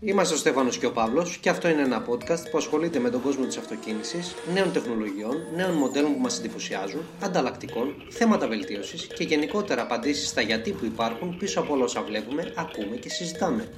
Είμαστε 0.00 0.34
ο 0.34 0.36
Στέφανος 0.36 0.78
και 0.78 0.86
ο 0.86 0.92
Παύλος 0.92 1.36
και 1.36 1.48
αυτό 1.48 1.68
είναι 1.68 1.82
ένα 1.82 2.02
podcast 2.08 2.50
που 2.50 2.58
ασχολείται 2.58 2.98
με 2.98 3.10
τον 3.10 3.22
κόσμο 3.22 3.44
της 3.44 3.56
αυτοκίνησης, 3.56 4.34
νέων 4.54 4.72
τεχνολογιών, 4.72 5.36
νέων 5.56 5.72
μοντέλων 5.72 6.12
που 6.12 6.20
μας 6.20 6.38
εντυπωσιάζουν, 6.38 7.00
ανταλλακτικών, 7.20 7.94
θέματα 8.08 8.48
βελτίωσης 8.48 9.06
και 9.06 9.24
γενικότερα 9.24 9.82
απαντήσεις 9.82 10.28
στα 10.28 10.40
γιατί 10.40 10.70
που 10.70 10.84
υπάρχουν 10.84 11.36
πίσω 11.36 11.60
από 11.60 11.74
όλα 11.74 11.84
όσα 11.84 12.02
βλέπουμε, 12.02 12.52
ακούμε 12.56 12.96
και 12.96 13.08
συζητάμε. 13.08 13.68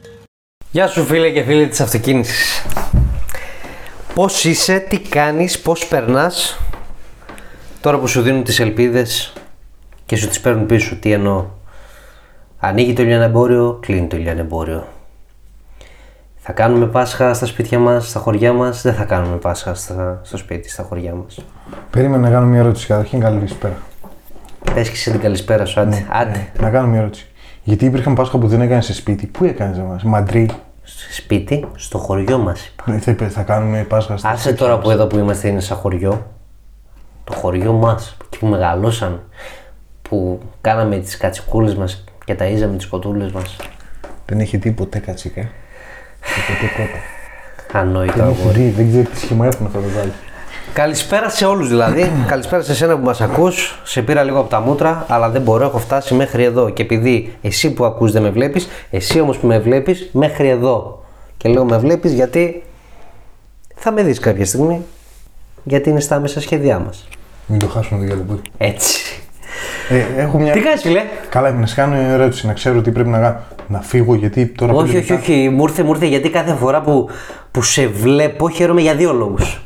Γεια 0.70 0.86
σου 0.86 1.04
φίλε 1.04 1.30
και 1.30 1.42
φίλοι 1.42 1.68
της 1.68 1.80
αυτοκίνησης. 1.80 2.62
Πώς 4.14 4.44
είσαι, 4.44 4.78
τι 4.78 4.98
κάνεις, 4.98 5.60
πώς 5.60 5.86
περνάς; 5.86 6.58
Τώρα 7.80 7.98
που 7.98 8.06
σου 8.06 8.22
δίνουν 8.22 8.44
τις 8.44 8.60
ελπίδες 8.60 9.32
και 10.06 10.16
σου 10.16 10.28
τις 10.28 10.40
παίρνουν 10.40 10.66
πίσω, 10.66 10.96
τι 10.96 11.12
εννοώ; 11.12 11.46
Ανοίγει 12.58 12.92
το 12.92 13.02
λιανεμπόριο, 13.02 13.78
κλείνει 13.82 14.06
το 14.06 14.16
λιανεμπόριο. 14.16 14.98
Θα 16.52 16.56
κάνουμε 16.56 16.86
Πάσχα 16.86 17.34
στα 17.34 17.46
σπίτια 17.46 17.78
μας, 17.78 18.08
στα 18.08 18.20
χωριά 18.20 18.52
μας, 18.52 18.82
δεν 18.82 18.94
θα 18.94 19.04
κάνουμε 19.04 19.36
Πάσχα 19.36 19.74
στα, 19.74 20.20
στο 20.22 20.36
σπίτι, 20.36 20.70
στα 20.70 20.82
χωριά 20.82 21.14
μας. 21.14 21.44
Περίμενα 21.90 22.22
να 22.22 22.30
κάνω 22.30 22.46
μια 22.46 22.58
ερώτηση 22.58 22.86
καταρχήν. 22.86 23.20
Καλησπέρα. 23.20 23.76
Πες 24.74 24.88
και 24.88 24.94
εσύ 24.94 25.10
την 25.10 25.20
καλησπέρα 25.20 25.64
σου, 25.64 25.80
άντε. 25.80 26.06
άντε. 26.10 26.30
Ναι, 26.30 26.46
να 26.60 26.70
κάνω 26.70 26.86
μια 26.86 26.98
ερώτηση. 26.98 27.30
Γιατί 27.62 27.84
υπήρχαν 27.84 28.14
Πάσχα 28.14 28.38
που 28.38 28.46
δεν 28.48 28.60
έκανες 28.60 28.84
σε 28.84 28.94
σπίτι. 28.94 29.26
Πού 29.26 29.44
έκανες 29.44 29.78
εμά, 29.78 30.00
Μαντρί; 30.04 30.50
Σε 30.82 31.12
σπίτι, 31.12 31.66
στο 31.74 31.98
χωριό 31.98 32.38
μας. 32.38 32.74
Ναι, 32.84 32.98
θα, 32.98 33.10
είπες, 33.10 33.32
θα 33.32 33.42
κάνουμε 33.42 33.82
Πάσχα 33.88 34.16
στα 34.16 34.28
Άσε 34.28 34.52
τώρα 34.52 34.78
που 34.78 34.90
εδώ 34.90 35.06
που 35.06 35.18
είμαστε 35.18 35.48
είναι 35.48 35.60
σαν 35.60 35.76
χωριό. 35.76 36.26
Το 37.24 37.32
χωριό 37.32 37.72
μας, 37.72 38.16
εκεί 38.24 38.38
που 38.38 38.46
μεγαλώσαν, 38.46 39.22
που 40.02 40.40
κάναμε 40.60 40.96
τις 40.96 41.16
κατσικούλες 41.16 41.74
μας 41.74 42.04
και 42.24 42.36
ταΐζαμε 42.38 42.76
τις 42.76 42.86
κοτούλες 42.86 43.32
μας. 43.32 43.56
Δεν 44.26 44.40
έχει 44.40 44.58
τίποτε 44.58 44.98
κατσίκα. 44.98 45.48
Τίποτε 46.20 46.72
κότα. 46.76 47.78
Ανόητο 47.80 48.12
Δεν 48.12 48.28
έχει 48.28 48.40
αγόρι. 48.40 48.58
δει, 48.60 48.70
δεν 48.70 48.88
ξέρει 48.88 49.06
τι 49.06 49.18
σχήμα 49.18 49.46
έχουν 49.46 49.66
αυτά 49.66 49.78
τα 49.78 49.86
βάλει. 49.96 50.12
Καλησπέρα 50.72 51.28
σε 51.28 51.44
όλους 51.44 51.68
δηλαδή. 51.68 52.10
Καλησπέρα 52.26 52.62
σε 52.62 52.72
εσένα 52.72 52.96
που 52.98 53.04
μας 53.04 53.20
ακούς. 53.20 53.80
Σε 53.84 54.02
πήρα 54.02 54.22
λίγο 54.22 54.38
από 54.38 54.48
τα 54.48 54.60
μούτρα, 54.60 55.04
αλλά 55.08 55.30
δεν 55.30 55.42
μπορώ, 55.42 55.64
έχω 55.64 55.78
φτάσει 55.78 56.14
μέχρι 56.14 56.44
εδώ. 56.44 56.70
Και 56.70 56.82
επειδή 56.82 57.36
εσύ 57.42 57.70
που 57.72 57.84
ακούς 57.84 58.12
δεν 58.12 58.22
με 58.22 58.30
βλέπεις, 58.30 58.68
εσύ 58.90 59.20
όμως 59.20 59.38
που 59.38 59.46
με 59.46 59.58
βλέπεις, 59.58 60.08
μέχρι 60.12 60.48
εδώ. 60.48 61.04
Και 61.36 61.48
λέω 61.48 61.64
με 61.64 61.78
βλέπεις 61.78 62.12
γιατί 62.12 62.62
θα 63.74 63.92
με 63.92 64.02
δεις 64.02 64.18
κάποια 64.18 64.46
στιγμή. 64.46 64.84
Γιατί 65.64 65.90
είναι 65.90 66.00
στα 66.00 66.20
μέσα 66.20 66.40
σχέδιά 66.40 66.78
μας. 66.78 67.08
Μην 67.46 67.58
το 67.58 67.66
χάσουμε 67.68 68.00
το 68.00 68.06
γυαλί 68.06 68.40
Έτσι. 68.58 68.99
Ε, 69.92 70.04
έχω 70.16 70.38
μια... 70.38 70.52
Τι 70.52 70.60
κάνεις 70.60 70.80
φίλε; 70.80 71.02
Καλά, 71.28 71.50
να 71.50 71.66
σε 71.66 71.74
κάνω 71.74 71.94
μια 71.96 72.06
ερώτηση, 72.08 72.46
να 72.46 72.52
ξέρω 72.52 72.80
τι 72.80 72.90
πρέπει 72.90 73.08
να 73.08 73.18
κάνω. 73.18 73.36
Να 73.68 73.80
φύγω 73.80 74.14
γιατί 74.14 74.46
τώρα. 74.46 74.72
όχι, 74.72 74.86
πέντε 74.86 74.98
όχι, 74.98 75.10
λεπτά- 75.12 75.28
όχι. 75.30 75.48
Μου 75.48 75.62
ήρθε, 75.62 75.82
μου 75.82 75.90
ήρθε 75.90 76.06
γιατί 76.06 76.30
κάθε 76.30 76.54
φορά 76.54 76.80
που, 76.80 77.08
που 77.50 77.62
σε 77.62 77.86
βλέπω 77.86 78.48
χαίρομαι 78.50 78.80
για 78.80 78.94
δύο 78.94 79.12
λόγους. 79.12 79.62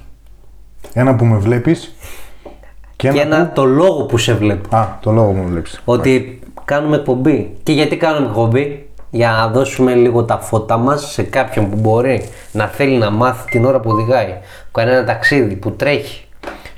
Ένα 0.92 1.14
που 1.14 1.25
με 1.25 1.36
βλέπεις. 1.36 1.94
Και 2.97 3.08
ένα. 3.08 3.16
Και 3.16 3.22
ένα 3.22 3.53
το 3.55 3.64
λόγο 3.64 4.03
που 4.05 4.19
σε 4.19 4.34
βλέπω. 4.34 4.69
που- 4.69 4.77
Α, 4.77 4.98
το 5.00 5.11
λόγο 5.11 5.33
μου 5.33 5.44
βλέπεις. 5.48 5.81
ότι 5.84 6.38
κάνουμε 6.64 6.97
εκπομπή. 6.97 7.55
Και 7.62 7.72
γιατί 7.72 7.97
κάνουμε 7.97 8.27
εκπομπή, 8.27 8.88
για 9.11 9.31
να 9.31 9.48
δώσουμε 9.48 9.94
λίγο 9.94 10.25
τα 10.25 10.38
φώτα 10.38 10.77
μας 10.77 11.12
σε 11.12 11.22
κάποιον 11.22 11.70
που 11.70 11.77
μπορεί 11.81 12.28
να 12.53 12.66
θέλει 12.66 12.97
να 12.97 13.11
μάθει 13.11 13.50
την 13.50 13.64
ώρα 13.64 13.81
που 13.81 13.91
οδηγάει, 13.91 14.27
που 14.64 14.70
κάνει 14.72 14.91
ένα 14.91 15.05
ταξίδι, 15.05 15.55
που 15.55 15.70
τρέχει 15.70 16.23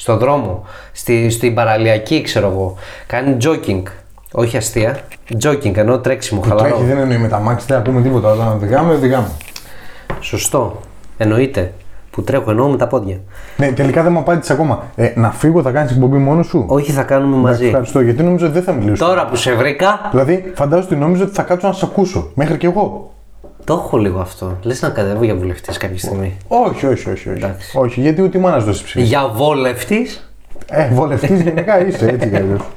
στο 0.07 0.17
δρόμο, 0.17 0.65
στη, 0.93 1.31
στην 1.31 1.55
παραλιακή 1.55 2.23
ξέρω 2.23 2.49
εγώ, 2.49 2.75
κάνει 3.07 3.37
jogging, 3.41 3.83
όχι 4.33 4.57
αστεία, 4.57 4.99
jogging 5.43 5.77
ενώ 5.77 5.99
τρέξιμο, 5.99 6.41
χαλαρό. 6.41 6.69
Τρέχει, 6.69 6.85
δεν 6.85 6.99
εννοεί 6.99 7.19
με 7.19 7.29
τα 7.29 7.39
μάξι, 7.39 7.67
δεν 7.69 7.79
ακούμε 7.79 8.03
τίποτα. 8.03 8.31
Όταν 8.31 8.49
οδηγάμε, 8.49 8.95
οδηγάμε. 8.95 9.31
Σωστό, 10.21 10.81
εννοείται, 11.17 11.73
που 12.11 12.23
τρέχω 12.23 12.51
εννοώ 12.51 12.69
με 12.69 12.77
τα 12.77 12.87
πόδια. 12.87 13.21
Ναι, 13.57 13.73
τελικά 13.73 14.03
δεν 14.03 14.12
μου 14.12 14.19
απάντησες 14.19 14.51
ακόμα. 14.51 14.84
Ε, 14.95 15.12
να 15.15 15.31
φύγω, 15.31 15.62
θα 15.62 15.71
κάνεις 15.71 15.93
εκπομπή 15.93 16.17
μόνος 16.17 16.47
σου; 16.47 16.65
Όχι 16.69 16.93
θα 16.93 17.03
κάνουμε 17.03 17.37
μαζί. 17.37 17.66
Ευχαριστώ, 17.66 18.00
γιατί 18.00 18.22
νόμιζα 18.22 18.45
ότι 18.45 18.55
δεν 18.55 18.62
θα 18.62 18.72
μιλήσω. 18.72 19.06
Τώρα 19.06 19.27
που 19.27 19.37
σε 19.37 19.55
βρήκα, 19.55 20.09
Δηλαδή, 20.11 20.53
φαντάζομαι 20.55 20.87
ότι 20.91 20.97
νόμιζα 20.97 21.25
ότι 21.25 21.34
θα 21.34 21.43
κάτσω 21.43 21.66
να 21.66 21.72
σε 21.72 21.84
ακούσω. 21.84 22.31
Μέχρι 22.34 22.56
και 22.56 22.66
εγώ. 22.66 23.15
Το 23.66 23.75
έχω 23.75 23.97
λίγο 23.97 24.21
αυτό. 24.21 24.59
Λες 24.62 24.82
να 24.82 24.88
κατέβω 24.88 25.25
για 25.25 25.34
βουλευτής 25.34 25.77
κάποια 25.77 25.99
στιγμή. 25.99 26.37
Όχι, 26.49 26.87
όχι, 26.87 26.93
όχι. 26.93 27.10
Όχι, 27.10 27.28
Εντάξει. 27.28 27.78
όχι 27.78 28.00
γιατί 28.00 28.22
ούτε 28.22 28.38
η 28.38 28.41
μάνα 28.41 28.59
δώσει 28.59 28.84
ψήφι. 28.84 29.03
Για 29.03 29.28
βόλευτης, 29.28 30.31
Ε, 30.69 30.88
βολευτής 30.93 31.41
γενικά 31.43 31.87
είσαι, 31.87 32.06
έτσι 32.09 32.28
κι 32.28 32.37
αλλιώς. 32.37 32.60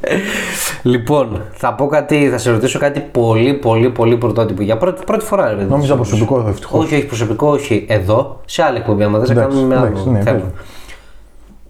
Λοιπόν, 0.84 1.42
θα 1.52 1.74
πω 1.74 1.88
κάτι, 1.88 2.30
θα 2.30 2.38
σε 2.38 2.52
ρωτήσω 2.52 2.80
κάτι 2.80 3.00
πολύ, 3.00 3.54
πολύ, 3.54 3.90
πολύ 3.90 4.18
πρωτότυπο. 4.18 4.62
Για 4.62 4.78
πρώτη, 4.78 5.04
πρώτη 5.06 5.26
φορά, 5.26 5.48
ρε 5.50 5.54
παιδί. 5.54 5.64
μου. 5.64 5.70
Νόμιζα 5.70 5.96
προσωπικό, 5.96 6.46
ευτυχώς. 6.48 6.84
Όχι, 6.86 6.96
όχι 6.96 7.06
προσωπικό, 7.06 7.48
όχι 7.48 7.86
εδώ, 7.90 8.42
σε 8.46 8.64
άλλη 8.64 8.78
εκπομπή. 8.78 9.04
Άμα 9.04 9.18
δεν 9.18 9.28
σε 9.28 9.34
Εντάξει, 9.34 9.56
κάνουμε 9.58 9.76
με 9.76 9.82
εντάξει, 9.82 10.02
άλλο 10.04 10.12
ναι, 10.12 10.22
θέμα. 10.22 10.38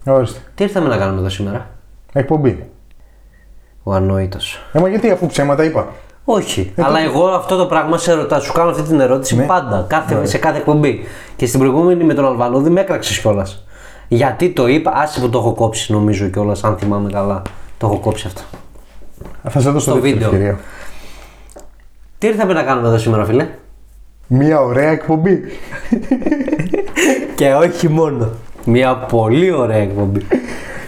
πες. 0.04 0.14
Ορίστε. 0.14 0.38
Τι 0.54 0.64
ήρθαμε 0.64 0.88
να 0.88 0.96
κάνουμε 0.96 1.20
εδώ 1.20 1.28
σήμερα, 1.28 1.70
Εκπομπή. 2.12 2.64
Ο 3.82 3.92
ανόητος. 3.92 4.60
Ε, 4.72 4.78
μα 4.80 4.88
γιατί 4.88 5.10
αφού 5.10 5.26
ψέματα 5.26 5.64
είπα. 5.64 5.88
Όχι, 6.32 6.72
αλλά 6.76 7.00
εγώ 7.00 7.26
αυτό 7.26 7.56
το 7.56 7.66
πράγμα 7.66 7.98
σε 7.98 8.12
ρωτά, 8.12 8.40
σου 8.40 8.52
κάνω 8.52 8.70
αυτή 8.70 8.82
την 8.82 9.00
ερώτηση 9.00 9.36
Ναι. 9.36 9.42
πάντα, 9.42 9.84
κάθε, 9.88 10.26
σε 10.26 10.38
κάθε 10.38 10.58
εκπομπή. 10.58 11.00
Και 11.36 11.46
στην 11.46 11.60
προηγούμενη 11.60 12.04
με 12.04 12.14
τον 12.14 12.24
Αλβανούδη 12.26 12.70
με 12.70 12.80
έκραξες 12.80 13.18
κιόλας. 13.18 13.64
Γιατί 14.08 14.50
το 14.50 14.66
είπα, 14.66 14.92
άσε 14.94 15.20
που 15.20 15.28
το 15.30 15.38
έχω 15.38 15.52
κόψει 15.54 15.92
νομίζω 15.92 16.28
κιόλας, 16.28 16.64
αν 16.64 16.76
θυμάμαι 16.78 17.10
καλά. 17.12 17.42
Το 17.78 17.86
έχω 17.86 17.98
κόψει 17.98 18.26
αυτό. 18.26 18.40
Θα 19.48 19.60
σε 19.60 19.70
δώσω 19.70 19.90
Στο 19.90 19.92
δεύτερη 19.92 20.12
βίντεο. 20.12 20.28
ευκαιρία. 20.30 20.58
Τι 22.18 22.26
ήρθαμε 22.26 22.52
να 22.52 22.62
κάνουμε 22.62 22.88
εδώ 22.88 22.98
σήμερα, 22.98 23.24
φίλε; 23.24 23.48
Μια 24.26 24.60
ωραία 24.60 24.90
εκπομπή. 24.90 25.40
Και 27.34 27.54
όχι 27.54 27.88
μόνο. 27.88 28.28
Μια 28.64 28.96
πολύ 28.96 29.50
ωραία 29.52 29.78
εκπομπή. 29.78 30.26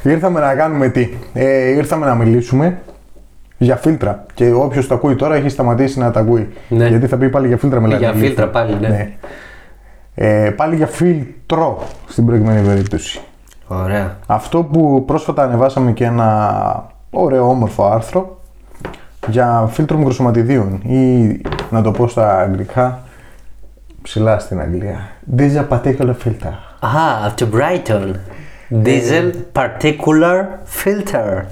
Ήρθαμε 0.03 0.41
να 0.41 0.55
κάνουμε 0.55 0.89
τι; 0.89 1.09
Ε, 1.33 1.69
ήρθαμε 1.69 2.07
να 2.07 2.15
μιλήσουμε 2.15 2.79
για 3.63 3.77
φίλτρα. 3.77 4.25
Και 4.35 4.53
όποιος 4.53 4.87
το 4.87 4.95
ακούει 4.95 5.15
τώρα 5.15 5.35
έχει 5.35 5.49
σταματήσει 5.49 5.99
να 5.99 6.11
τα 6.11 6.21
ακούει. 6.21 6.49
Ναι. 6.69 6.89
Γιατί 6.89 7.07
θα 7.07 7.17
πει 7.17 7.29
πάλι 7.29 7.47
για 7.47 7.57
φίλτρα 7.57 7.81
μιλάει. 7.81 7.99
Για 7.99 8.13
φίλτρα 8.13 8.49
πάλι, 8.49 8.77
ναι. 8.81 9.13
Ε, 10.15 10.51
πάλι 10.57 10.77
για 10.77 10.87
φίλτρο 10.87 11.83
στην 12.07 12.27
προηγούμενη 12.27 12.67
περίπτωση. 12.67 13.21
Ωραία. 13.67 14.17
Αυτό 14.27 14.63
που 14.63 15.05
πρόσφατα 15.05 15.43
ανεβάσαμε 15.43 15.93
και 15.93 16.05
ένα 16.05 16.87
ωραίο 17.11 17.49
όμορφο 17.49 17.85
άρθρο 17.85 18.41
για 19.29 19.69
φίλτρο 19.71 19.97
μικροσωματιδίων 19.97 20.81
ή 20.83 21.41
να 21.71 21.83
το 21.83 21.91
πω 21.91 22.09
στα 22.09 22.39
αγγλικά 22.39 23.03
ψηλά 24.03 24.39
στην 24.39 24.61
Αγγλία. 24.61 25.11
Diesel 25.37 25.69
particular 25.69 26.15
filter. 26.25 26.53
Α, 26.81 27.27
από 27.27 27.37
το 27.37 27.49
Brighton. 27.55 28.15
Diesel 28.85 29.33
Particular 29.53 30.45
Filter. 30.85 31.43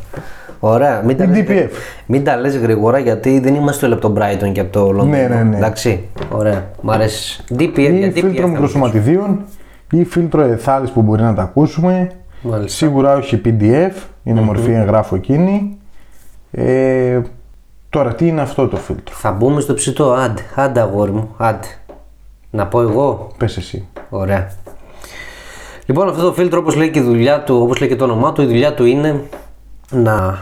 Ωραία. 0.60 1.02
Μην 1.04 1.16
τα, 1.16 1.24
Η 1.24 1.26
λες, 1.28 1.44
DPF. 1.48 1.68
μην 2.06 2.24
τα 2.24 2.36
λες 2.36 2.56
γρήγορα 2.56 2.98
γιατί 2.98 3.38
δεν 3.40 3.54
είμαστε 3.54 3.86
όλοι 3.86 3.94
από 3.94 4.08
το 4.12 4.14
Brighton 4.20 4.52
και 4.52 4.60
από 4.60 4.72
το 4.72 4.88
London. 5.00 5.06
Ναι, 5.06 5.26
ναι, 5.28 5.42
ναι. 5.42 5.56
Εντάξει. 5.56 6.04
Ωραία. 6.30 6.70
Μ' 6.82 6.90
αρέσεις. 6.90 7.44
DPF, 7.58 7.76
Ή 7.78 7.98
για 7.98 8.08
DPF. 8.08 8.12
φίλτρο 8.12 8.40
θα 8.42 8.46
μικροσωματιδίων 8.48 9.40
ή 9.90 10.04
φίλτρο 10.04 10.42
εθάλης 10.42 10.90
που 10.90 11.02
μπορεί 11.02 11.22
να 11.22 11.34
τα 11.34 11.42
ακούσουμε. 11.42 12.10
Μάλιστα. 12.42 12.76
Σίγουρα 12.76 13.14
όχι 13.16 13.40
PDF, 13.44 13.92
είναι 14.22 14.40
μορφή 14.40 14.72
εγγράφου 14.72 15.14
εκείνη. 15.14 15.78
Ε, 16.50 17.20
τώρα 17.90 18.14
τι 18.14 18.26
είναι 18.26 18.40
αυτό 18.40 18.68
το 18.68 18.76
φίλτρο; 18.76 19.14
Θα 19.14 19.32
μπούμε 19.32 19.60
στο 19.60 19.74
ψητό. 19.74 20.12
Άντε, 20.12 20.42
άντε 20.54 20.80
αγόρι 20.80 21.10
μου. 21.10 21.34
Άντε. 21.36 21.66
Να 22.50 22.66
πω 22.66 22.80
εγώ. 22.80 23.28
Πες 23.36 23.56
εσύ. 23.56 23.86
Ωραία. 24.10 24.50
Λοιπόν, 25.86 26.08
αυτό 26.08 26.22
το 26.22 26.32
φίλτρο, 26.32 26.58
όπως 26.58 26.74
λέει 26.76 26.90
και 26.90 26.98
η 26.98 27.02
δουλειά 27.02 27.42
του, 27.42 27.56
όπως 27.62 27.78
λέει 27.80 27.88
και 27.88 27.96
το 27.96 28.04
όνομά 28.04 28.32
του, 28.32 28.42
η 28.42 28.46
δουλειά 28.46 28.74
του 28.74 28.84
είναι 28.84 29.22
να 29.90 30.38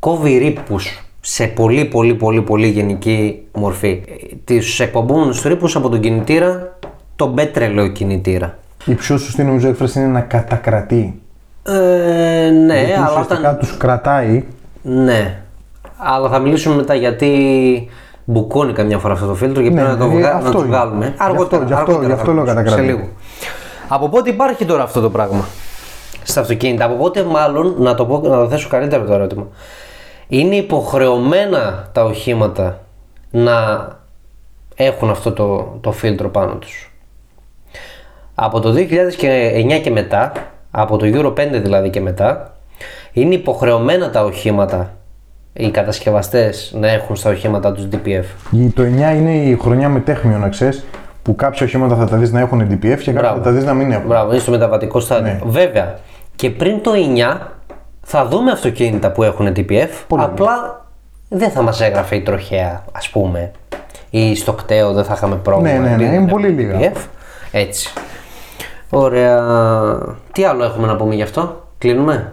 κόβει 0.00 0.38
ρήπους 0.38 1.02
σε 1.20 1.44
πολύ 1.46 1.84
πολύ 1.84 2.14
πολύ 2.14 2.42
πολύ 2.42 2.66
γενική 2.68 3.42
μορφή. 3.52 4.02
Τις 4.44 4.80
εκπομπούμενους 4.80 5.42
ρήπους 5.42 5.76
από 5.76 5.88
τον 5.88 6.00
κινητήρα, 6.00 6.78
τον 7.16 7.34
πέτρελαιο 7.34 7.88
κινητήρα. 7.88 8.58
Η 8.84 8.94
πιο 8.94 9.18
σωστή 9.18 9.42
νομίζω 9.42 9.68
έκφραση 9.68 9.98
είναι 9.98 10.08
να 10.08 10.20
κατακρατεί. 10.20 11.20
Ε, 11.66 12.50
ναι, 12.66 12.78
Γιατί 12.78 12.92
αλλά 12.92 13.10
ουσιαστικά 13.10 13.38
όταν... 13.38 13.58
τους 13.58 13.76
κρατάει 13.76 14.44
Ναι. 14.82 15.42
Αλλά 15.96 16.28
θα 16.28 16.38
μιλήσουμε 16.38 16.74
μετά 16.74 16.94
γιατί 16.94 17.88
μπουκώνει 18.24 18.72
καμιά 18.72 18.98
φορά 18.98 19.14
αυτό 19.14 19.26
το 19.26 19.34
φίλτρο 19.34 19.62
και 19.62 19.70
Ναι, 19.70 19.74
πρέπει 19.82 19.90
να 19.90 19.96
το, 19.98 20.04
ε, 20.04 20.16
βγα... 20.18 20.34
αυτό 20.34 20.46
να 20.48 20.52
το 20.52 20.58
είναι. 20.58 20.68
βγάλουμε. 20.68 21.06
Γι' 21.06 21.12
Αργότερα, 21.16 21.62
αυτό- 21.62 21.66
γι' 21.66 21.72
αυτό- 21.72 21.92
αργότερα 21.92 22.06
γι' 22.06 22.12
αυτό 22.12 22.24
θα 22.26 22.32
λέω 22.32 22.42
πούμε, 22.42 22.54
κατακράτη. 22.54 22.80
Σε 22.86 22.86
λίγο. 22.92 23.08
Από 23.88 24.08
πότε 24.08 24.30
υπάρχει 24.30 24.64
τώρα 24.64 24.82
αυτό 24.82 25.00
το 25.00 25.10
πράγμα 25.10 25.44
στα 26.22 26.40
αυτοκίνητα, 26.40 26.84
από 26.84 26.94
πότε 26.94 27.22
μάλλον, 27.22 27.74
να 27.78 27.94
το, 27.94 28.04
πω, 28.06 28.20
να 28.28 28.36
το 28.38 28.48
θέσω 28.48 28.68
καλύτερα 28.68 29.04
το 29.04 29.12
ερώτημα, 29.12 29.46
είναι 30.28 30.54
υποχρεωμένα 30.56 31.88
τα 31.92 32.04
οχήματα 32.04 32.80
να 33.30 33.88
έχουν 34.74 35.10
αυτό 35.10 35.32
το, 35.32 35.76
το 35.80 35.92
φίλτρο 35.92 36.28
πάνω 36.28 36.54
τους. 36.54 36.92
Από 38.34 38.60
το 38.60 38.72
2009 38.72 39.80
και 39.82 39.90
μετά, 39.90 40.32
από 40.70 40.96
το 40.96 41.06
Euro 41.12 41.32
5 41.32 41.48
δηλαδή 41.62 41.90
και 41.90 42.00
μετά, 42.00 42.52
είναι 43.12 43.34
υποχρεωμένα 43.34 44.10
τα 44.10 44.24
οχήματα, 44.24 44.92
οι 45.52 45.70
κατασκευαστές 45.70 46.72
να 46.80 46.88
έχουν 46.88 47.16
στα 47.16 47.30
οχήματα 47.30 47.72
τους 47.72 47.84
DPF. 47.92 48.24
Η- 48.50 48.68
Το 48.70 48.82
9 48.82 49.14
είναι 49.16 49.34
η 49.36 49.56
χρονιά 49.60 49.88
με 49.88 50.00
τέχμιο, 50.00 50.38
να 50.38 50.48
ξέρεις, 50.48 50.84
που 51.22 51.34
κάποια 51.34 51.66
οχήματα 51.66 51.96
θα 51.96 52.06
τα 52.06 52.16
δεις 52.16 52.32
να 52.32 52.40
έχουν 52.40 52.60
DPF 52.60 52.78
και 52.80 52.86
κάποια 52.94 53.12
Μπράβο. 53.12 53.36
θα 53.36 53.42
τα 53.42 53.50
δεις 53.50 53.64
να 53.64 53.74
μην 53.74 53.92
έχουν. 53.92 54.06
Μπράβο, 54.06 54.30
είναι 54.30 54.40
στο 54.40 54.50
μεταβατικό 54.50 55.00
στάδιο. 55.00 55.32
Ναι. 55.32 55.38
Βέβαια, 55.44 55.98
και 56.36 56.50
πριν 56.50 56.82
το 56.82 56.90
9 56.94 57.38
θα 58.10 58.26
δούμε 58.26 58.50
αυτοκίνητα 58.50 59.12
που 59.12 59.22
έχουν 59.22 59.52
TPF. 59.56 59.88
Πολύ 60.08 60.22
απλά 60.22 60.86
δεν 61.28 61.50
θα 61.50 61.62
μας 61.62 61.80
έγραφε 61.80 62.16
η 62.16 62.20
τροχέα, 62.20 62.84
ας 62.92 63.08
πούμε. 63.08 63.50
Ή 64.10 64.36
στο 64.36 64.52
κταίο 64.52 64.92
δεν 64.92 65.04
θα 65.04 65.14
είχαμε 65.16 65.36
πρόβλημα. 65.36 65.78
Ναι, 65.78 65.78
ναι, 65.78 65.86
ναι, 65.86 65.94
επειδή 65.94 66.04
δεν 66.04 66.14
είναι 66.14 66.30
έχουν 66.30 66.40
πολύ 66.40 66.48
λίγα. 66.48 66.78
TPF. 66.78 66.96
Έτσι. 67.52 67.92
Ωραία. 68.90 69.42
Τι 70.32 70.44
άλλο 70.44 70.64
έχουμε 70.64 70.86
να 70.86 70.96
πούμε 70.96 71.14
γι' 71.14 71.22
αυτό, 71.22 71.66
κλείνουμε; 71.78 72.32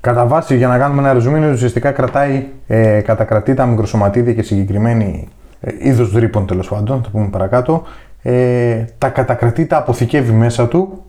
Κατά 0.00 0.26
βάση, 0.26 0.56
για 0.56 0.68
να 0.68 0.78
κάνουμε 0.78 1.00
ένα 1.00 1.12
ρεζουμί, 1.12 1.50
ουσιαστικά 1.50 1.90
κρατάει, 1.90 2.46
ε, 2.66 3.00
κατακρατεί 3.00 3.54
τα 3.54 3.66
μικροσωματίδια 3.66 4.32
και 4.32 4.42
συγκεκριμένη 4.42 5.28
ε, 5.60 5.72
είδος 5.78 6.12
ρήπων 6.12 6.46
τέλος 6.46 6.68
πάντων, 6.68 6.96
θα 6.96 7.02
το 7.02 7.08
πούμε 7.12 7.28
παρακάτω. 7.28 7.82
Ε, 8.22 8.84
τα 8.98 9.08
κατακρατεί, 9.08 9.66
τα 9.66 9.76
αποθηκεύει 9.76 10.32
μέσα 10.32 10.68
του 10.68 11.04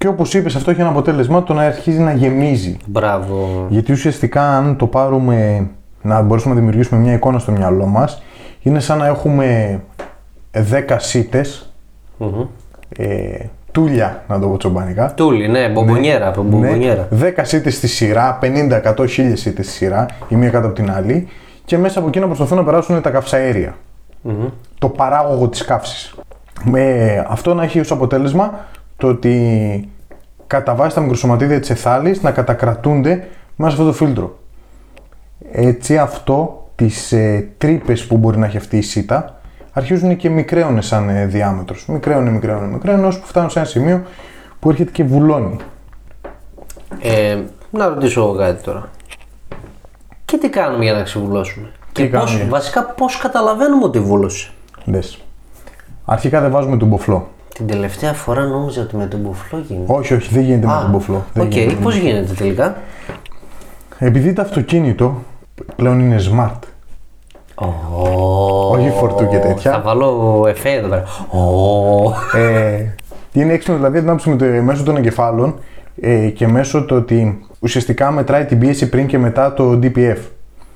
και 0.00 0.08
όπως 0.08 0.34
είπες, 0.34 0.54
αυτό 0.56 0.70
έχει 0.70 0.80
ένα 0.80 0.88
αποτέλεσμα 0.90 1.42
το 1.42 1.52
να 1.54 1.62
αρχίζει 1.62 1.98
να 1.98 2.12
γεμίζει. 2.12 2.76
Μπράβο. 2.86 3.66
Γιατί 3.68 3.92
ουσιαστικά, 3.92 4.42
αν 4.56 4.76
το 4.76 4.86
πάρουμε 4.86 5.68
να 6.02 6.22
μπορέσουμε 6.22 6.54
να 6.54 6.60
δημιουργήσουμε 6.60 7.00
μια 7.00 7.12
εικόνα 7.12 7.38
στο 7.38 7.52
μυαλό 7.52 7.86
μας, 7.86 8.22
είναι 8.62 8.80
σαν 8.80 8.98
να 8.98 9.06
έχουμε 9.06 9.80
10 10.52 10.96
σίτες, 10.98 11.72
Μμμ. 12.16 12.40
ε, 12.96 13.38
τούλια, 13.72 14.22
να 14.28 14.38
το 14.40 14.48
πω 14.48 14.56
τσομπανικά, 14.56 15.14
Τούλι, 15.14 15.48
ναι, 15.48 15.68
μπομπονιέρα. 15.68 16.28
από 16.28 16.42
μπομπονιέρα. 16.42 17.08
Ναι, 17.10 17.32
10 17.36 17.40
σίτες 17.42 17.74
στη 17.76 17.86
σειρά, 17.86 18.38
50, 18.40 18.76
100, 18.76 19.06
1000 19.06 19.06
σίτες 19.36 19.66
στη 19.66 19.74
σειρά, 19.74 20.06
η 20.28 20.34
μία 20.34 20.50
κάτω 20.50 20.66
από 20.66 20.74
την 20.76 20.90
άλλη, 20.90 21.28
και 21.64 21.78
μέσα 21.78 21.98
από 21.98 22.08
εκεί 22.08 22.18
να 22.20 22.26
προσπαθούν 22.26 22.56
να 22.56 22.64
περάσουν 22.64 23.00
τα 23.02 23.10
καυσαέρια. 23.10 23.76
Μμμ. 24.22 24.46
Το 24.78 24.88
παράγωγο 24.88 25.48
της 25.48 25.64
καύσης. 25.64 26.14
Με 26.64 27.24
αυτό 27.28 27.54
να 27.54 27.62
έχει 27.62 27.80
ως 27.80 27.90
αποτέλεσμα 27.90 28.66
το 29.00 29.08
ότι 29.08 29.88
κατά 30.46 30.74
βάση 30.74 30.94
τα 30.94 31.00
μικροσωματίδια 31.00 31.60
της 31.60 31.70
εθάλης 31.70 32.22
να 32.22 32.30
κατακρατούνται 32.30 33.28
μέσα 33.56 33.76
σε 33.76 33.82
αυτό 33.82 33.84
το 33.84 33.92
φίλτρο. 33.92 34.38
Έτσι 35.52 35.98
αυτό 35.98 36.68
τις 36.74 37.12
ε, 37.12 37.48
τρύπες 37.58 38.06
που 38.06 38.16
μπορεί 38.16 38.38
να 38.38 38.46
έχει 38.46 38.56
αυτή 38.56 38.76
η 38.76 38.82
σίτα 38.82 39.40
αρχίζουν 39.72 40.16
και 40.16 40.30
μικραίνουνε 40.30 40.80
σαν 40.80 41.08
ε, 41.08 41.26
διάμετρος. 41.26 41.86
Μικραίνουνε, 41.86 42.30
μικραίνουνε, 42.30 42.66
μικραίνουνε, 42.66 43.06
ώσπου 43.06 43.26
φτάνουν 43.26 43.50
σε 43.50 43.58
ένα 43.58 43.68
σημείο 43.68 44.02
που 44.60 44.70
έρχεται 44.70 44.90
και 44.90 45.04
βουλώνει. 45.04 45.56
Ε, 47.00 47.38
να 47.70 47.88
ρωτήσω 47.88 48.20
εγώ 48.20 48.34
κάτι 48.34 48.62
τώρα. 48.62 48.88
Και 50.24 50.38
τι 50.38 50.48
κάνουμε 50.48 50.84
για 50.84 50.92
να 50.92 51.02
ξεβουλώσουμε; 51.02 51.72
Τι 51.92 52.02
και 52.02 52.08
πώς, 52.08 52.24
κάνουμε; 52.24 52.50
βασικά 52.50 52.84
πώς 52.84 53.16
καταλαβαίνουμε 53.16 53.84
ότι 53.84 54.00
βούλωσε; 54.00 54.50
Δες. 54.84 55.24
Αρχικά 56.04 56.40
δεν 56.40 56.50
βάζουμε 56.50 56.76
τον 56.76 56.88
μπουφλό. 56.88 57.28
Την 57.60 57.68
τελευταία 57.68 58.12
φορά 58.12 58.44
νόμιζα 58.44 58.82
ότι 58.82 58.96
με 58.96 59.06
τον 59.06 59.20
μπουφλό 59.20 59.58
γίνεται. 59.66 59.92
Όχι, 59.92 60.14
όχι, 60.14 60.34
δεν 60.34 60.42
γίνεται 60.42 60.66
με 60.66 60.72
Α, 60.72 60.80
τον 60.80 60.90
μπουφλό. 60.90 61.24
Δεν 61.32 61.44
Οκ, 61.46 61.52
γίνεται. 61.52 61.74
πώς 61.82 61.96
γίνεται 61.96 62.32
τελικά; 62.32 62.76
Επειδή 63.98 64.32
το 64.32 64.42
αυτοκίνητο 64.42 65.22
πλέον 65.76 66.00
είναι 66.00 66.16
smart. 66.30 66.58
Όχι 68.70 68.90
φορτού 68.90 69.28
και 69.28 69.38
τέτοια. 69.38 69.70
Θα 69.72 69.80
βάλω 69.80 70.44
εφέ 70.48 70.70
εδώ 70.70 70.88
πέρα. 70.88 71.04
Ω. 71.30 72.38
ε, 72.38 72.94
είναι 73.32 73.52
έξυπνο 73.52 73.76
δηλαδή 73.76 73.98
αντιμετώπιση 73.98 74.30
με 74.30 74.36
το, 74.36 74.62
μέσω 74.62 74.82
των 74.82 74.96
εγκεφάλων 74.96 75.58
ε, 76.00 76.28
και 76.28 76.46
μέσω 76.48 76.84
το 76.84 76.94
ότι 76.94 77.46
ουσιαστικά 77.60 78.10
μετράει 78.10 78.44
την 78.44 78.58
πίεση 78.58 78.88
πριν 78.88 79.06
και 79.06 79.18
μετά 79.18 79.52
το 79.54 79.78
DPF. 79.82 80.18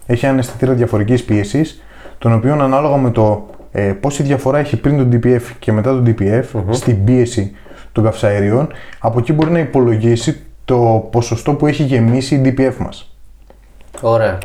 Έχει 0.07 0.27
ένα 0.27 0.39
αισθητήρα 0.39 0.73
διαφορικής 0.73 1.25
πίεσης, 1.25 1.83
τον 2.19 2.33
οποίο 2.33 2.53
ανάλογα 2.53 2.97
με 2.97 3.11
το 3.11 3.47
ε, 3.77 3.83
πόση 3.93 4.23
διαφορά 4.23 4.59
έχει 4.59 4.77
πριν 4.77 4.97
το 5.11 5.17
DPF 5.17 5.43
και 5.59 5.73
μετά 5.73 5.91
το 5.91 6.03
DPF 6.07 6.45
στην 6.71 7.05
πίεση 7.05 7.57
των 7.93 8.05
καυσαερίων, 8.05 8.69
από 8.99 9.19
εκεί 9.19 9.33
μπορεί 9.33 9.51
να 9.51 9.59
υπολογίσει 9.59 10.43
το 10.65 11.09
ποσοστό 11.11 11.55
που 11.55 11.67
έχει 11.67 11.83
γεμίσει 11.83 12.35
η 12.35 12.55
DPF 12.59 12.75
μας. 12.79 13.17
Ωραία. 14.01 14.39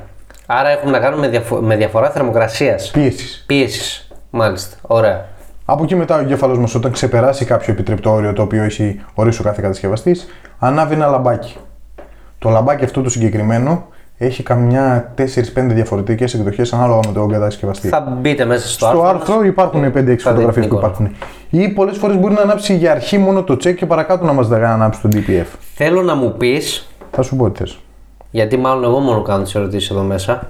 Άρα 0.46 0.70
έχουμε 0.70 0.92
να 0.92 1.00
κάνουμε 1.00 1.22
με, 1.22 1.28
διαφο- 1.30 1.60
με 1.62 1.76
διαφορά 1.76 2.10
θερμοκρασίας. 2.10 2.92
Πίεσης. 2.92 3.44
Πίεσης. 3.48 4.08
Μάλιστα. 4.30 4.78
Ωραία. 4.82 5.26
Από 5.66 5.84
εκεί 5.84 5.96
μετά 5.96 6.16
ο 6.16 6.20
εγκέφαλος 6.20 6.58
μας, 6.60 6.76
όταν 6.76 6.92
ξεπεράσει 6.92 7.46
κάποιο 7.46 7.74
επιτρεπτό 7.74 8.12
όριο 8.12 8.34
το 8.34 8.42
οποίο 8.42 8.64
έχει 8.64 9.02
ορίσει 9.14 9.42
ο 9.42 9.44
κάθε 9.44 9.62
κατασκευαστής, 9.62 10.28
ανάβει 10.60 10.94
ένα 10.94 11.08
λαμπάκι. 11.08 11.56
Το 12.40 12.50
λαμπάκι 12.50 12.84
αυτό 12.84 13.02
το 13.02 13.10
συγκεκριμένο 13.10 13.88
έχει 14.22 14.44
καμιά 14.44 15.14
4-5 15.18 15.22
διαφορετικές 15.56 16.34
εκδοχές 16.34 16.74
ανάλογα 16.74 17.00
με 17.08 17.14
τον 17.14 17.30
κατασκευαστή. 17.32 17.88
Θα 17.88 18.00
μπείτε 18.22 18.46
μέσα 18.46 18.68
στο, 18.68 18.86
Στο 18.86 19.02
άρθρο. 19.04 19.08
άρθρο 19.20 19.44
υπάρχουν 19.46 19.84
5-6 19.86 19.92
δείτε 19.94 20.18
φωτογραφίες 20.18 20.54
την 20.66 20.70
που 20.70 20.76
εικόνα. 20.78 20.80
υπάρχουν. 20.88 21.16
Ή 21.50 21.70
πολλές 21.70 21.98
φορές 21.98 22.18
μπορεί 22.18 22.34
να 22.34 22.42
ανάψει 22.42 22.76
για 22.76 22.92
αρχή 22.92 23.18
μόνο 23.18 23.44
το 23.44 23.54
check 23.54 23.76
και 23.76 23.86
παρακάτω 23.86 24.26
να 24.26 24.34
μας 24.34 24.48
δει 24.48 24.56
να 24.56 24.70
ανάψει 24.74 25.02
το 25.02 25.10
DPF. 25.14 25.46
Θέλω 25.76 26.02
να 26.02 26.16
μου 26.16 26.34
πεις, 26.38 26.90
Θα 27.12 27.22
σου 27.22 27.36
πω 27.36 27.50
τι 27.50 27.58
θες. 27.60 27.80
γιατί 28.32 28.58
μάλλον 28.58 28.84
εγώ 28.84 29.00
μόνο 29.00 29.22
κάνω 29.22 29.44
τις 29.44 29.56
ερωτήσεις 29.56 29.90
εδώ 29.90 30.02
μέσα, 30.02 30.48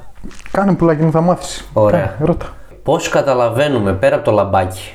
Κάνε 0.51 0.73
πουλάκι 0.73 1.03
μου, 1.03 1.11
θα 1.11 1.21
μάθεις. 1.21 1.69
Ωραία. 1.73 2.15
Ρώτα. 2.19 2.45
Πώς 2.83 3.09
καταλαβαίνουμε 3.09 3.93
πέρα 3.93 4.15
από 4.15 4.25
το 4.25 4.31
λαμπάκι, 4.31 4.93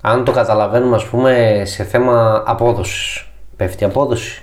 αν 0.00 0.24
το 0.24 0.32
καταλαβαίνουμε 0.32 0.96
ας 0.96 1.04
πούμε 1.04 1.62
σε 1.64 1.84
θέμα 1.84 2.42
απόδοσης, 2.46 3.26
πέφτει 3.56 3.82
η 3.82 3.86
απόδοση, 3.86 4.42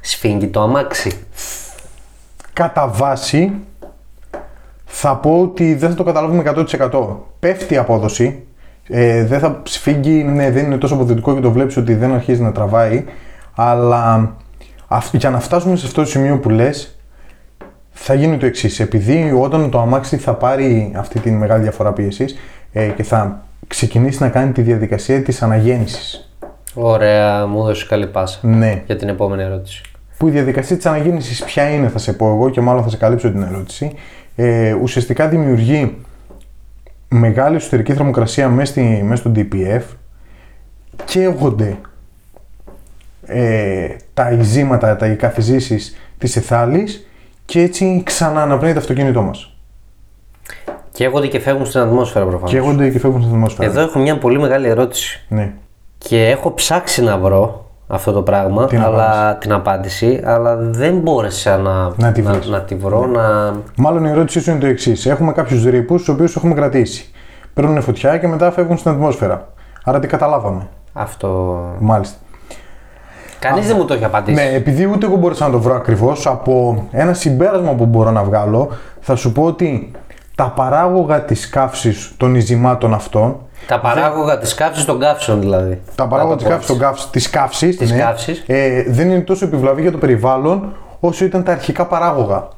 σφίγγει 0.00 0.46
το 0.48 0.60
αμάξι. 0.60 1.12
Κατά 2.56 2.88
βάση 2.88 3.52
θα 4.84 5.16
πω 5.16 5.40
ότι 5.40 5.74
δεν 5.74 5.90
θα 5.90 5.94
το 5.96 6.02
καταλάβουμε 6.02 6.42
100%. 6.90 7.16
Πέφτει 7.38 7.74
η 7.74 7.76
απόδοση, 7.76 8.46
ε, 8.88 9.24
δεν 9.24 9.38
θα 9.38 9.60
σφίγγει, 9.64 10.22
ναι, 10.24 10.50
δεν 10.50 10.64
είναι 10.64 10.76
τόσο 10.78 10.94
αποδοτικό 10.94 11.34
και 11.34 11.40
το 11.40 11.50
βλέπεις 11.50 11.76
ότι 11.76 11.94
δεν 11.94 12.12
αρχίζει 12.14 12.42
να 12.42 12.52
τραβάει, 12.52 13.04
αλλά 13.54 14.32
αυ- 14.88 15.14
για 15.14 15.30
να 15.30 15.40
φτάσουμε 15.40 15.76
σε 15.76 15.86
αυτό 15.86 16.02
το 16.02 16.08
σημείο 16.08 16.38
που 16.38 16.48
λες, 16.50 16.98
θα 17.90 18.14
γίνει 18.14 18.36
το 18.36 18.46
εξής. 18.46 18.80
Επειδή 18.80 19.32
όταν 19.40 19.70
το 19.70 19.80
αμάξι 19.80 20.16
θα 20.16 20.34
πάρει 20.34 20.92
αυτή 20.96 21.20
τη 21.20 21.30
μεγάλη 21.30 21.62
διαφορά 21.62 21.92
πίεσης 21.92 22.36
ε, 22.72 22.86
και 22.88 23.02
θα 23.02 23.42
ξεκινήσει 23.66 24.22
να 24.22 24.28
κάνει 24.28 24.52
τη 24.52 24.62
διαδικασία 24.62 25.22
της 25.22 25.42
αναγέννησης. 25.42 26.30
Ωραία, 26.74 27.46
μου 27.46 27.58
έδωσες 27.58 27.86
καλή 27.88 28.06
πάσα 28.06 28.38
Ναι. 28.42 28.82
για 28.86 28.96
την 28.96 29.08
επόμενη 29.08 29.42
ερώτηση. 29.42 29.82
Που 30.18 30.28
η 30.28 30.30
διαδικασία 30.30 30.76
της 30.76 30.86
αναγέννησης 30.86 31.44
ποια 31.44 31.70
είναι 31.70 31.88
θα 31.88 31.98
σε 31.98 32.12
πω 32.12 32.26
εγώ 32.28 32.50
και 32.50 32.60
μάλλον 32.60 32.82
θα 32.82 32.88
σε 32.88 32.96
καλύψω 32.96 33.30
την 33.30 33.42
ερώτηση 33.42 33.92
ε, 34.36 34.72
ουσιαστικά 34.72 35.28
δημιουργεί 35.28 35.96
μεγάλη 37.08 37.56
εσωτερική 37.56 37.92
θερμοκρασία 37.94 38.48
μέσα, 38.48 38.70
στη, 38.70 39.02
μέσα 39.04 39.22
στο 39.22 39.32
DPF 39.36 39.82
καίγονται 41.04 41.76
ε, 43.26 43.88
τα 44.14 44.30
ειζήματα, 44.30 44.96
τα 44.96 45.08
καθιζήσεις 45.08 45.96
της 46.18 46.36
εθάλης 46.36 47.06
και 47.44 47.60
έτσι 47.60 48.02
ξανααναπνέει 48.04 48.72
το 48.72 48.78
αυτοκίνητό 48.78 49.22
μας. 49.22 49.50
Καίγονται 50.92 51.26
και 51.26 51.38
φεύγουν 51.40 51.66
στην 51.66 51.80
ατμόσφαιρα 51.80 52.24
προφανώς. 52.24 52.50
Καίγονται 52.50 52.90
και 52.90 52.98
φεύγουν 52.98 53.20
στην 53.22 53.34
ατμόσφαιρα. 53.34 53.68
Εδώ 53.70 53.80
έχω 53.80 53.98
μια 53.98 54.18
πολύ 54.18 54.38
μεγάλη 54.38 54.68
ερώτηση 54.68 55.24
Ναι. 55.28 55.52
και 55.98 56.28
έχω 56.28 56.54
ψάξει 56.54 57.02
να 57.02 57.18
βρω 57.18 57.65
αυτό 57.88 58.12
το 58.12 58.22
πράγμα, 58.22 58.66
Την 58.66 58.82
αλλά, 58.82 59.36
την 59.36 59.52
απάντηση, 59.52 60.20
αλλά 60.24 60.56
δεν 60.56 60.98
μπόρεσα 60.98 61.56
να, 61.56 61.92
Να 61.96 62.12
τη 62.12 62.22
να, 62.22 62.32
βρεις. 62.32 62.48
να 62.48 62.60
τη 62.60 62.74
βρω, 62.74 63.06
να... 63.06 63.54
Μάλλον 63.76 64.04
η 64.04 64.08
ερώτησή 64.10 64.40
σου 64.40 64.50
είναι 64.50 64.60
το 64.60 64.66
εξής. 64.66 65.06
Έχουμε 65.06 65.32
κάποιους 65.32 65.64
ρήπους, 65.64 65.98
τους 65.98 66.14
οποίους 66.14 66.36
έχουμε 66.36 66.54
κρατήσει. 66.54 67.10
Παίρνουν 67.54 67.82
φωτιά 67.82 68.18
και 68.18 68.26
μετά 68.26 68.50
φεύγουν 68.50 68.76
στην 68.78 68.90
ατμόσφαιρα. 68.90 69.48
Άρα 69.84 69.98
τι 69.98 70.06
καταλάβαμε. 70.06 70.68
Αυτό... 70.92 71.60
Μάλιστα. 71.78 72.16
Κανείς 73.38 73.66
δεν 73.66 73.76
μου 73.78 73.84
το 73.84 73.94
έχει 73.94 74.04
απαντήσει. 74.04 74.42
Ναι, 74.42 74.54
επειδή 74.54 74.86
ούτε 74.86 75.06
εγώ 75.06 75.16
μπορούσα 75.16 75.46
να 75.46 75.52
το 75.52 75.60
βρω 75.60 75.74
ακριβώς, 75.74 76.26
από 76.26 76.84
ένα 76.90 77.12
συμπέρασμα 77.14 77.72
που 77.72 77.86
μπορώ 77.86 78.10
να 78.10 78.24
βγάλω, 78.24 78.68
θα 79.00 79.16
σου 79.16 79.32
πω 79.32 79.42
ότι 79.42 79.90
τα 80.34 80.44
παράγωγα 80.44 81.20
της 81.20 81.48
καύσης 81.48 82.14
των 82.16 82.34
ειζημάτων 82.34 82.94
αυτών, 82.94 83.36
Τα 83.66 83.80
παράγωγα 83.80 84.38
της 84.38 84.54
καύσης 84.54 84.84
των 84.84 85.00
καύσεων 85.00 85.40
δηλαδή. 85.40 85.80
τα 85.94 86.06
παράγωγα 86.06 86.34
Να 86.48 86.56
της 86.56 86.66
το 86.66 86.74
πω 86.74 86.78
καύσης 86.78 86.78
των 86.78 86.78
καύσης, 86.78 87.10
της 87.10 87.30
καύσης, 87.30 87.76
Της 87.76 87.90
ναι, 87.90 87.98
καύσης. 87.98 88.42
ε, 88.46 88.82
δεν 88.88 89.10
είναι 89.10 89.20
τόσο 89.20 89.44
επιβλαβή 89.44 89.82
για 89.82 89.92
το 89.92 89.98
περιβάλλον 89.98 90.74
όσο 91.00 91.24
ήταν 91.24 91.44
τα 91.44 91.52
αρχικά 91.52 91.86
παράγωγα. 91.86 92.48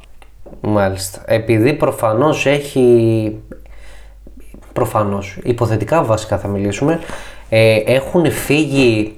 Μάλιστα. 0.60 1.20
Επειδή 1.26 1.72
προφανώς 1.72 2.46
έχει... 2.46 3.36
Προφανώς, 4.72 5.38
υποθετικά 5.42 6.02
βασικά 6.04 6.38
θα 6.38 6.48
μιλήσουμε, 6.48 7.00
ε, 7.48 7.76
έχουν 7.84 8.30
φύγει 8.30 9.16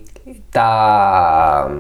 τα... 0.50 1.70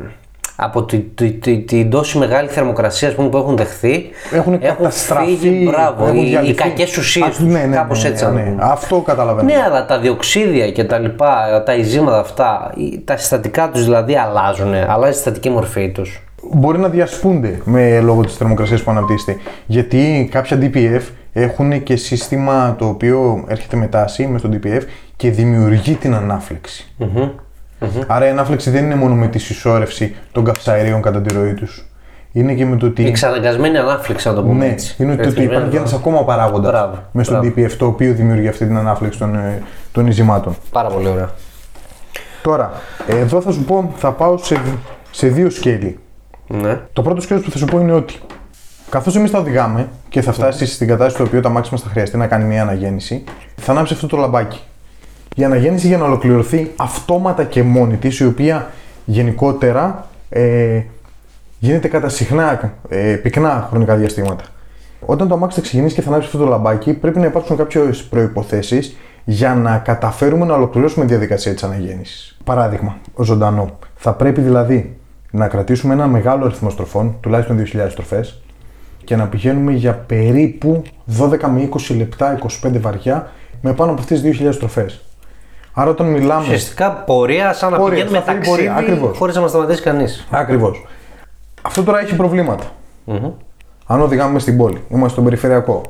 από 0.60 0.84
τη, 0.84 0.98
τη, 0.98 1.30
τη- 1.30 1.58
την 1.58 1.90
τόση 1.90 2.18
μεγάλη 2.18 2.48
θερμοκρασία 2.48 3.08
ας 3.08 3.14
πούμε, 3.14 3.28
που 3.28 3.36
έχουν 3.36 3.56
δεχθεί. 3.56 4.10
Έχουν 4.32 4.58
καταστραφεί. 4.60 5.36
φύγει, 5.36 5.68
μπράβο, 5.70 6.04
έχουν 6.04 6.16
οι, 6.16 6.22
οι 6.24 6.28
διαλυθεί. 6.28 6.54
κακές 6.54 6.96
ουσίες 6.96 7.26
Α, 7.26 7.30
τους, 7.30 7.38
ναι, 7.38 7.64
ναι, 7.64 7.76
κάπως 7.76 8.02
ναι, 8.02 8.08
έτσι 8.08 8.24
ναι, 8.24 8.30
να 8.30 8.36
το 8.36 8.42
ναι. 8.44 8.50
πούμε. 8.50 8.62
Αυτό 8.64 9.00
καταλαβαίνω. 9.00 9.52
Ναι, 9.52 9.62
αλλά 9.66 9.86
τα 9.86 9.98
διοξίδια 9.98 10.70
και 10.70 10.84
τα 10.84 10.98
λοιπά, 10.98 11.62
τα 11.66 11.74
ειζήματα 11.74 12.18
αυτά, 12.18 12.72
οι- 12.76 13.00
τα 13.04 13.16
συστατικά 13.16 13.70
τους 13.70 13.84
δηλαδή 13.84 14.16
αλλάζουν, 14.16 14.74
αλλάζει 14.74 15.10
η 15.12 15.14
συστατική 15.14 15.50
μορφή 15.50 15.90
τους. 15.90 16.22
μπορεί 16.52 16.78
να 16.78 16.88
διασπούνται 16.88 17.60
με 17.64 18.00
λόγω 18.00 18.20
της 18.22 18.34
θερμοκρασίας 18.36 18.82
που 18.82 18.90
αναπτύσσεται. 18.90 19.36
Γιατί 19.66 20.28
κάποια 20.30 20.58
DPF 20.60 21.00
έχουν 21.32 21.82
και 21.82 21.96
σύστημα 21.96 22.74
το 22.78 22.86
οποίο 22.86 23.44
έρχεται 23.48 23.76
με 23.76 23.86
τάση 23.86 24.26
μες 24.26 24.40
στο 24.40 24.48
DPF 24.52 24.82
και 25.16 25.30
δημιουργεί 25.30 25.94
την 25.94 26.14
αναφλεξη 27.80 28.06
Άρα 28.12 28.26
η 28.26 28.28
ανάφλεξη 28.30 28.70
δεν 28.70 28.84
είναι 28.84 28.94
μόνο 28.94 29.14
με 29.14 29.26
τη 29.28 29.38
συσσόρευση 29.38 30.14
των 30.32 30.44
καυσαερίων 30.44 31.02
κατά 31.02 31.20
τη 31.20 31.34
ροή 31.34 31.54
τους. 31.54 31.84
Είναι 32.32 32.54
και 32.54 32.66
με 32.66 32.76
το 32.76 32.86
ότι. 32.86 33.06
Εξαναγκασμένη 33.06 33.76
ανάφλεξη, 33.78 34.28
να 34.28 34.34
το 34.34 34.42
πούμε 34.42 34.54
Ναι, 34.66 34.72
έτσι. 34.72 34.94
είναι 34.98 35.12
ότι 35.12 35.20
Ρυθμισμένη 35.22 35.50
υπάρχει 35.50 35.76
ένας 35.76 35.92
ανάφλεξη. 35.92 36.08
ακόμα 36.08 36.24
παράγοντας 36.24 36.70
Μπράβο, 36.70 36.98
μέσα 37.12 37.30
στο 37.30 37.40
μπράβο. 37.40 37.54
DPF 37.56 37.72
το 37.78 37.86
οποίο 37.86 38.12
δημιουργεί 38.12 38.48
αυτή 38.48 38.66
την 38.66 38.76
ανάφλεξη 38.76 39.18
των, 39.18 39.34
ε, 39.34 39.62
των 39.92 40.06
ειζημάτων. 40.06 40.56
Πάρα 40.70 40.88
πολύ 40.88 41.08
ωραία. 41.08 41.30
Τώρα, 42.42 42.72
εδώ 43.06 43.40
θα 43.40 43.52
σου 43.52 43.64
πω, 43.64 43.92
θα 43.96 44.12
πάω 44.12 44.36
σε, 44.38 44.60
σε 45.10 45.26
δύο 45.28 45.50
σκέλη. 45.50 45.98
Ναι. 46.46 46.80
Το 46.92 47.02
πρώτο 47.02 47.20
σκέλος 47.20 47.42
που 47.44 47.50
θα 47.50 47.58
σου 47.58 47.64
πω 47.64 47.78
είναι 47.78 47.92
ότι 47.92 48.14
καθώς 48.90 49.16
εμείς 49.16 49.30
τα 49.30 49.38
οδηγάμε 49.38 49.88
και 50.08 50.20
θα 50.22 50.32
φτάσεις 50.32 50.74
στην 50.74 50.86
κατάσταση 50.86 51.14
στο 51.14 51.24
οποίο 51.24 51.40
το 51.40 51.48
αμάξι 51.48 51.70
μα 51.74 51.78
θα 51.80 51.88
χρειαστεί 51.88 52.16
να 52.16 52.26
κάνει 52.26 52.44
μια 52.44 52.62
αναγέννηση, 52.62 53.24
θα 53.56 53.72
ανάψει 53.72 53.94
αυτό 53.94 54.06
το 54.06 54.16
λαμπάκι. 54.16 54.60
Η 55.34 55.44
αναγέννηση 55.44 55.86
για 55.86 55.98
να 55.98 56.04
ολοκληρωθεί 56.04 56.70
αυτόματα 56.76 57.44
και 57.44 57.62
μόνη 57.62 57.96
της, 57.96 58.18
η 58.18 58.26
οποία 58.26 58.70
γενικότερα 59.04 60.06
ε, 60.28 60.80
γίνεται 61.58 61.88
κατά 61.88 62.08
συχνά, 62.08 62.72
ε, 62.88 63.14
πυκνά 63.14 63.66
χρονικά 63.70 63.96
διαστήματα. 63.96 64.44
Όταν 65.06 65.28
το 65.28 65.34
αμάξι 65.34 65.56
θα 65.56 65.62
ξεκινήσει 65.62 65.94
και 65.94 66.02
θα 66.02 66.08
ανάψει 66.08 66.26
αυτό 66.26 66.38
το 66.38 66.46
λαμπάκι, 66.46 66.92
πρέπει 66.92 67.18
να 67.18 67.26
υπάρξουν 67.26 67.56
κάποιες 67.56 68.02
προποθέσει 68.02 68.96
για 69.24 69.54
να 69.54 69.78
καταφέρουμε 69.78 70.46
να 70.46 70.54
ολοκληρώσουμε 70.54 71.04
τη 71.04 71.10
διαδικασία 71.10 71.52
της 71.52 71.62
αναγέννησης. 71.62 72.38
Παράδειγμα, 72.44 72.96
ζωντανό. 73.20 73.78
Θα 73.94 74.12
πρέπει 74.12 74.40
δηλαδή 74.40 74.96
να 75.30 75.48
κρατήσουμε 75.48 75.94
ένα 75.94 76.06
μεγάλο 76.06 76.44
αριθμό 76.44 76.70
στροφών, 76.70 77.16
τουλάχιστον 77.20 77.64
2.000 77.72 77.86
στροφές, 77.90 78.42
και 79.04 79.16
να 79.16 79.26
πηγαίνουμε 79.26 79.72
για 79.72 79.94
περίπου 79.94 80.82
12 81.18 81.48
με 81.48 81.68
20 81.90 81.96
λεπτά, 81.96 82.38
25 82.62 82.80
βαριά, 82.80 83.30
με 83.60 83.72
πάνω 83.72 83.90
από 83.90 84.00
αυτές 84.00 84.20
τις 84.20 84.40
2.000 84.40 84.52
στροφές. 84.52 85.04
Άρα 85.72 85.90
όταν 85.90 86.06
μιλάμε. 86.06 86.42
Ουσιαστικά 86.42 86.92
πορεία 86.92 87.52
σαν 87.52 87.70
να 87.70 87.76
Πορεία, 87.76 87.94
πηγαίνουμε 87.94 88.22
σταθερή 88.22 88.46
πορεία, 88.46 88.72
ταξίδι 88.72 88.92
ακριβώς. 88.92 89.18
χωρίς 89.18 89.34
να 89.34 89.40
μας 89.40 89.50
σταματήσει 89.50 89.82
κανείς. 89.82 90.26
Ακριβώς. 90.30 90.86
Αυτό 91.62 91.82
τώρα 91.82 92.00
έχει 92.00 92.16
προβλήματα. 92.16 92.64
Αν 93.86 94.00
οδηγάμε 94.00 94.38
στην 94.38 94.56
πόλη, 94.56 94.82
είμαστε 94.88 95.08
στον 95.12 95.24
περιφερειακό 95.24 95.82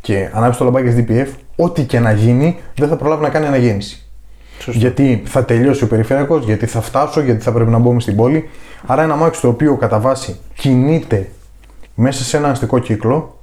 και 0.00 0.30
ανάψει 0.32 0.58
το 0.58 0.64
λαμπάκι 0.64 1.04
SDPF, 1.08 1.26
ό,τι 1.56 1.84
και 1.84 2.00
να 2.00 2.12
γίνει 2.12 2.58
δεν 2.76 2.88
θα 2.88 2.96
προλάβει 2.96 3.22
να 3.22 3.28
κάνει 3.28 3.46
αναγέννηση. 3.46 4.02
Γιατί 4.66 5.22
θα 5.26 5.44
τελειώσει 5.44 5.84
ο 5.84 5.86
περιφερειακός, 5.86 6.44
γιατί 6.44 6.66
θα 6.66 6.80
φτάσω, 6.80 7.20
γιατί 7.20 7.42
θα 7.42 7.52
πρέπει 7.52 7.70
να 7.70 7.78
μπούμε 7.78 8.00
στην 8.00 8.16
πόλη. 8.16 8.50
Άρα 8.86 9.02
ένα 9.02 9.12
αμάξι 9.12 9.40
το 9.40 9.48
οποίο 9.48 9.76
κατά 9.76 9.98
βάση 9.98 10.40
κινείται 10.54 11.30
μέσα 11.94 12.24
σε 12.24 12.36
ένα 12.36 12.48
αστικό 12.48 12.78
κύκλο, 12.78 13.37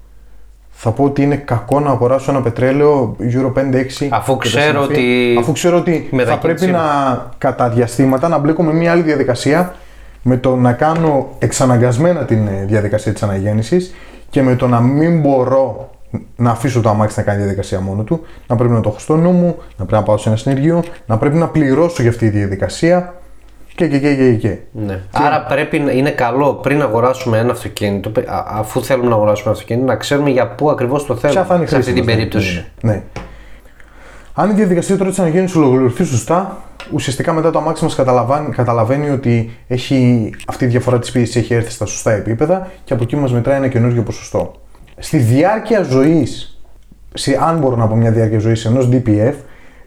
θα 0.88 0.94
πω 0.94 1.04
ότι 1.04 1.22
είναι 1.22 1.36
κακό 1.36 1.80
να 1.80 1.89
αγοράσω 1.89 2.32
ένα 2.32 2.42
πετρέλαιο 2.42 3.15
Euro 3.20 3.51
5-6. 3.54 4.08
Αφού 4.10 4.38
και 4.38 4.50
τα 4.50 4.58
ξέρω 4.58 4.84
συναφή. 4.84 4.92
ότι 4.92 5.36
Αφού 5.39 5.51
ξέρω 5.51 5.77
ότι 5.77 6.08
θα 6.10 6.15
μετακίνηση 6.15 6.39
πρέπει 6.42 6.63
είναι. 6.63 6.77
να 6.77 7.32
κατά 7.38 7.70
διαστήματα 7.70 8.27
να 8.27 8.38
μπλέκω 8.38 8.63
με 8.63 8.74
μια 8.74 8.92
άλλη 8.92 9.01
διαδικασία 9.01 9.75
με 10.22 10.38
το 10.38 10.56
να 10.56 10.74
κάνω 10.74 11.30
εξαναγκασμένα 11.39 12.25
την 12.25 12.48
ε, 12.48 12.65
διαδικασία 12.68 13.13
της 13.13 13.24
αναγέννησης 13.24 13.94
και 14.30 14.42
με 14.42 14.56
το 14.56 14.68
να 14.68 14.80
μην 14.80 15.20
μπορώ 15.20 15.89
να 16.36 16.51
αφήσω 16.51 16.82
το 16.82 16.89
αμάξι 16.89 17.20
να 17.20 17.25
κάνει 17.25 17.38
διαδικασία 17.42 17.80
μόνο 17.80 18.04
του, 18.04 18.22
να 18.48 18.56
πρέπει 18.56 18.74
να 18.74 18.82
το 18.82 18.89
έχω 18.89 19.00
στο 19.00 19.15
νου 19.15 19.32
μου, 19.32 19.56
να 19.77 19.86
πρέπει 19.86 19.94
να 19.94 20.04
πάω 20.04 20.18
σε 20.18 20.30
ένα 20.30 20.38
συνεργείο, 20.38 20.84
να 21.06 21.18
πρέπει 21.18 21.36
να 21.36 21.48
πληρώσω 21.48 22.01
για 22.01 22.12
αυτή 22.12 22.30
τη 22.30 22.38
διαδικασία 22.38 23.13
και 23.75 23.88
και 23.88 24.00
και 24.00 24.15
και 24.15 24.34
και. 24.34 24.58
Ναι. 24.72 25.00
Άρα 25.12 25.46
πρέπει 25.46 25.79
να 25.79 25.91
είναι 25.91 26.10
καλό 26.10 26.53
πριν 26.53 26.82
αγοράσουμε 26.82 27.38
ένα 27.38 27.51
αυτοκίνητο, 27.51 28.10
πε- 28.10 28.29
α- 28.29 28.46
αφού 28.48 28.84
θέλουμε 28.84 29.10
να 29.10 29.15
αγοράσουμε 29.15 29.50
ένα 29.50 29.53
αυτοκίνητο, 29.53 29.86
να 29.86 29.96
ξέρουμε 29.96 30.29
για 30.29 30.48
πού 30.48 30.70
ακριβώς 30.70 31.05
το 31.05 31.15
θέλουμε. 31.15 31.39
Ποια 31.39 31.50
θα 31.50 31.55
είναι 31.55 31.63
η 31.63 31.67
σε 31.67 31.75
αυτή 31.75 31.91
χρήση 31.91 32.03
την 32.03 32.05
μας, 32.05 32.15
ναι. 32.15 32.20
περίπτωση. 32.20 32.65
Ναι. 32.82 32.91
ναι. 32.91 33.03
Αν 34.34 34.50
η 34.50 34.53
διαδικασία 34.53 34.98
τώρα 34.98 35.10
της 35.10 35.20
αναγέννηση 35.20 35.58
ολοκληρωθεί 35.58 36.03
σωστά, 36.03 36.58
ουσιαστικά 36.91 37.34
μετά 37.34 37.51
το 37.51 37.60
αμάξι 37.60 37.84
μας 37.84 37.96
καταλαβαίνει, 37.96 38.50
καταλαβαίνει 38.50 39.10
ότι 39.10 39.58
έχει, 39.67 40.29
αυτή 40.48 40.65
η 40.65 40.67
διαφορά 40.67 41.00
της 41.00 41.12
πίεσης 41.12 41.36
έχει 41.36 41.53
έρθει 41.53 41.72
στα 41.72 41.86
σωστά 41.86 42.12
επίπεδα 42.12 42.67
και 42.84 42.94
από 42.94 43.03
εκεί 43.03 43.15
μας 43.15 43.34
μετράει 43.34 43.58
ένα 43.58 43.67
καινούργιο 43.67 44.03
ποσοστό. 44.03 44.51
Στη 44.98 45.17
διάρκεια 45.17 45.84
ζωής, 45.84 46.62
αν 47.48 47.58
μπορώ 47.58 47.75
να 47.75 47.88
πω 47.88 47.96
μια 47.96 48.12
διάρκεια 48.12 48.39
ζωής 48.39 48.65
ενός 48.65 48.89
DPF, 48.91 49.34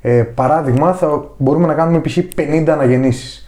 ε, 0.00 0.22
παράδειγμα, 0.22 0.92
θα 0.92 1.24
μπορούμε 1.36 1.66
να 1.66 1.74
κάνουμε 1.74 2.00
π.χ. 2.00 2.18
50 2.36 2.68
αναγεννήσεις. 2.68 3.47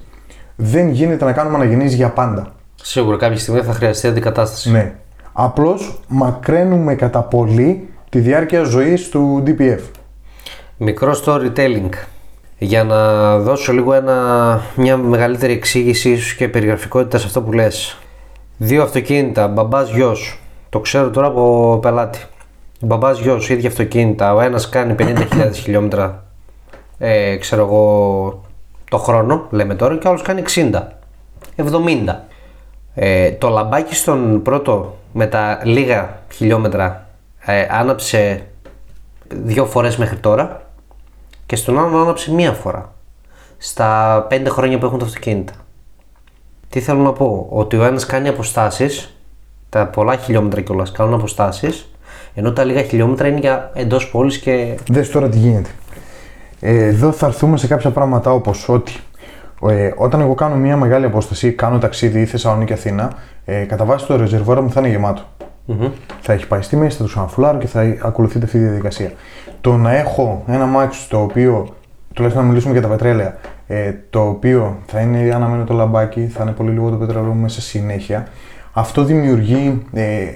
Δεν 0.62 0.88
γίνεται 0.88 1.24
να 1.24 1.32
κάνουμε 1.32 1.56
αναγεννήσεις 1.56 1.94
για 1.94 2.10
πάντα. 2.10 2.52
Σίγουρα 2.74 3.16
κάποια 3.16 3.38
στιγμή 3.38 3.60
θα 3.60 3.72
χρειαστεί 3.72 4.06
αντικατάσταση. 4.06 4.70
Ναι. 4.70 4.94
Απλώς 5.32 6.00
μακραίνουμε 6.08 6.94
κατά 6.94 7.22
πολύ 7.22 7.88
τη 8.08 8.18
διάρκεια 8.18 8.62
ζωής 8.62 9.08
του 9.08 9.42
DPF. 9.46 9.80
Μικρό 10.76 11.14
storytelling. 11.24 11.88
Για 12.58 12.84
να 12.84 13.38
δώσω 13.38 13.72
λίγο 13.72 13.92
ένα, 13.94 14.60
μια 14.76 14.96
μεγαλύτερη 14.96 15.52
εξήγηση 15.52 16.10
ίσως 16.10 16.34
και 16.34 16.48
περιγραφικότητα 16.48 17.18
σε 17.18 17.26
αυτό 17.26 17.42
που 17.42 17.52
λες. 17.52 17.98
Δύο 18.56 18.82
αυτοκίνητα, 18.82 19.48
μπαμπάς 19.48 19.90
γιος. 19.90 20.40
Το 20.68 20.80
ξέρω 20.80 21.10
τώρα 21.10 21.26
από 21.26 21.78
πελάτη. 21.82 22.18
Μπαμπάς 22.80 23.20
γιος, 23.20 23.50
ίδια 23.50 23.68
αυτοκίνητα. 23.68 24.34
Ο 24.34 24.40
ένας 24.40 24.68
κάνει 24.68 24.94
50.000 24.98 25.50
χιλιόμετρα, 25.52 26.24
ε, 26.98 27.36
ξέρω 27.36 27.62
εγώ, 27.62 28.49
το 28.90 28.98
χρόνο, 28.98 29.46
λέμε 29.50 29.74
τώρα, 29.74 29.96
και 29.96 30.06
ο 30.06 30.10
άλλος 30.10 30.22
κάνει 30.22 30.42
60. 30.54 30.82
70. 31.56 32.14
Ε, 32.94 33.30
το 33.30 33.48
λαμπάκι 33.48 33.94
στον 33.94 34.42
πρώτο 34.42 34.96
με 35.12 35.26
τα 35.26 35.60
λίγα 35.64 36.18
χιλιόμετρα 36.32 37.08
ε, 37.44 37.66
άναψε 37.70 38.46
δύο 39.28 39.66
φορές 39.66 39.96
μέχρι 39.96 40.16
τώρα 40.16 40.62
και 41.46 41.56
στον 41.56 41.78
άλλον 41.78 42.02
άναψε 42.02 42.32
μία 42.32 42.52
φορά 42.52 42.92
στα 43.58 44.26
πέντε 44.28 44.50
χρόνια 44.50 44.78
που 44.78 44.86
έχουν 44.86 44.98
τα 44.98 45.04
αυτοκίνητα. 45.04 45.52
Τι 46.68 46.80
θέλω 46.80 47.00
να 47.00 47.12
πω, 47.12 47.46
ότι 47.50 47.76
ο 47.76 47.84
ένας 47.84 48.06
κάνει 48.06 48.28
αποστάσεις, 48.28 49.16
τα 49.68 49.86
πολλά 49.86 50.16
χιλιόμετρα 50.16 50.60
κιόλας 50.60 50.92
κάνουν 50.92 51.14
αποστάσεις, 51.14 51.90
ενώ 52.34 52.52
τα 52.52 52.64
λίγα 52.64 52.82
χιλιόμετρα 52.82 53.28
είναι 53.28 53.38
για 53.38 53.70
εντός 53.74 54.10
πόλης 54.10 54.38
και 54.38 54.78
Δες 54.88 55.10
τώρα 55.10 55.28
τι 55.28 55.38
γίνεται. 55.38 55.70
Ε, 56.60 56.84
εδώ 56.84 57.12
θα 57.12 57.26
έρθουμε 57.26 57.56
σε 57.56 57.66
κάποια 57.66 57.90
πράγματα 57.90 58.32
όπως 58.32 58.68
ότι 58.68 58.92
ε, 59.68 59.92
όταν 59.96 60.20
εγώ 60.20 60.34
κάνω 60.34 60.54
μια 60.54 60.76
μεγάλη 60.76 61.04
απόσταση, 61.04 61.52
κάνω 61.52 61.78
ταξίδι 61.78 62.20
ή 62.20 62.24
Θεσσαλονίκη 62.24 62.72
Αθήνα, 62.72 63.12
ε, 63.44 63.64
κατά 63.64 63.84
βάση 63.84 64.06
το 64.06 64.16
ρεζερβόρα 64.16 64.60
μου 64.60 64.70
θα 64.70 64.80
είναι 64.80 64.88
γεμάτο. 64.88 65.22
Θα 66.20 66.32
έχει 66.32 66.46
πάει 66.46 66.62
στη 66.62 66.76
μέση, 66.76 66.96
θα 66.96 67.02
το 67.02 67.08
ξαναφουλάρω 67.08 67.58
και 67.58 67.66
θα 67.66 67.96
ακολουθείται 68.02 68.44
αυτή 68.44 68.56
η 68.56 68.60
διαδικασία. 68.60 69.12
Το 69.60 69.76
να 69.76 69.94
έχω 69.96 70.44
ένα 70.46 70.66
μάξι 70.66 71.08
το 71.08 71.22
οποίο, 71.22 71.74
τουλάχιστον 72.12 72.44
να 72.44 72.50
μιλήσουμε 72.50 72.72
για 72.72 72.82
τα 72.82 72.88
πετρέλαια, 72.88 73.38
ε, 73.66 73.94
το 74.10 74.28
οποίο 74.28 74.78
θα 74.86 75.00
είναι 75.00 75.34
αναμένο 75.34 75.64
το 75.64 75.74
λαμπάκι, 75.74 76.26
θα 76.26 76.42
είναι 76.42 76.52
πολύ 76.52 76.70
λίγο 76.70 76.90
το 76.90 76.96
πετρέλαιο 76.96 77.32
μου 77.32 77.40
μέσα 77.40 77.60
συνέχεια, 77.60 78.26
αυτό 78.72 79.04
δημιουργεί 79.04 79.82
ε, 79.92 80.26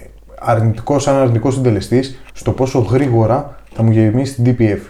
αρνητικό, 0.40 0.99
σαν 0.99 1.16
αρνητικός 1.16 1.54
συντελεστής 1.54 2.23
στο 2.33 2.52
πόσο 2.52 2.78
γρήγορα 2.78 3.57
θα 3.75 3.83
μου 3.83 3.90
γεμίσει 3.90 4.43
την 4.43 4.57
DPF. 4.59 4.81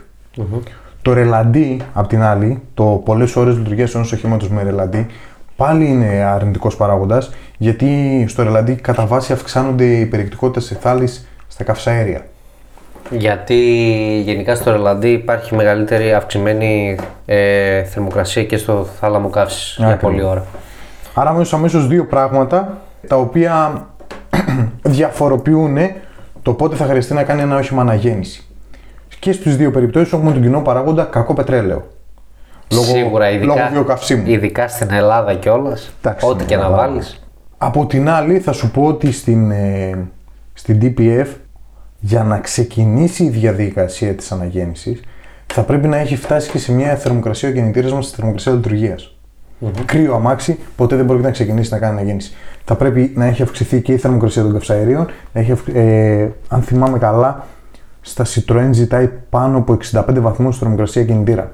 Το 1.05 1.13
ρελαντί, 1.13 1.81
απ' 1.93 2.07
την 2.07 2.23
άλλη, 2.23 2.63
το 2.75 3.03
πολλές 3.05 3.37
ώρες 3.37 3.57
λειτουργίας 3.57 3.95
ενός 3.95 4.13
οχήματος 4.13 4.49
με 4.49 4.63
ρελαντί, 4.63 5.07
πάλι 5.57 5.87
είναι 5.89 6.07
αρνητικός 6.07 6.77
παράγοντας, 6.77 7.31
γιατί 7.59 8.25
στο 8.29 8.43
ρελαντί 8.43 8.75
κατά 8.75 9.07
βάση 9.07 9.33
αυξάνονται 9.33 9.85
οι 9.85 10.07
περιεκτικότητες 10.07 10.71
εθάλης 10.71 11.29
στα 11.49 11.65
καυσαέρια. 11.65 12.25
γιατί 13.11 13.55
γενικά 14.25 14.55
στο 14.55 14.71
Ρελαντί 14.71 15.09
υπάρχει 15.09 15.55
μεγαλύτερη 15.55 16.13
αυξημένη 16.15 16.97
ε, 17.27 17.83
θερμοκρασία 17.85 18.45
και 18.45 18.57
στο 18.57 18.87
θάλαμο 19.01 19.29
καύσης 19.31 19.75
για 19.79 19.87
Ακριβώς. 19.87 20.11
πολλή 20.13 20.25
ώρα. 20.25 20.45
Άρα 21.15 21.31
αμέσως 21.31 21.55
αμέσως 21.55 21.87
δύο 21.87 22.07
πράγματα 22.07 22.79
τα 23.07 23.17
οποία 23.17 23.85
διαφοροποιούν 24.83 25.77
το 26.43 26.53
πότε 26.53 26.77
θα 26.77 26.85
χρειαστεί 26.85 27.15
να 27.15 27.23
κάνει 27.23 27.41
ένα 27.41 27.57
όχημα 27.57 27.83
αναγέννηση. 27.83 28.45
Και 29.25 29.33
στις 29.33 29.57
δύο 29.57 29.71
περιπτώσεις 29.71 30.13
έχουμε 30.13 30.33
τον 30.33 30.43
κοινό 30.43 30.61
παράγοντα 30.61 31.05
κακό 31.05 31.35
πετρέλαιο. 31.35 31.87
Λόγω, 32.73 32.85
Σίγουρα, 32.85 33.31
ειδικά, 33.31 33.47
λόγω 33.55 33.69
βιοκαυσίμου. 33.73 34.23
ειδικά 34.27 34.69
στην 34.69 34.89
Ελλάδα 34.93 35.35
κιόλας. 35.35 35.93
Εντάξει, 36.03 36.27
Ό,τι 36.27 36.37
ναι, 36.39 36.45
και 36.45 36.57
να 36.57 36.65
Ελλάδα. 36.65 36.87
βάλεις. 36.87 37.27
Από 37.59 37.87
την 37.87 38.09
άλλη 38.09 38.39
θα 38.39 38.53
σου 38.53 38.71
πω 38.71 38.85
ότι 38.85 39.13
στην, 39.13 39.51
ε, 39.51 39.99
στην 40.53 40.79
DPF 40.83 41.27
για 42.01 42.23
να 42.25 42.39
ξεκινήσει 42.39 43.25
η 43.25 43.29
διαδικασία 43.29 44.13
της 44.15 44.33
αναγέννησης 44.33 45.01
θα 45.53 45.63
πρέπει 45.63 45.89
να 45.89 45.97
έχει 45.97 46.17
φτάσει 46.17 46.51
και 46.51 46.59
σε 46.59 46.73
μια 46.73 46.95
θερμοκρασία 46.97 47.49
ο 47.49 47.53
κινητήρας 47.53 47.93
μας 47.93 48.07
στη 48.07 48.15
θερμοκρασία 48.17 48.53
λειτουργίας. 48.53 49.15
Κρύο 49.85 50.15
αμάξι, 50.15 50.59
ποτέ 50.77 50.97
δεν 50.97 51.07
πρόκειται 51.07 51.27
να 51.27 51.33
ξεκινήσει 51.33 51.73
να 51.73 51.79
κάνει 51.79 51.93
αναγέννηση. 51.93 52.33
Θα 52.65 52.75
πρέπει 52.75 53.13
να 53.17 53.25
έχει 53.25 53.43
αυξηθεί 53.43 53.81
και 53.83 53.93
η 53.93 53.97
θερμοκρασία 53.97 54.43
των 54.43 54.53
καυσαερίων. 54.53 55.07
Να 55.33 55.41
έχει, 55.41 55.53
αυξ- 55.53 55.75
ε, 55.77 56.29
αν 56.49 56.63
θυμάμαι 56.63 56.99
καλά, 56.99 57.47
στα 58.07 58.25
Citroën 58.25 58.69
ζητάει 58.71 59.11
πάνω 59.31 59.59
από 59.59 59.79
65 59.93 60.05
βαθμούς 60.21 60.59
θερμοκρασία 60.59 61.05
κινητήρα. 61.05 61.53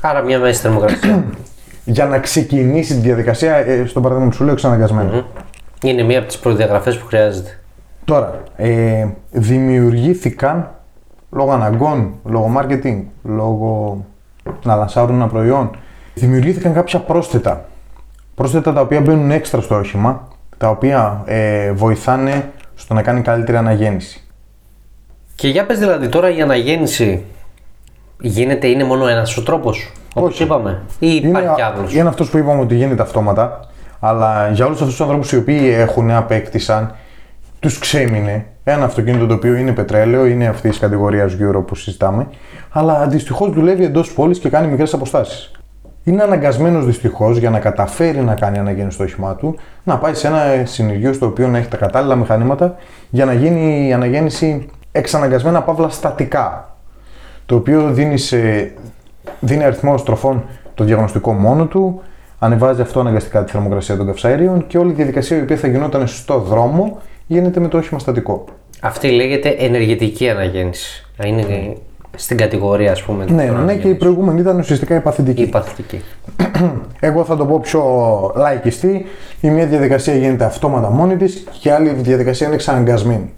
Άρα 0.00 0.22
μια 0.22 0.38
μέση 0.38 0.60
θερμοκρασία. 0.60 1.24
Για 1.84 2.06
να 2.06 2.18
ξεκινήσει 2.18 2.94
τη 2.94 3.00
διαδικασία, 3.00 3.54
ε, 3.56 3.86
στον 3.86 4.02
παράδειγμα 4.02 4.30
που 4.30 4.36
σου 4.36 4.44
λέω, 4.44 4.52
εξαναγκασμένα. 4.52 5.26
Είναι 5.82 6.02
μία 6.02 6.18
από 6.18 6.26
τις 6.26 6.38
προδιαγραφές 6.38 6.98
που 6.98 7.06
χρειάζεται. 7.06 7.58
Τώρα, 8.04 8.42
ε, 8.56 9.06
δημιουργήθηκαν 9.30 10.70
λόγω 11.30 11.52
αναγκών, 11.52 12.14
λόγω 12.24 12.52
marketing, 12.56 13.02
λόγω 13.22 14.04
να 14.62 14.74
λανσάρουν 14.74 15.14
ένα 15.14 15.26
προϊόν. 15.26 15.70
Δημιουργήθηκαν 16.14 16.72
κάποια 16.72 17.00
πρόσθετα. 17.00 17.64
Πρόσθετα 18.34 18.72
τα 18.72 18.80
οποία 18.80 19.00
μπαίνουν 19.00 19.30
έξτρα 19.30 19.60
στο 19.60 19.74
όχημα, 19.74 20.28
τα 20.56 20.68
οποία 20.68 21.22
ε, 21.26 21.72
βοηθάνε 21.72 22.52
στο 22.74 22.94
να 22.94 23.02
κάνει 23.02 23.22
καλύτερη 23.22 23.56
αναγέννηση. 23.56 24.25
Και 25.36 25.48
για 25.48 25.66
πες 25.66 25.78
δηλαδή 25.78 26.08
τώρα 26.08 26.36
η 26.36 26.40
αναγέννηση 26.40 27.24
γίνεται, 28.20 28.66
είναι 28.66 28.84
μόνο 28.84 29.06
ένας 29.06 29.36
ο 29.36 29.42
τρόπος, 29.42 29.92
όπως 30.14 30.32
Όχι. 30.32 30.42
είπαμε, 30.42 30.82
ή 30.98 31.14
υπάρχει 31.14 31.54
κι 31.54 31.62
άλλος; 31.62 31.94
είναι 31.94 32.08
αυτός 32.08 32.30
που 32.30 32.38
είπαμε 32.38 32.60
ότι 32.60 32.74
γίνεται 32.74 33.02
αυτόματα, 33.02 33.60
αλλά 34.00 34.50
για 34.52 34.66
όλους 34.66 34.78
αυτούς 34.80 34.94
τους 34.94 35.00
ανθρώπους 35.00 35.32
οι 35.32 35.36
οποίοι 35.36 35.74
έχουν, 35.76 36.10
απέκτησαν, 36.10 36.94
τους 37.60 37.78
ξέμεινε 37.78 38.46
ένα 38.64 38.84
αυτοκίνητο 38.84 39.26
το 39.26 39.34
οποίο 39.34 39.54
είναι 39.54 39.72
πετρέλαιο, 39.72 40.26
είναι 40.26 40.46
αυτή 40.46 40.68
της 40.68 40.78
κατηγορίας 40.78 41.36
Euro 41.40 41.66
που 41.66 41.74
συζητάμε, 41.74 42.26
αλλά 42.70 43.06
δυστυχώς 43.06 43.50
δουλεύει 43.50 43.84
εντός 43.84 44.12
πόλης 44.12 44.38
και 44.38 44.48
κάνει 44.48 44.66
μικρές 44.66 44.94
αποστάσεις. 44.94 45.50
Είναι 46.04 46.22
αναγκασμένος 46.22 46.86
δυστυχώς 46.86 47.36
για 47.36 47.50
να 47.50 47.58
καταφέρει 47.58 48.20
να 48.20 48.34
κάνει 48.34 48.58
αναγέννηση 48.58 48.94
στο 48.94 49.04
όχημά 49.04 49.34
του 49.34 49.58
να 49.84 49.98
πάει 49.98 50.14
σε 50.14 50.26
ένα 50.26 50.64
συνεργείο 50.64 51.12
στο 51.12 51.26
οποίο 51.26 51.48
να 51.48 51.58
έχει 51.58 51.68
τα 51.68 51.76
κατάλληλα 51.76 52.16
μηχανήματα 52.16 52.76
για 53.10 53.24
να 53.24 53.32
γίνει 53.32 53.88
η 53.88 53.92
αναγέννηση 53.92 54.68
εξαναγκασμένα 54.96 55.62
παύλα 55.62 55.88
στατικά. 55.88 56.76
Το 57.46 57.54
οποίο 57.54 57.90
δίνει, 57.90 58.18
σε, 58.18 58.72
δίνει 59.40 59.64
αριθμό 59.64 59.96
στροφών 59.96 60.44
το 60.74 60.84
διαγνωστικό 60.84 61.32
μόνο 61.32 61.66
του, 61.66 62.02
ανεβάζει 62.38 62.80
αυτό 62.80 63.00
αναγκαστικά 63.00 63.44
τη 63.44 63.50
θερμοκρασία 63.50 63.96
των 63.96 64.06
καυσαέριων 64.06 64.66
και 64.66 64.78
όλη 64.78 64.90
η 64.90 64.94
διαδικασία 64.94 65.36
η 65.36 65.40
οποία 65.40 65.56
θα 65.56 65.66
γινόταν 65.66 66.06
στο 66.06 66.38
δρόμο 66.38 66.98
γίνεται 67.26 67.60
με 67.60 67.68
το 67.68 67.76
όχημα 67.76 67.98
στατικό. 67.98 68.44
Αυτή 68.80 69.10
λέγεται 69.10 69.48
ενεργητική 69.48 70.28
αναγέννηση. 70.28 71.06
Να 71.16 71.28
είναι 71.28 71.76
στην 72.16 72.36
κατηγορία, 72.36 72.92
ας 72.92 73.02
πούμε. 73.02 73.24
Ναι, 73.24 73.28
των 73.28 73.36
ναι, 73.36 73.42
ναι, 73.44 73.46
και 73.46 73.52
η 73.52 73.58
αναγέννησης. 73.62 73.98
προηγούμενη 73.98 74.40
ήταν 74.40 74.58
ουσιαστικά 74.58 74.94
η 74.96 75.00
παθητική. 75.00 75.42
Η 75.42 75.46
παθητική. 75.46 76.02
Εγώ 77.00 77.24
θα 77.24 77.36
το 77.36 77.46
πω 77.46 77.60
πιο 77.60 77.82
λαϊκιστή. 78.36 79.06
Η 79.40 79.50
μία 79.50 79.66
διαδικασία 79.66 80.14
γίνεται 80.14 80.44
αυτόματα 80.44 80.90
μόνη 80.90 81.16
της 81.16 81.46
και 81.60 81.68
η 81.68 81.72
άλλη 81.72 81.90
διαδικασία 81.90 82.46
είναι 82.46 82.54
εξαναγκασμένη. 82.54 83.32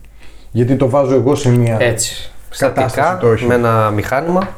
Γιατί 0.51 0.77
το 0.77 0.89
βάζω 0.89 1.15
εγώ 1.15 1.35
σε 1.35 1.51
μία. 1.51 1.77
Έτσι. 1.81 2.33
Κατάσταση 2.59 2.95
Στατικά, 2.95 3.19
το 3.21 3.29
όχημα. 3.29 3.49
με 3.49 3.55
ένα 3.55 3.91
μηχάνημα. 3.91 4.49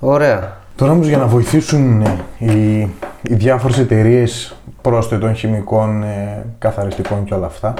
Ωραία. 0.00 0.58
Τώρα 0.76 0.92
όμως 0.92 1.06
για 1.08 1.18
να 1.18 1.26
βοηθήσουν 1.26 2.02
ε, 2.02 2.16
οι, 2.38 2.80
οι 3.22 3.34
διάφορες 3.34 3.78
εταιρείες 3.78 4.56
πρόσθετων 4.82 5.34
χημικών, 5.34 6.02
ε, 6.02 6.44
καθαριστικών 6.58 7.24
και 7.24 7.34
όλα 7.34 7.46
αυτά, 7.46 7.74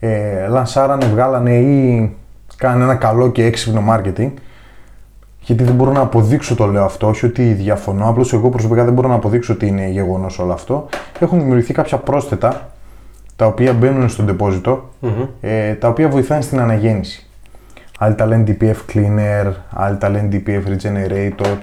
ε, 0.00 0.46
λανσάρανε, 0.48 1.06
βγάλανε 1.06 1.54
ή 1.54 2.16
κάνανε 2.56 2.84
ένα 2.84 2.94
καλό 2.94 3.30
και 3.30 3.44
έξυπνο 3.44 3.84
marketing. 3.90 4.30
Γιατί 5.40 5.64
δεν 5.64 5.74
μπορώ 5.74 5.92
να 5.92 6.00
αποδείξω 6.00 6.54
το 6.54 6.66
λέω 6.66 6.84
αυτό, 6.84 7.08
όχι 7.08 7.26
ότι 7.26 7.42
διαφωνώ. 7.42 8.08
Απλώς 8.08 8.32
εγώ 8.32 8.48
προσωπικά 8.48 8.84
δεν 8.84 8.92
μπορώ 8.92 9.08
να 9.08 9.14
αποδείξω 9.14 9.52
ότι 9.52 9.66
είναι 9.66 9.88
γεγονός 9.88 10.38
όλο 10.38 10.52
αυτό. 10.52 10.88
Έχουν 11.18 11.38
δημιουργηθεί 11.38 11.72
κάποια 11.72 11.98
πρόσθετα 11.98 12.70
τα 13.36 13.46
οποία 13.46 13.72
μπαίνουν 13.72 14.08
στο 14.08 14.22
ντεπόζιτο, 14.22 14.90
ε, 15.40 15.72
τα 15.72 15.88
οποία 15.88 16.08
βοηθάνε 16.08 16.40
στην 16.40 16.60
αναγέννηση. 16.60 17.26
Άλλοι 17.98 18.14
τα 18.14 18.26
λένε 18.26 18.44
DPF 18.46 18.92
Cleaner, 18.92 19.52
άλλοι 19.70 19.96
τα 19.96 20.08
λένε 20.08 20.28
DPF 20.32 20.62
Regenerator, 20.68 21.56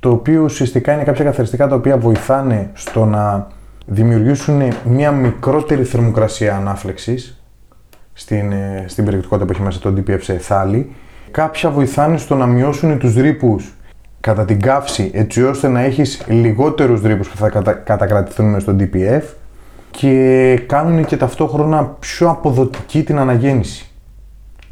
το 0.00 0.10
οποίο 0.10 0.42
ουσιαστικά 0.42 0.92
είναι 0.92 1.02
κάποια 1.02 1.24
καθαριστικά 1.24 1.68
τα 1.68 1.74
οποία 1.74 1.98
βοηθάνε 1.98 2.70
στο 2.72 3.04
να 3.04 3.46
δημιουργήσουν 3.86 4.62
μια 4.84 5.10
μικρότερη 5.12 5.84
θερμοκρασία 5.84 6.56
ανάφλεξης 6.56 7.42
στην, 8.12 8.52
ε, 8.52 8.84
στην 8.86 9.04
περιεκτικότητα 9.04 9.46
που 9.46 9.52
έχει 9.52 9.62
μέσα 9.62 9.78
το 9.78 9.94
DPF 9.96 10.20
σε 10.20 10.32
εθάλη. 10.32 10.92
Κάποια 11.30 11.70
βοηθάνε 11.70 12.16
στο 12.16 12.34
να 12.34 12.46
μειώσουν 12.46 12.98
τους 12.98 13.14
ρήπους 13.14 13.74
κατά 14.20 14.44
την 14.44 14.60
καύση 14.60 15.10
έτσι 15.14 15.44
ώστε 15.44 15.68
να 15.68 15.80
έχεις 15.80 16.24
λιγότερους 16.28 17.02
ρήπους 17.02 17.28
που 17.28 17.36
θα 17.36 17.48
κατα, 17.48 17.72
κατακρατηθούν 17.72 18.46
μέσα 18.46 18.60
στο 18.60 18.76
DPF 18.78 19.22
και 19.96 20.56
κάνουν 20.66 21.04
και 21.04 21.16
ταυτόχρονα 21.16 21.84
πιο 21.98 22.28
αποδοτική 22.28 23.02
την 23.02 23.18
αναγέννηση 23.18 23.90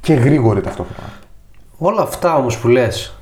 και 0.00 0.14
γρήγορη 0.14 0.60
ταυτόχρονα. 0.60 1.12
Όλα 1.78 2.02
αυτά 2.02 2.36
όμως 2.36 2.58
που 2.58 2.68
λες, 2.68 3.16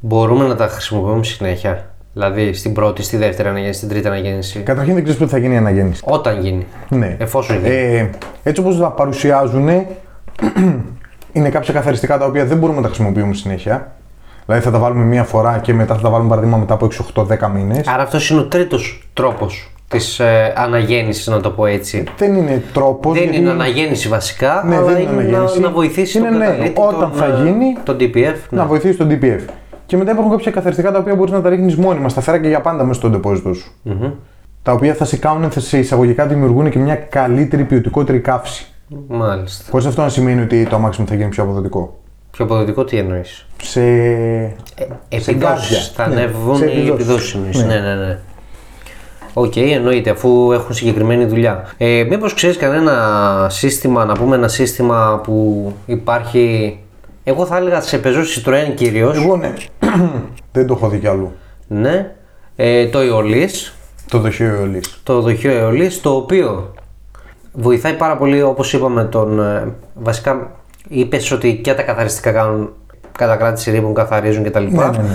μπορούμε 0.00 0.46
να 0.46 0.56
τα 0.56 0.68
χρησιμοποιούμε 0.68 1.24
συνέχεια; 1.24 1.94
Δηλαδή 2.12 2.52
στην 2.52 2.72
πρώτη, 2.72 3.02
στη 3.02 3.16
δεύτερη 3.16 3.48
αναγέννηση, 3.48 3.78
στην 3.78 3.90
τρίτη 3.90 4.06
αναγέννηση; 4.06 4.60
Καταρχήν 4.60 4.94
δεν 4.94 5.02
ξέρεις 5.02 5.20
πότε 5.20 5.30
θα 5.30 5.38
γίνει 5.38 5.54
η 5.54 5.56
αναγέννηση. 5.56 6.02
Όταν 6.06 6.40
γίνει. 6.40 6.66
Ναι. 6.88 7.16
Εφόσον 7.18 7.56
γίνει. 7.56 7.68
Ε, 7.68 8.10
έτσι 8.42 8.60
όπως 8.60 8.78
τα 8.78 8.90
παρουσιάζουν, 8.90 9.68
είναι 11.32 11.48
κάποια 11.48 11.74
καθαριστικά 11.74 12.18
τα 12.18 12.24
οποία 12.24 12.44
δεν 12.44 12.58
μπορούμε 12.58 12.76
να 12.76 12.82
τα 12.82 12.88
χρησιμοποιούμε 12.88 13.34
συνέχεια. 13.34 13.92
Δηλαδή 14.46 14.64
θα 14.64 14.70
τα 14.70 14.78
βάλουμε 14.78 15.04
μία 15.04 15.24
φορά 15.24 15.58
και 15.58 15.74
μετά 15.74 15.94
θα 15.94 16.00
τα 16.00 16.10
βάλουμε 16.10 16.28
παράδειγμα 16.28 16.56
μετά 16.56 16.74
από 16.74 16.88
6-8-10 17.14 17.50
μήνες. 17.54 17.86
Άρα 17.86 18.02
αυτός 18.02 18.30
είναι 18.30 18.40
ο 18.40 18.46
τρίτος 18.46 19.08
τρόπος 19.12 19.72
της 19.88 20.18
ε, 20.20 20.52
αναγέννησης, 20.56 21.26
να 21.26 21.40
το 21.40 21.50
πω 21.50 21.66
έτσι. 21.66 22.04
Δεν 22.16 22.34
είναι 22.34 22.62
τρόπος. 22.72 23.12
Δεν 23.14 23.22
γιατί- 23.22 23.38
είναι 23.38 23.50
αναγέννηση 23.50 24.08
βασικά, 24.08 24.62
Ναι, 24.66 24.76
αλλά 24.76 24.84
δεν 24.84 24.92
είναι 24.94 25.02
είναι 25.02 25.12
να, 25.12 25.20
αναγέννηση. 25.22 25.60
να 25.60 25.70
βοηθήσει 25.70 26.18
Είναι, 26.18 26.28
τον 26.28 26.38
ναι, 26.38 26.44
καταλήτη, 26.46 26.80
όταν 26.80 27.00
τον, 27.00 27.12
θα 27.12 27.24
ε, 27.24 27.42
γίνει, 27.42 27.76
τον 27.84 27.96
DPF. 28.00 28.34
να 28.50 28.62
ναι. 28.62 28.68
βοηθήσει 28.68 28.96
τον 28.98 29.08
DPF. 29.10 29.40
Και 29.86 29.96
μετά 29.96 30.10
υπάρχουν 30.12 30.36
κάποια 30.36 30.50
καθαριστικά 30.50 30.92
τα 30.92 30.98
οποία 30.98 31.14
μπορείς 31.14 31.32
να 31.32 31.40
τα 31.42 31.48
ρίχνεις 31.48 31.76
μόνιμα 31.76 32.08
σταθερά 32.08 32.38
και 32.38 32.48
για 32.48 32.60
πάντα 32.60 32.84
μέσα 32.84 32.98
στο 32.98 33.08
ντεπόζιτο 33.08 33.52
σου. 33.54 33.72
Τα 34.62 34.72
οποία 34.72 34.94
θα 34.94 35.04
σε 35.04 35.16
κάνουν, 35.16 35.50
θα 35.50 35.60
σε 35.60 35.78
εισαγωγικά 35.78 36.26
δημιουργούν 36.26 36.70
και 36.70 36.78
μια 36.78 36.94
καλύτερη 36.94 37.64
ποιοτικότερη 37.64 38.18
καύση. 38.20 38.66
Μάλιστα. 39.08 39.64
Χωρίς 39.70 39.86
αυτό 39.86 40.02
να 40.02 40.08
σημαίνει 40.08 40.40
ότι 40.42 40.66
το 40.66 40.76
αμάξι 40.76 41.00
μου 41.00 41.06
θα 41.06 41.14
γίνει 41.14 41.28
πιο 41.28 41.42
αποδοτικό. 41.42 41.98
Πιο 42.30 42.44
αποδοτικό 42.44 42.84
τι 42.84 42.96
εννοείς; 42.96 43.46
Σε. 43.62 43.80
Επιδόσεις. 45.08 45.34
γκάζια. 45.36 45.78
Θα 45.94 46.06
Ναι, 46.08 46.14
ανεβούν 46.14 46.56
σε 46.56 46.64
οι 46.64 46.68
επιδόσεις. 46.68 46.90
επιδόσεις 46.94 47.34
εννοείς. 47.34 47.62
Ναι. 47.64 47.74
Ναι, 47.74 47.94
ναι, 47.94 48.18
ναι. 49.40 49.46
Οκ, 49.46 49.56
εννοείται, 49.56 50.10
αφού 50.10 50.52
έχουν 50.52 50.74
συγκεκριμένη 50.74 51.24
δουλειά. 51.24 51.74
Ε, 51.76 52.06
μήπως 52.08 52.34
ξέρεις 52.34 52.56
κανένα 52.56 53.46
σύστημα, 53.50 54.04
να 54.04 54.14
πούμε 54.14 54.36
ένα 54.36 54.48
σύστημα 54.48 55.20
που 55.22 55.72
υπάρχει, 55.86 56.78
εγώ 57.24 57.46
θα 57.46 57.56
έλεγα 57.56 57.80
σε 57.80 57.98
πεζό 57.98 58.20
Citroën 58.20 58.74
κυρίως, 58.74 59.16
Εγώ 59.16 59.36
ναι. 59.36 59.52
Δεν 60.52 60.66
το 60.66 60.74
έχω 60.74 60.88
δει 60.88 60.98
κι 60.98 61.06
αλλού. 61.06 61.32
ναι, 61.66 62.14
ε, 62.56 62.86
το 62.86 62.98
Aeolis, 62.98 63.72
Το 64.08 64.18
δοχείο 64.18 64.54
Ιωλή. 64.54 64.82
το 65.02 65.20
δοχείο 65.20 65.52
Aeolis, 65.68 65.92
το 66.02 66.10
οποίο 66.10 66.72
βοηθάει 67.52 67.92
πάρα 67.92 68.16
πολύ, 68.16 68.42
όπως 68.42 68.72
είπαμε, 68.72 69.04
τον, 69.04 69.40
ε, 69.40 69.72
βασικά 69.94 70.50
είπες 70.88 71.30
ότι 71.30 71.56
και 71.56 71.74
τα 71.74 71.82
καθαριστικά 71.82 72.32
κάνουν 72.32 72.72
κατακράτηση 73.18 73.70
ρήπων, 73.70 73.94
καθαρίζουν 73.94 74.44
κτλ. 74.44 74.62
Ναι, 74.62 74.84
ναι, 74.84 74.98
ναι. 74.98 75.14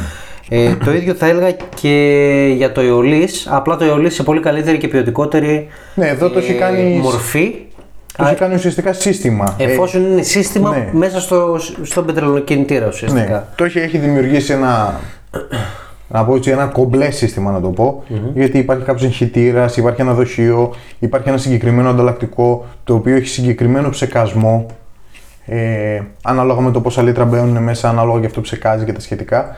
Ε, 0.50 0.76
το 0.76 0.94
ίδιο 0.94 1.14
θα 1.14 1.28
έλεγα 1.28 1.52
και 1.82 2.54
για 2.56 2.72
το 2.72 2.82
Aeolis, 2.82 3.30
απλά 3.46 3.78
το 3.78 3.86
Aeolis 3.86 4.12
σε 4.12 4.24
πολύ 4.24 4.40
καλύτερη 4.40 4.78
και 4.78 4.88
ποιοτικότερη 4.88 5.68
Ναι, 5.96 6.08
εδώ 6.08 6.30
το 6.30 6.40
έχει 6.40 6.52
ε, 6.52 6.56
κάνει. 6.56 7.00
μορφή, 7.02 7.56
Το 8.18 8.26
έχει 8.26 8.36
κάνει 8.36 8.56
ουσιαστικά 8.56 8.94
σύστημα. 8.94 9.56
Ε, 9.58 9.64
εφόσον 9.64 10.12
είναι 10.12 10.22
σύστημα 10.22 10.70
ναι. 10.70 10.90
μέσα 10.92 11.20
στο, 11.20 11.60
στον 11.82 12.06
πετρελοκινητήρα 12.06 12.88
ουσιαστικά. 12.88 13.24
Ναι, 13.24 13.44
το 13.56 13.64
έχει, 13.64 13.80
έχει 13.80 13.98
δημιουργήσει 13.98 14.54
ένα. 14.54 15.00
Να 16.08 16.26
πω 16.26 16.36
έτσι, 16.36 16.50
ένα 16.50 16.66
κομπλέ 16.66 17.12
σύστημα 17.12 17.52
να 17.52 17.62
το 17.62 17.70
πω. 17.70 18.04
Γιατί 18.34 18.58
υπάρχει 18.58 18.84
κάποιος 18.84 19.04
εγχητήρας, 19.04 19.78
υπάρχει 19.78 20.02
ένα 20.02 20.14
δοχείο, 20.14 20.76
υπάρχει 21.00 21.30
ένα 21.30 21.38
συγκεκριμένο 21.38 21.90
ανταλλακτικό 21.90 22.66
το 22.84 22.94
οποίο 22.94 23.16
έχει 23.16 23.28
συγκεκριμένο 23.28 23.90
ψεκασμό. 23.90 24.66
Ε, 25.46 26.02
ανάλογα 26.24 26.62
με 26.62 26.72
το 26.72 26.82
πόσα 26.82 27.02
λίτρα 27.02 27.26
μπαίνουν 27.26 27.64
μέσα, 27.64 27.90
ανάλογα 27.90 28.20
και 28.20 28.26
αυτό 28.26 28.42
ψεκάζει 28.42 28.86
και 28.86 28.94
τα 28.94 29.00
σχετικά. 29.00 29.58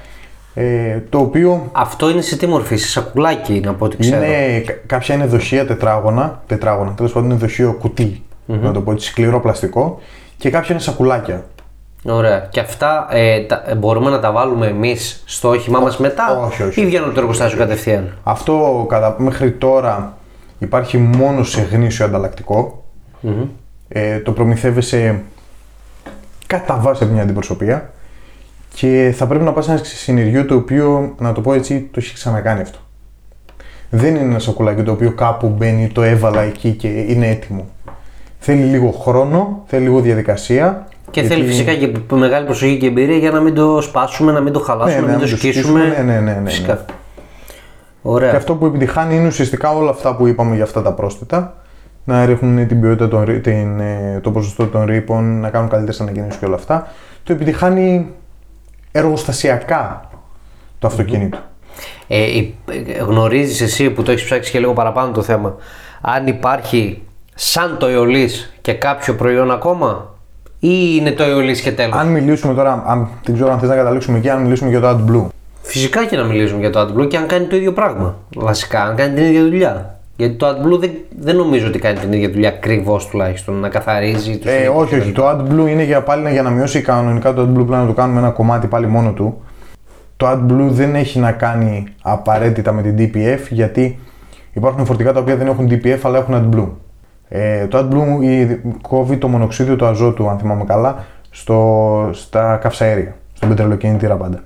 Ε, 0.57 0.99
το 1.09 1.17
οποίο 1.17 1.69
Αυτό 1.71 2.09
είναι 2.09 2.21
σε 2.21 2.37
τι 2.37 2.47
μορφή, 2.47 2.75
σε 2.75 2.87
σακουλάκι 2.87 3.59
να 3.65 3.73
πω 3.73 3.85
ότι 3.85 3.97
ξέρω. 3.97 4.23
είναι, 4.25 4.59
κα- 4.59 4.73
κάποια 4.85 5.15
είναι 5.15 5.25
δοχεία 5.25 5.65
τετράγωνα, 5.65 6.41
τετράγωνα 6.47 6.91
τέλος 6.91 7.11
πάντων 7.11 7.29
είναι 7.29 7.39
δοχείο 7.39 7.73
κουτί, 7.73 8.23
να 8.45 8.71
το 8.71 8.81
πω 8.81 8.91
έτσι, 8.91 9.07
σκληρό 9.09 9.39
πλαστικό, 9.39 9.99
και 10.37 10.49
κάποια 10.49 10.73
είναι 10.73 10.83
σακουλάκια. 10.83 11.45
Ωραία. 12.05 12.47
Και 12.51 12.59
αυτά 12.59 13.07
ε, 13.11 13.39
τα, 13.41 13.63
ε, 13.67 13.75
μπορούμε 13.75 14.09
να 14.09 14.19
τα 14.19 14.31
βάλουμε 14.31 14.67
εμείς 14.67 15.23
στο 15.25 15.49
όχημά 15.49 15.79
μας 15.79 15.97
μετά 15.97 16.39
όχι, 16.45 16.63
όχι. 16.63 16.81
ή 16.81 16.85
βγαίνουν 16.85 17.05
από 17.05 17.15
το 17.15 17.19
εργοστάσιο 17.21 17.57
κατευθείαν; 17.57 18.17
Αυτό 18.23 18.85
κατά, 18.89 19.15
μέχρι 19.17 19.51
τώρα 19.51 20.17
υπάρχει 20.59 20.97
μόνο 20.97 21.43
σε 21.43 21.61
γνήσιο 21.61 22.05
ανταλλακτικό. 22.05 22.83
Ε, 23.87 24.19
το 24.19 24.31
προμηθεύεσαι 24.31 25.21
κατά 26.47 26.77
βάση 26.81 27.03
από 27.03 27.13
μια 27.13 27.21
αντιπροσωπεία 27.21 27.89
και 28.75 29.13
θα 29.17 29.27
πρέπει 29.27 29.43
να 29.43 29.51
πας 29.51 29.65
σε 29.65 29.71
ένα 29.71 29.81
συνεργείο 29.83 30.45
το 30.45 30.55
οποίο, 30.55 31.15
να 31.19 31.31
το 31.31 31.41
πω 31.41 31.53
έτσι, 31.53 31.79
το 31.91 31.99
έχει 31.99 32.13
ξανακάνει 32.13 32.61
αυτό. 32.61 32.77
Δεν 33.89 34.15
είναι 34.15 34.23
ένα 34.23 34.39
σακουλάκι 34.39 34.83
το 34.83 34.91
οποίο 34.91 35.11
κάπου 35.11 35.47
μπαίνει, 35.47 35.87
το 35.87 36.01
έβαλα 36.01 36.41
εκεί 36.41 36.71
και 36.71 36.87
είναι 36.87 37.27
έτοιμο. 37.27 37.65
Θέλει 38.39 38.63
λίγο 38.63 38.91
χρόνο, 38.91 39.63
θέλει 39.67 39.83
λίγο 39.83 39.99
διαδικασία. 39.99 40.87
Και 41.11 41.19
γιατί- 41.21 41.35
θέλει 41.35 41.47
φυσικά 41.47 41.73
και 41.73 41.91
μεγάλη 42.15 42.45
προσοχή 42.45 42.77
και 42.77 42.85
εμπειρία 42.85 43.17
για 43.17 43.31
να 43.31 43.39
μην 43.39 43.53
το 43.53 43.81
σπάσουμε, 43.81 44.31
να 44.31 44.41
μην 44.41 44.53
το 44.53 44.59
χαλάσουμε, 44.59 45.01
Ναι, 45.01 45.05
να 45.11 45.11
ναι, 45.11 45.17
μην 45.17 45.19
το 45.19 45.25
να 45.25 45.31
μην 45.31 45.41
το 45.41 45.47
σκίσουμε. 45.49 45.79
σκίσουμε, 45.79 46.03
ναι, 46.03 46.13
ναι, 46.13 46.31
ναι, 46.31 46.39
ναι, 46.39 46.49
Φυσικά. 46.49 46.85
Ωραία. 48.01 48.29
Και 48.29 48.35
αυτό 48.35 48.55
που 48.55 48.65
επιτυχάνει 48.65 49.15
είναι 49.15 49.27
ουσιαστικά 49.27 49.69
όλα 49.75 49.89
αυτά 49.89 50.15
που 50.15 50.27
είπαμε 50.27 50.55
για 50.55 50.63
αυτά 50.63 50.81
τα 50.81 50.93
πρόσθετα. 50.93 51.55
Να 52.03 52.25
ρίχνουν 52.25 52.67
την 52.67 52.81
ποιότητα, 52.81 53.07
των, 53.07 53.23
ρή- 53.23 53.43
την, 53.43 53.79
ε, 53.79 54.19
το 54.23 54.31
ποσοστό 54.31 54.67
των 54.67 54.85
ρήπων, 54.85 55.39
να 55.39 55.49
κάνουν 55.49 55.69
καλύτερες 55.69 56.01
αναγεννήσει 56.01 56.37
και 56.39 56.45
όλα 56.45 56.55
αυτά. 56.55 56.87
Το 57.23 57.33
επιτυχάνει 57.33 58.07
εργοστασιακά 58.97 60.09
το 60.79 60.87
αυτοκίνητο. 60.87 61.37
Ε, 62.07 62.37
υ- 62.37 62.53
ε, 62.69 63.03
γνωρίζεις 63.03 63.61
εσύ 63.61 63.89
που 63.89 64.03
το 64.03 64.11
έχεις 64.11 64.23
ψάξει 64.23 64.51
και 64.51 64.59
λίγο 64.59 64.73
παραπάνω 64.73 65.11
το 65.11 65.21
θέμα 65.21 65.55
αν 66.01 66.27
υπάρχει 66.27 67.01
σαν 67.35 67.77
το 67.79 67.85
αιωλής 67.85 68.53
και 68.61 68.73
κάποιο 68.73 69.15
προϊόν 69.15 69.51
ακόμα 69.51 70.13
ή 70.59 70.95
είναι 70.99 71.11
το 71.11 71.23
αιωλής 71.23 71.61
και 71.61 71.71
τέλος; 71.71 71.95
Αν 71.97 72.07
μιλήσουμε 72.07 72.53
τώρα, 72.53 72.83
αν, 72.87 73.07
δεν 73.23 73.35
ξέρω 73.35 73.51
αν 73.51 73.59
θες 73.59 73.69
να 73.69 73.75
καταλήξουμε 73.75 74.17
εκεί, 74.17 74.29
αν 74.29 74.41
μιλήσουμε 74.41 74.69
για 74.69 74.79
το 74.79 74.89
AdBlue. 74.89 75.25
Φυσικά 75.61 76.05
και 76.05 76.15
να 76.15 76.23
μιλήσουμε 76.23 76.59
για 76.59 76.69
το 76.69 76.79
AdBlue 76.81 77.07
και 77.07 77.17
αν 77.17 77.27
κάνει 77.27 77.45
το 77.45 77.55
ίδιο 77.55 77.73
πράγμα. 77.73 78.15
Βασικά, 78.35 78.83
αν 78.83 78.95
κάνει 78.95 79.13
την 79.15 79.23
ίδια 79.23 79.41
δουλειά. 79.43 79.99
Γιατί 80.17 80.33
το 80.35 80.47
AdBlue 80.47 80.79
δεν, 80.79 80.91
δεν 81.19 81.35
νομίζω 81.35 81.67
ότι 81.67 81.79
κάνει 81.79 81.99
την 81.99 82.13
ίδια 82.13 82.29
δουλειά 82.29 82.49
ακριβώς 82.49 83.07
τουλάχιστον. 83.07 83.55
Να 83.55 83.69
καθαρίζει 83.69 84.37
τους. 84.37 84.51
Ε, 84.51 84.67
όχι, 84.75 84.95
όχι. 84.99 85.11
Το 85.11 85.29
AdBlue 85.29 85.67
είναι 85.69 85.83
για 85.83 86.01
πάλι 86.03 86.31
για 86.31 86.41
να 86.41 86.49
μειώσει 86.49 86.81
κανονικά 86.81 87.33
το 87.33 87.41
AdBlue 87.41 87.65
πλέον 87.65 87.81
να 87.81 87.87
το 87.87 87.93
κάνουμε 87.93 88.19
ένα 88.19 88.29
κομμάτι 88.29 88.67
πάλι 88.67 88.87
μόνο 88.87 89.11
του. 89.11 89.41
Το 90.17 90.29
AdBlue 90.31 90.67
δεν 90.69 90.95
έχει 90.95 91.19
να 91.19 91.31
κάνει 91.31 91.83
απαραίτητα 92.01 92.71
με 92.71 92.81
την 92.81 92.95
DPF 92.99 93.39
γιατί 93.49 93.99
υπάρχουν 94.53 94.85
φορτικά 94.85 95.13
τα 95.13 95.19
οποία 95.19 95.35
δεν 95.35 95.47
έχουν 95.47 95.67
DPF 95.71 95.99
αλλά 96.03 96.17
έχουν 96.17 96.35
AdBlue. 96.51 96.69
Ε, 97.29 97.67
το 97.67 97.77
AdBlue 97.77 98.23
η- 98.23 98.61
κόβει 98.81 99.17
το 99.17 99.27
μονοξίδιο 99.27 99.75
του 99.75 99.85
αζότου, 99.85 100.29
αν 100.29 100.37
θυμάμαι 100.39 100.63
καλά, 100.63 101.05
στο, 101.29 102.09
στα 102.13 102.55
καυσαέρια, 102.61 103.15
στον 103.33 103.49
πετρελοκίνητήρα 103.49 104.15
πάντα. 104.15 104.43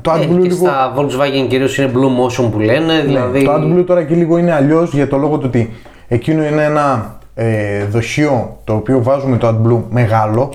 Το 0.00 0.12
AdBlue 0.12 0.20
Ε, 0.20 0.24
και 0.26 0.32
λίγο... 0.34 0.66
στα 0.66 0.94
Volkswagen 0.96 1.46
κυρίως 1.48 1.78
είναι 1.78 1.90
Blue 1.94 1.98
Motion 2.44 2.48
που 2.50 2.58
λένε. 2.60 3.00
δηλαδή... 3.06 3.38
Ναι, 3.38 3.44
το 3.44 3.54
AdBlue 3.54 3.84
τώρα 3.86 4.00
εκεί 4.00 4.14
λίγο 4.14 4.36
είναι 4.38 4.52
αλλιώς 4.52 4.92
για 4.92 5.08
το 5.08 5.16
λόγο 5.16 5.36
του 5.38 5.44
ότι 5.46 5.70
εκείνο 6.08 6.44
είναι 6.44 6.64
ένα 6.64 7.16
ε, 7.34 7.84
δοχείο 7.84 8.56
το 8.64 8.74
οποίο 8.74 9.02
βάζουμε 9.02 9.36
το 9.36 9.48
AdBlue 9.48 9.82
μεγάλο. 9.90 10.50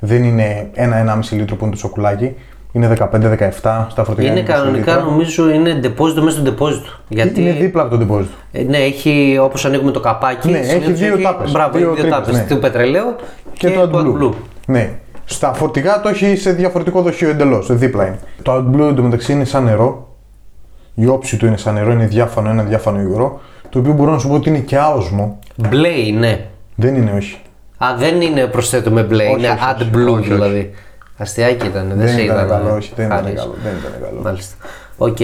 Δεν 0.00 0.24
είναι 0.24 0.70
ένα 0.72 1.20
1,5 1.30 1.36
λίτρο 1.36 1.56
που 1.56 1.64
είναι 1.64 1.74
το 1.74 1.78
σοκουλάκι. 1.80 2.34
Είναι 2.72 2.96
15-17 2.98 3.48
στα 3.90 4.04
φορτηγά. 4.04 4.30
είναι 4.30 4.40
20 4.40 4.44
κανονικά 4.44 4.92
λίτρα. 4.92 5.10
νομίζω 5.10 5.50
είναι 5.50 5.80
deposit 5.82 6.20
μέσα 6.22 6.38
στο 6.40 6.54
deposit. 6.58 6.82
Γιατί 7.08 7.40
Είναι 7.40 7.52
δίπλα 7.52 7.82
από 7.82 7.96
το 7.96 8.06
deposit. 8.08 8.26
ε, 8.52 8.62
ναι, 8.62 8.76
έχει 8.78 9.38
όπως 9.42 9.64
ανοίγουμε 9.64 9.90
το 9.90 10.00
καπάκι. 10.00 10.50
Ναι, 10.50 10.58
έχει 10.58 10.68
συνήθως 10.70 10.98
δύο 10.98 11.18
τάπες, 11.18 11.52
Μπράβο, 11.52 11.78
δύο 11.78 11.92
έχει 11.92 12.00
δύο 12.00 12.10
τρύπες, 12.10 12.26
τάπες, 12.32 12.48
ναι. 12.48 12.54
Του 12.54 12.58
πετρελαίου 12.58 13.14
Και, 13.52 13.70
το 13.70 13.88
του 13.88 14.18
AdBlue. 14.32 14.34
Ναι. 14.66 14.90
Στα 15.24 15.52
φορτηγά 15.52 16.00
το 16.00 16.08
έχει 16.08 16.36
σε 16.36 16.52
διαφορετικό 16.52 17.02
δοχείο 17.02 17.28
εντελώς. 17.30 17.66
Δίπλα 17.76 18.06
είναι. 18.06 18.18
Το 18.42 18.54
AdBlue 18.54 18.88
εντωμεταξύ 18.90 19.32
είναι 19.32 19.44
σαν 19.44 19.64
νερό. 19.64 20.08
Η 20.94 21.06
όψη 21.06 21.36
του 21.36 21.46
είναι 21.46 21.56
σαν 21.56 21.74
νερό, 21.74 21.92
είναι 21.92 22.06
διάφανο, 22.06 22.50
ένα 22.50 22.62
διάφανο 22.62 23.00
υγρό. 23.00 23.40
Το 23.68 23.78
οποίο 23.78 23.92
μπορώ 23.92 24.10
να 24.10 24.18
σου 24.18 24.28
πω 24.28 24.34
ότι 24.34 24.48
είναι 24.48 24.58
και 24.58 24.76
άοσμο. 24.78 25.38
Μπλε 25.56 25.88
είναι. 25.88 26.46
Δεν 26.74 26.94
είναι, 26.94 27.12
όχι. 27.12 27.38
Α, 27.78 27.86
δεν 27.98 28.20
είναι 28.20 28.46
προσθέτουμε 28.46 29.02
μπλε, 29.02 29.24
Όχι, 29.24 29.32
είναι 29.38 29.48
όχι, 29.48 29.58
όχι. 29.82 29.90
AdBlue 29.90 30.06
Όχι, 30.08 30.18
όχι. 30.18 30.28
δηλαδή. 30.32 30.70
Αστιάκι 31.16 31.66
ήταν, 31.66 31.88
δεν, 31.88 31.96
Δεν 31.98 32.08
σε 32.08 32.22
ήταν 32.22 32.36
είδα. 32.36 32.46
καλό, 32.46 32.64
να 32.68 32.74
όχι. 32.74 32.92
Δεν 32.96 33.06
ήταν 33.06 33.18
χάρεις. 33.22 33.40
καλό. 33.40 33.54
Δεν 33.62 33.72
ήταν 33.80 33.92
καλό. 34.08 34.20
Μάλιστα. 34.22 34.54
Οκ. 34.96 35.16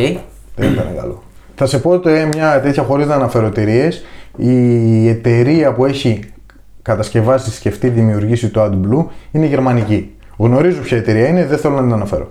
Δεν 0.57 0.73
ήταν 0.73 0.87
καλό. 0.97 1.23
Θα 1.55 1.67
σε 1.67 1.79
πω 1.79 1.91
ότι 1.91 2.29
μια 2.33 2.61
τέτοια 2.61 2.83
χωρίς 2.83 3.07
να 3.07 3.15
αναφέρω 3.15 3.47
εταιρείες, 3.47 4.05
η 4.37 5.09
εταιρεία 5.09 5.73
που 5.73 5.85
έχει 5.85 6.21
κατασκευάσει, 6.83 7.51
σκεφτεί, 7.51 7.89
δημιουργήσει 7.89 8.49
το 8.49 8.65
AdBlue 8.65 9.05
είναι 9.31 9.47
γερμανική. 9.47 10.15
Γνωρίζω 10.37 10.81
ποια 10.81 10.97
εταιρεία 10.97 11.29
είναι, 11.29 11.47
δεν 11.47 11.59
θέλω 11.59 11.75
να 11.75 11.83
την 11.83 11.93
αναφέρω. 11.93 12.31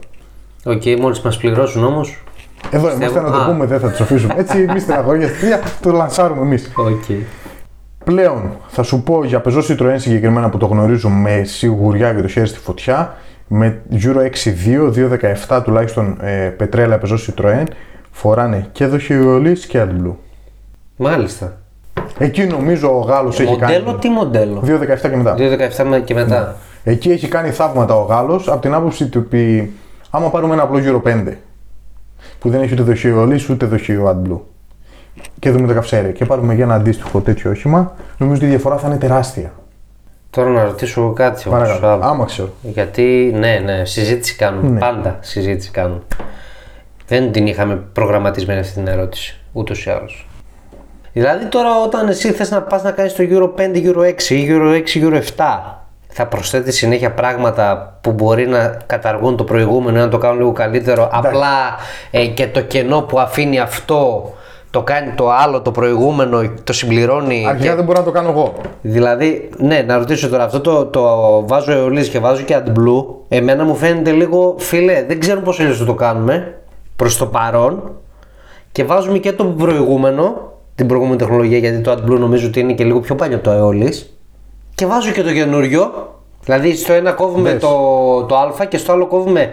Οκ, 0.66 0.82
μόλις 1.00 1.22
μας 1.22 1.38
πληρώσουν 1.38 1.84
όμως. 1.84 2.24
Εδώ 2.72 2.92
είμαστε 2.96 3.22
να 3.22 3.32
το 3.32 3.38
Α. 3.38 3.46
πούμε, 3.46 3.66
δεν 3.66 3.80
θα 3.80 3.90
τους 3.90 4.02
αφήσουμε. 4.02 4.34
Έτσι, 4.38 4.66
εμείς 4.70 4.82
στεναχωριέστε, 4.82 5.60
το 5.82 5.92
λανσάρουμε 5.92 6.42
εμείς. 6.42 6.72
Οκ. 6.76 7.04
Πλέον 8.04 8.52
θα 8.68 8.84
σου 8.84 9.04
πω 9.04 9.26
για 9.26 9.40
πεζό 9.40 9.60
Citroën 9.60 9.96
συγκεκριμένα 9.96 10.50
που 10.50 10.58
το 10.58 10.66
γνωρίζω 10.66 11.10
με 11.10 11.44
σιγουριά 11.44 12.14
και 12.14 12.22
το 12.22 12.28
χέρι 12.28 12.48
στη 12.48 12.60
φωτιά. 12.60 13.18
Με 13.48 13.82
Euro 13.92 14.18
6.2, 14.18 14.94
2.17 15.48 15.62
τουλάχιστον 15.64 16.18
ε, 16.22 16.50
πετρέλα 16.58 16.98
πεζό 16.98 17.16
Citroën 17.16 17.64
φοράνε 18.12 18.68
και 18.72 18.86
δοχειολής 18.86 19.66
και 19.66 19.84
AdBlue. 19.84 20.14
Μάλιστα. 20.96 21.58
Εκεί 22.18 22.44
νομίζω 22.44 22.98
ο 22.98 23.00
Γάλλος 23.02 23.40
έχει 23.40 23.50
Μοντέλο, 23.52 23.86
κάνει. 23.86 23.98
τι 24.00 24.10
μοντέλο; 24.10 24.64
2.17 24.66 25.10
και 25.10 25.16
μετά. 25.16 25.36
2.17 25.38 25.84
με- 25.86 26.00
και 26.00 26.14
μετά. 26.14 26.56
Εκεί 26.84 27.12
έχει 27.12 27.28
κάνει 27.28 27.50
θαύματα 27.50 27.96
ο 27.96 28.02
Γάλλος 28.04 28.48
από 28.50 28.62
την 28.62 28.74
άποψη 28.74 29.08
του 29.08 29.24
ότι 29.26 29.74
άμα 30.10 30.30
πάρουμε 30.30 30.54
ένα 30.54 30.64
απλό 30.64 30.80
Euro 30.86 31.02
5 31.10 31.34
που 32.40 32.50
δεν 32.50 32.62
έχει 32.62 32.74
ούτε 32.74 32.82
δοχείο 32.84 33.20
ολής 33.22 33.50
ούτε 33.50 33.66
δοχείο 33.66 34.08
AdBlue 34.26 34.40
και 35.40 35.52
δούμε 35.52 35.68
τα 35.68 35.74
καυσαέρια 35.74 36.12
και 36.12 36.26
πάρουμε 36.26 36.54
για 36.54 36.64
ένα 36.64 36.74
αντίστοιχο 36.74 37.20
τέτοιο 37.22 37.52
όχημα, 37.52 37.94
νομίζω 38.18 38.38
ότι 38.40 38.46
η 38.48 38.50
διαφορά 38.50 38.78
θα 38.78 38.88
είναι 38.88 38.98
τεράστια. 38.98 39.52
Τώρα 40.30 40.50
να 40.50 40.64
ρωτήσω 40.64 41.02
εγώ 41.02 41.12
κάτι 41.14 41.44
όμως 41.50 41.60
Παρακαλώ. 41.60 41.92
άλλο. 41.94 42.04
Άμα 42.06 42.26
ξέρω. 42.26 42.50
Γιατί, 42.62 43.32
ναι, 43.40 43.62
ναι, 43.66 43.86
συζήτηση 43.86 44.36
κάνουν. 44.36 44.74
Ναι. 44.74 44.80
Πάντα 44.80 45.18
συζήτηση 45.22 45.72
κάνουν. 45.72 46.04
Δεν 47.08 47.32
την 47.32 47.48
είχαμε 47.48 47.76
προγραμματισμένη 47.94 48.60
αυτή 48.60 48.74
την 48.74 48.88
ερώτηση, 48.88 49.40
ούτως 49.52 49.86
ή 49.86 49.90
άλλως. 49.90 50.28
Δηλαδή 51.20 51.46
τώρα 51.46 51.70
όταν 51.86 52.08
εσύ 52.08 52.32
θες 52.32 52.52
να 52.52 52.62
πας 52.62 52.84
να 52.84 52.92
κάνεις 52.92 53.14
το 53.14 53.24
Euro 53.30 53.62
5, 53.62 53.76
Euro 53.76 54.00
6 54.00 54.22
ή 54.30 54.48
Euro 54.50 54.72
6, 54.74 55.04
Euro 55.04 55.18
7 55.18 55.22
θα 56.08 56.28
προσθέτεις 56.28 56.76
συνέχεια 56.76 57.12
πράγματα 57.12 57.98
που 58.02 58.12
μπορεί 58.12 58.48
να 58.48 58.78
καταργούν 58.86 59.38
το 59.38 59.44
προηγούμενο 59.44 59.98
ή 59.98 60.02
να 60.02 60.10
το 60.10 60.18
κάνουν 60.18 60.38
λίγο 60.38 60.52
καλύτερο. 60.52 61.10
Απλά 61.12 61.76
ε, 62.12 62.26
και 62.26 62.48
το 62.48 62.62
κενό 62.62 63.02
που 63.02 63.20
αφήνει 63.20 63.60
αυτό 63.60 64.34
το 64.72 64.82
κάνει 64.82 65.12
το 65.16 65.32
άλλο 65.32 65.62
το 65.62 65.72
προηγούμενο 65.72 66.52
το 66.64 66.74
συμπληρώνει 66.74 67.46
Αρχικά 67.48 67.76
δεν 67.76 67.84
μπορώ 67.86 68.00
να 68.00 68.06
το 68.06 68.12
κάνω 68.12 68.30
εγώ. 68.30 68.54
Δηλαδή, 68.82 69.50
ναι, 69.58 69.84
να 69.88 69.98
ρωτήσω 69.98 70.30
τώρα, 70.30 70.44
αυτό 70.44 70.60
το, 70.62 70.86
το 70.86 71.04
βάζω 71.48 71.72
αιωλής 71.72 72.10
και 72.10 72.20
βάζω 72.20 72.44
και 72.44 72.58
AdBlue, 72.58 73.06
εμένα 73.28 73.64
μου 73.64 73.76
φαίνεται 73.76 74.12
λίγο, 74.12 74.56
φίλε, 74.58 75.04
δεν 75.08 75.20
ξέρουμε 75.20 75.44
πώς 75.44 75.60
αλλιώς 75.60 75.78
θα 75.78 75.86
το 75.86 75.94
κάνουμε 75.94 76.58
προς 76.96 77.18
το 77.18 77.26
παρόν. 77.26 77.92
Και 78.72 78.84
βάζουμε 78.84 79.18
και 79.18 79.32
το 79.32 79.44
προηγούμενο, 79.46 80.49
την 80.80 80.88
προηγούμενη 80.88 81.18
τεχνολογία, 81.18 81.58
γιατί 81.58 81.80
το 81.80 81.92
AdBlue 81.92 82.20
νομίζω 82.20 82.48
ότι 82.48 82.60
είναι 82.60 82.74
και 82.74 82.84
λίγο 82.84 83.00
πιο 83.00 83.16
παλιό 83.16 83.36
από 83.36 83.44
το 83.44 83.52
αιωλής 83.52 84.14
και 84.76 84.86
βάζω 84.86 85.12
και 85.12 85.24
το 85.24 85.34
καινούριο, 85.34 85.92
δηλαδή 86.44 86.76
στο 86.76 86.94
ένα 86.94 87.12
κόβουμε 87.12 87.52
Δες. 87.52 87.62
το, 87.62 87.70
το 88.24 88.36
α 88.36 88.66
και 88.70 88.78
στο 88.78 88.92
άλλο 88.92 89.08
κόβουμε 89.08 89.50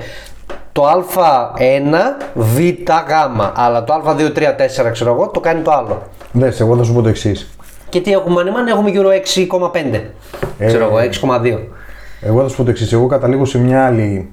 το 0.73 0.83
α1, 0.89 1.95
β, 2.35 2.59
γ, 2.59 3.53
αλλά 3.55 3.85
το 3.85 4.03
α2, 4.07 4.39
3, 4.39 4.89
4 4.89 4.93
ξέρω 4.93 5.13
εγώ, 5.13 5.29
το 5.29 5.41
κάνει 5.41 5.63
το 5.63 5.71
άλλο. 5.71 6.03
Δες, 6.33 6.61
εγώ 6.61 6.77
θα 6.77 6.83
σου 6.83 6.93
πω 6.95 7.03
το 7.03 7.09
εξής. 7.09 7.51
Και 7.89 8.01
τι 8.01 8.13
έχουμε 8.13 8.41
ανεμάνει, 8.41 8.71
έχουμε 8.71 8.91
γύρω 8.91 9.09
6,5. 9.35 10.01
Ξέρω 10.67 10.85
εγώ, 10.85 10.97
6,2. 11.43 11.59
Εγώ 12.21 12.43
θα 12.43 12.49
σου 12.49 12.57
πω 12.57 12.65
το 12.65 12.71
εξής. 12.71 12.93
Εγώ 12.93 13.07
καταλήγω 13.07 13.45
σε 13.45 13.59
μια 13.59 13.87
άλλη. 13.87 14.31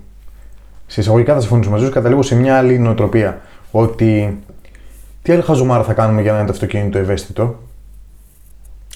Σε 0.88 1.02
εισαγωγικά 1.02 1.34
θα 1.34 1.40
συμφωνήσω 1.40 1.70
μαζί 1.70 1.86
σου, 1.86 1.92
καταλήγω 1.92 2.22
σε 2.22 2.36
μια 2.36 2.58
άλλη 2.58 2.80
νοοτροπία. 2.80 3.42
Ότι 3.72 4.40
τι 5.24 5.34
άλλη 5.34 5.42
χαζομάρα 5.42 5.84
θα 5.84 5.94
κάνουμε 5.94 6.22
για 6.22 6.32
να 6.32 6.38
είναι 6.38 6.48
το 6.48 6.54
αυτοκίνητο 6.54 6.98
ευαίσθητο; 6.98 7.56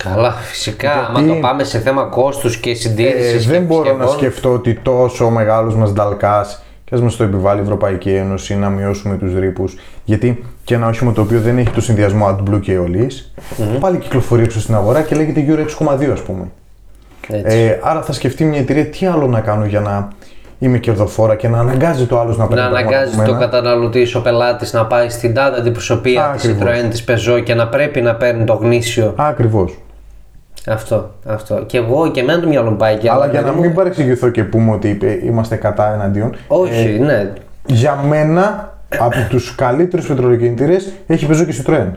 Καλά, 0.04 0.32
φυσικά. 0.32 0.92
Γιατί- 0.94 1.30
Άμα 1.30 1.34
το 1.36 1.40
πάμε 1.42 1.64
σε 1.64 1.80
θέμα 1.80 2.04
κόστους 2.04 2.58
και 2.58 2.70
Ε, 2.70 2.74
συντήρησης. 2.74 3.48
δεν 3.48 3.64
μπορώ 3.64 3.96
να 3.96 4.08
σκεφτώ 4.08 4.54
ότι 4.54 4.74
τόσο 4.74 5.30
μεγάλος 5.30 5.76
μας 5.76 5.94
νταλκάς 5.94 6.62
και 6.84 6.96
ας 6.96 7.02
μας 7.02 7.16
το 7.16 7.24
επιβάλλει 7.24 7.60
η 7.60 7.64
Ευρωπαϊκή 7.64 8.10
Ένωση 8.10 8.56
να 8.56 8.70
μειώσουμε 8.70 9.18
τους 9.18 9.34
ρήπους. 9.40 9.78
Γιατί 10.06 10.44
και 10.64 10.76
ένα 10.76 10.88
όχημα 10.88 11.12
το 11.12 11.22
οποίο 11.22 11.42
δεν 11.42 11.58
έχει 11.58 11.70
το 11.70 11.82
συνδυασμό 11.82 12.28
AdBlue 12.30 12.60
και 12.62 12.74
αιωλης 12.74 13.34
πάλι 13.80 13.98
κυκλοφορεί 13.98 14.44
έξω 14.44 14.60
στην 14.60 14.76
αγορά 14.76 15.02
και 15.02 15.16
λέγεται 15.16 15.46
Euro 15.48 15.60
6,2 15.60 16.12
ας 16.12 16.22
πούμε. 16.22 16.46
Ε, 17.30 17.80
άρα 17.84 18.02
θα 18.02 18.14
σκεφτεί 18.14 18.44
μια 18.46 18.60
εταιρεία 18.60 18.86
τι 18.86 19.06
άλλο 19.06 19.28
να 19.28 19.40
κάνω 19.42 19.66
για 19.66 19.80
να 19.80 20.08
είμαι 20.60 20.78
κερδοφόρα 20.78 21.36
και 21.36 21.48
να 21.48 21.60
αναγκάζει 21.60 22.06
το 22.06 22.20
άλλος 22.20 22.38
να 22.38 22.48
παίρνει 22.48 22.64
να 22.64 22.70
πράγματα 22.70 22.90
αναγκάζει 22.96 23.16
από 23.20 23.26
τον 23.26 23.36
μένα. 23.38 23.46
καταναλωτή, 23.50 24.08
ο 24.18 24.22
πελάτης 24.22 24.74
να 24.74 24.86
πάει 24.86 25.10
στην 25.10 25.34
τάδε 25.34 25.58
αντιπροσωπεία 25.60 26.32
της 26.36 26.44
Ακριβώς. 26.50 26.70
Citroën 26.70 26.90
της 26.90 27.04
Peugeot 27.08 27.44
και 27.44 27.54
να 27.54 27.68
πρέπει 27.68 28.02
να 28.02 28.16
παίρνει 28.16 28.44
το 28.44 28.54
γνήσιο. 28.54 29.14
Ακριβώς. 29.16 29.78
Αυτό, 30.68 31.10
αυτό. 31.26 31.64
Και 31.66 31.78
εγώ 31.78 32.12
και 32.12 32.20
εμένα 32.20 32.42
το 32.42 32.48
μυαλό 32.48 32.70
μου 32.70 32.76
πάει 32.78 32.98
και 32.98 33.10
Αλλά 33.10 33.22
άλλο, 33.24 33.32
για 33.32 33.40
να 33.42 33.46
παιδί 33.48 33.60
μου. 33.60 33.66
μην 33.66 33.74
παρεξηγηθώ 33.76 34.30
και 34.30 34.44
πούμε 34.44 34.72
ότι 34.72 34.90
είπε- 34.90 35.24
είμαστε 35.24 35.56
κατά 35.56 35.94
εναντίον, 35.94 36.36
Όχι, 36.48 37.00
ναι. 37.00 37.34
για 37.66 37.96
μένα 38.08 38.74
από 39.00 39.16
τους 39.30 39.56
καλύτερους 39.56 40.08
πετρελοκινητήρε 40.08 40.76
έχει 41.08 41.28
Peugeot 41.30 41.46
και 41.46 41.64
Citroën. 41.66 41.92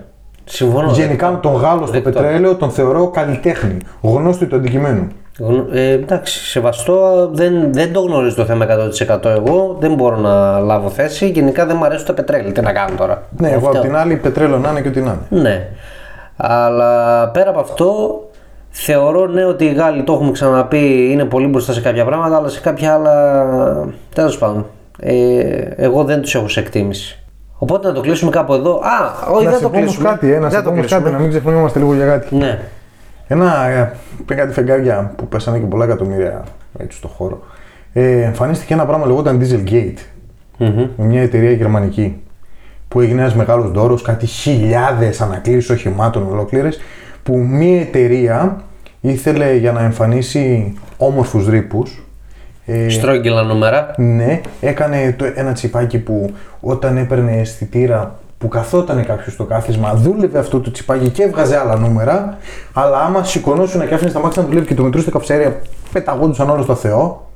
Συμφωνώ. 0.45 0.91
Γενικά 0.93 1.39
τον 1.43 1.53
Γάλλο 1.55 1.83
στο 1.87 1.93
Δεκτό. 1.93 2.11
πετρέλαιο 2.11 2.55
τον 2.55 2.71
θεωρώ 2.71 3.09
καλλιτέχνη, 3.09 3.77
γνώστη 4.01 4.47
του 4.47 4.57
αντικειμένου. 4.57 5.07
Γνω- 5.41 5.67
Ε, 5.73 5.91
εντάξει, 5.91 6.45
σεβαστό, 6.47 7.29
δεν, 7.33 7.73
δεν 7.73 7.93
το 7.93 8.01
γνωρίζω 8.01 8.35
το 8.35 8.45
θέμα 8.45 8.65
100% 8.65 9.25
εγώ, 9.31 9.77
δεν 9.81 9.95
μπορώ 9.95 10.17
να 10.17 10.59
λάβω 10.59 10.89
θέση. 10.91 11.29
Γενικά 11.29 11.67
δεν 11.67 11.77
μου 11.79 11.85
αρέσουν 11.85 12.07
τα 12.07 12.13
πετρέλαια. 12.15 12.53
Τι 12.53 12.61
να 12.61 12.73
κάνω 12.73 12.97
τώρα; 12.97 13.23
Ναι, 13.37 13.49
εγώ 13.51 13.67
Αυτό. 13.67 13.79
απ' 13.79 13.87
την 13.87 13.97
άλλη 13.97 14.17
πετρέλαιο 14.17 14.59
να 14.59 14.71
είναι 14.71 14.81
και 14.81 14.89
ό,τι 14.89 15.01
να 15.01 15.19
είναι. 15.31 15.43
Ναι. 15.43 15.69
Αλλά 16.37 17.29
πέρα 17.29 17.51
από 17.51 17.61
αυτό, 17.61 18.21
θεωρώ 18.71 19.27
ναι 19.27 19.45
ότι 19.45 19.65
οι 19.65 19.73
Γάλλοι 19.73 20.03
το 20.03 20.13
έχουμε 20.13 20.31
ξαναπεί 20.31 21.09
είναι 21.13 21.25
πολύ 21.25 21.47
μπροστά 21.47 21.73
σε 21.73 21.81
κάποια 21.81 22.05
πράγματα, 22.05 22.37
αλλά 22.37 22.49
σε 22.49 22.61
κάποια 22.61 22.95
άλλα. 22.95 23.45
Τέλος 24.15 24.39
πάντων. 24.39 24.67
Ε, 25.01 25.15
εγώ 25.77 26.05
δεν 26.05 26.21
τους 26.21 26.35
έχω 26.35 26.49
σε 26.49 26.61
εκτίμηση. 26.61 27.15
Οπότε 27.59 27.87
να 27.89 27.95
το 27.95 28.01
κλείσουμε 28.01 28.31
κάπου 28.31 28.53
εδώ. 28.55 28.73
Α, 28.75 29.29
όχι, 29.33 29.45
να 29.45 29.51
δεν 29.51 29.59
σε 29.59 29.65
το 29.65 29.71
πω 29.71 29.77
όμως 29.79 29.89
κλείσουμε. 29.91 30.09
κάτι, 30.09 30.33
ε, 30.33 30.39
να 30.39 30.41
Δεν 30.41 30.51
σε 30.51 30.57
το 30.57 30.63
πω 30.63 30.69
όμως 30.69 30.81
κλείσουμε. 30.81 31.01
κάτι, 31.03 31.13
να 31.15 31.21
μην 31.21 31.31
ξεχνιόμαστε 31.31 31.79
λίγο 31.79 31.95
για 31.95 32.07
κάτι. 32.07 32.35
Ναι. 32.37 32.59
Ένα, 33.33 33.67
ε, 33.67 33.93
πει 34.27 34.35
κάτι 34.35 34.53
φεγγάρια 34.53 35.13
που 35.17 35.29
πέσανε 35.29 35.59
και 35.59 35.65
πολλά 35.67 35.85
εκατομμύρια 35.85 36.45
έτσι 36.79 36.99
στο 36.99 37.09
χώρο. 37.09 37.43
ε, 37.93 38.23
εμφανίστηκε 38.23 38.75
ένα 38.75 38.87
πράγμα 38.87 39.07
λεγόταν 39.07 39.41
Dieselgate. 39.43 39.99
Με 40.97 41.05
μια 41.05 41.23
εταιρεία 41.23 41.53
γερμανική. 41.53 42.23
Που 42.89 43.01
έγινε 43.01 43.21
ένας 43.21 43.35
μεγάλος 43.35 43.71
δώρος, 43.71 44.03
κάτι 44.03 44.27
χιλιάδες 44.27 45.21
ανακλήσεις 45.21 45.71
οχημάτων 45.71 46.27
ολόκληρες. 46.31 46.81
Που 47.23 47.39
μια 47.39 47.81
εταιρεία 47.81 48.61
ήθελε 49.01 49.55
για 49.55 49.73
να 49.73 49.81
εμφανίσει 49.83 50.75
όμορφους 50.97 51.49
ρήπους. 51.49 52.03
Ε, 52.67 52.89
Στρόγγυλα 52.89 53.43
νούμερα. 53.43 53.95
ναι, 53.97 54.41
έκανε 54.61 55.15
το, 55.19 55.25
ένα 55.35 55.53
τσιπάκι 55.53 55.99
που 55.99 56.35
όταν 56.61 56.97
έπαιρνε 56.97 57.33
αισθητήρα 57.41 58.19
που 58.41 58.49
καθόταν 58.49 59.05
κάποιος 59.07 59.33
στο 59.33 59.45
κάθισμα, 59.45 59.95
δούλευε 59.95 60.39
αυτό 60.39 60.61
το 60.61 60.71
τσιπάκι 60.71 61.09
και 61.09 61.23
έβγαζε 61.23 61.59
άλλα 61.59 61.77
νούμερα. 61.77 62.39
Αλλά 62.73 62.99
άμα 62.99 63.25
σηκωνόσουν 63.25 63.89
και 63.89 63.95
άφηνε 63.95 64.11
τα 64.11 64.21
μάτια 64.21 64.43
να 64.43 64.49
δουλεύει 64.49 64.67
και 64.67 64.75
το 64.75 64.83
μετρούσε 64.83 65.05
τα 65.05 65.11
καυσαέρια, 65.11 65.61
πεταγόντουσαν 65.93 66.51
όλο 66.51 66.63
στο 66.63 66.75
Θεό. 66.75 67.29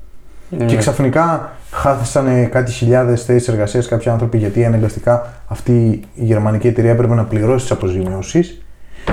Και 0.67 0.77
ξαφνικά 0.77 1.53
χάθησαν 1.71 2.49
κάτι 2.51 2.73
χιλιάδες 2.73 3.25
θέσεις 3.25 3.49
εργασίας 3.49 3.89
κάποιοι 3.89 4.11
άνθρωποι 4.11 4.39
γιατί 4.39 4.65
αναγκαστικά 4.65 5.33
αυτή 5.47 5.73
η 6.15 6.25
γερμανική 6.25 6.67
εταιρεία 6.67 6.91
έπρεπε 6.91 7.15
να 7.15 7.25
πληρώσει 7.25 7.67
τις 7.67 7.71
αποζημιώσεις 7.71 8.63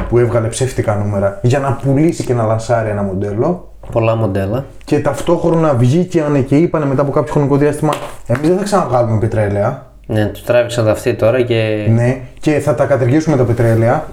που 0.10 0.18
έβγαλε 0.18 0.48
ψεύτικα 0.48 0.96
νούμερα 0.96 1.40
για 1.42 1.60
να 1.60 1.74
πουλήσει 1.74 2.24
και 2.24 2.34
να 2.34 2.44
λανσάρει 2.44 2.90
ένα 2.90 3.02
μοντέλο. 3.02 3.74
Πολλά 3.92 4.16
μοντέλα. 4.16 4.66
Και 4.86 5.00
ταυτόχρονα 5.00 5.74
βγήκαν 5.74 6.46
και 6.46 6.56
είπαν 6.56 6.88
μετά 6.88 7.02
από 7.02 7.12
κάποιο 7.12 7.34
χρονικό 7.34 7.58
διάστημα: 7.58 7.94
Εμείς 8.28 8.48
δεν 8.48 8.58
θα 8.58 8.64
ξαναβγάλουμε 8.64 9.20
πετρέλαια. 9.20 9.91
Ναι, 10.12 10.26
του 10.26 10.42
τράβηξαν 10.46 10.86
τα 10.86 10.92
αυτή 10.92 11.14
τώρα 11.14 11.42
και. 11.42 11.86
Ναι, 11.90 12.20
και 12.40 12.52
θα 12.52 12.76
τα 12.76 12.86
καταργήσουμε 12.86 13.38
τα 13.38 13.44
πετρέλαια. 13.44 14.08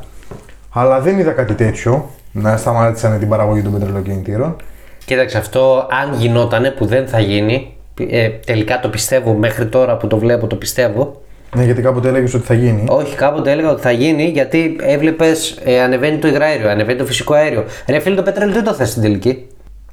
Αλλά 0.70 1.00
δεν 1.00 1.18
είδα 1.18 1.32
κάτι 1.32 1.54
τέτοιο 1.54 2.10
να 2.32 2.56
σταμάτησαν 2.56 3.18
την 3.18 3.28
παραγωγή 3.28 3.62
των 3.62 3.72
πετρελαιοκινητήρων. 3.72 4.56
Κοίταξε, 5.04 5.38
αυτό 5.38 5.88
αν 6.02 6.14
γινότανε 6.18 6.70
που 6.70 6.86
δεν 6.86 7.06
θα 7.06 7.20
γίνει, 7.20 7.74
ε, 8.10 8.28
τελικά 8.28 8.80
το 8.80 8.88
πιστεύω 8.88 9.32
μέχρι 9.32 9.66
τώρα 9.66 9.96
που 9.96 10.06
το 10.06 10.18
βλέπω, 10.18 10.46
το 10.46 10.56
πιστεύω. 10.56 11.20
Ναι, 11.56 11.64
γιατί 11.64 11.82
κάποτε 11.82 12.08
έλεγες 12.08 12.34
ότι 12.34 12.46
θα 12.46 12.54
γίνει. 12.54 12.84
Όχι, 12.88 13.14
κάποτε 13.16 13.50
έλεγα 13.50 13.70
ότι 13.70 13.80
θα 13.80 13.90
γίνει 13.90 14.24
γιατί 14.24 14.76
έβλεπες 14.80 15.58
ε, 15.64 15.80
ανεβαίνει 15.80 16.18
το 16.18 16.28
υγραέριο, 16.28 16.70
ανεβαίνει 16.70 16.98
το 16.98 17.04
φυσικό 17.04 17.34
αέριο. 17.34 17.64
Ρε 17.88 17.98
φίλε, 17.98 18.14
το 18.14 18.22
πετρέλαιο 18.22 18.54
δεν 18.54 18.64
το 18.64 18.74
θες 18.74 18.88
στην 18.88 19.02
τελική. 19.02 19.46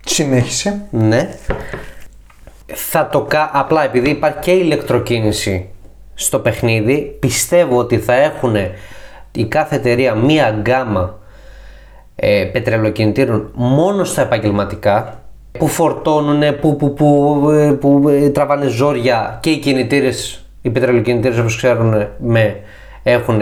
Συνέχισε. 0.06 0.82
Ναι. 0.90 1.30
Θα 2.66 3.10
το 3.12 3.22
κα... 3.22 3.50
Απλά 3.54 3.84
επειδή 3.84 4.10
υπάρχει 4.10 4.40
και 4.40 4.52
ηλεκτροκίνηση 4.52 5.70
στο 6.16 6.40
παιχνίδι, 6.40 7.18
πιστεύω 7.20 7.78
ότι 7.78 7.98
θα 7.98 8.14
έχουν 8.14 8.56
η 9.32 9.46
κάθε 9.46 9.76
εταιρεία 9.76 10.16
μία 10.16 10.50
γκάμα 10.62 11.20
ε, 12.16 12.50
πετρελοκινητήρων 12.54 13.50
μόνο 13.54 14.04
στα 14.04 14.22
επαγγελματικά 14.22 15.20
που 15.58 15.68
φορτώνουν, 15.68 16.60
που, 16.60 16.76
που, 16.76 16.94
που, 16.94 17.40
ε, 17.50 17.72
που 17.72 18.10
ε, 18.10 18.30
τραβάνε 18.30 18.68
ζόρια 18.68 19.38
και 19.42 19.50
οι 19.50 19.58
κινητήρες, 19.58 20.46
οι 20.62 20.70
πετρελοκινητήρες 20.70 21.38
όπως 21.38 21.56
ξέρουν 21.56 22.08
με 22.18 22.60
έχουν 23.04 23.42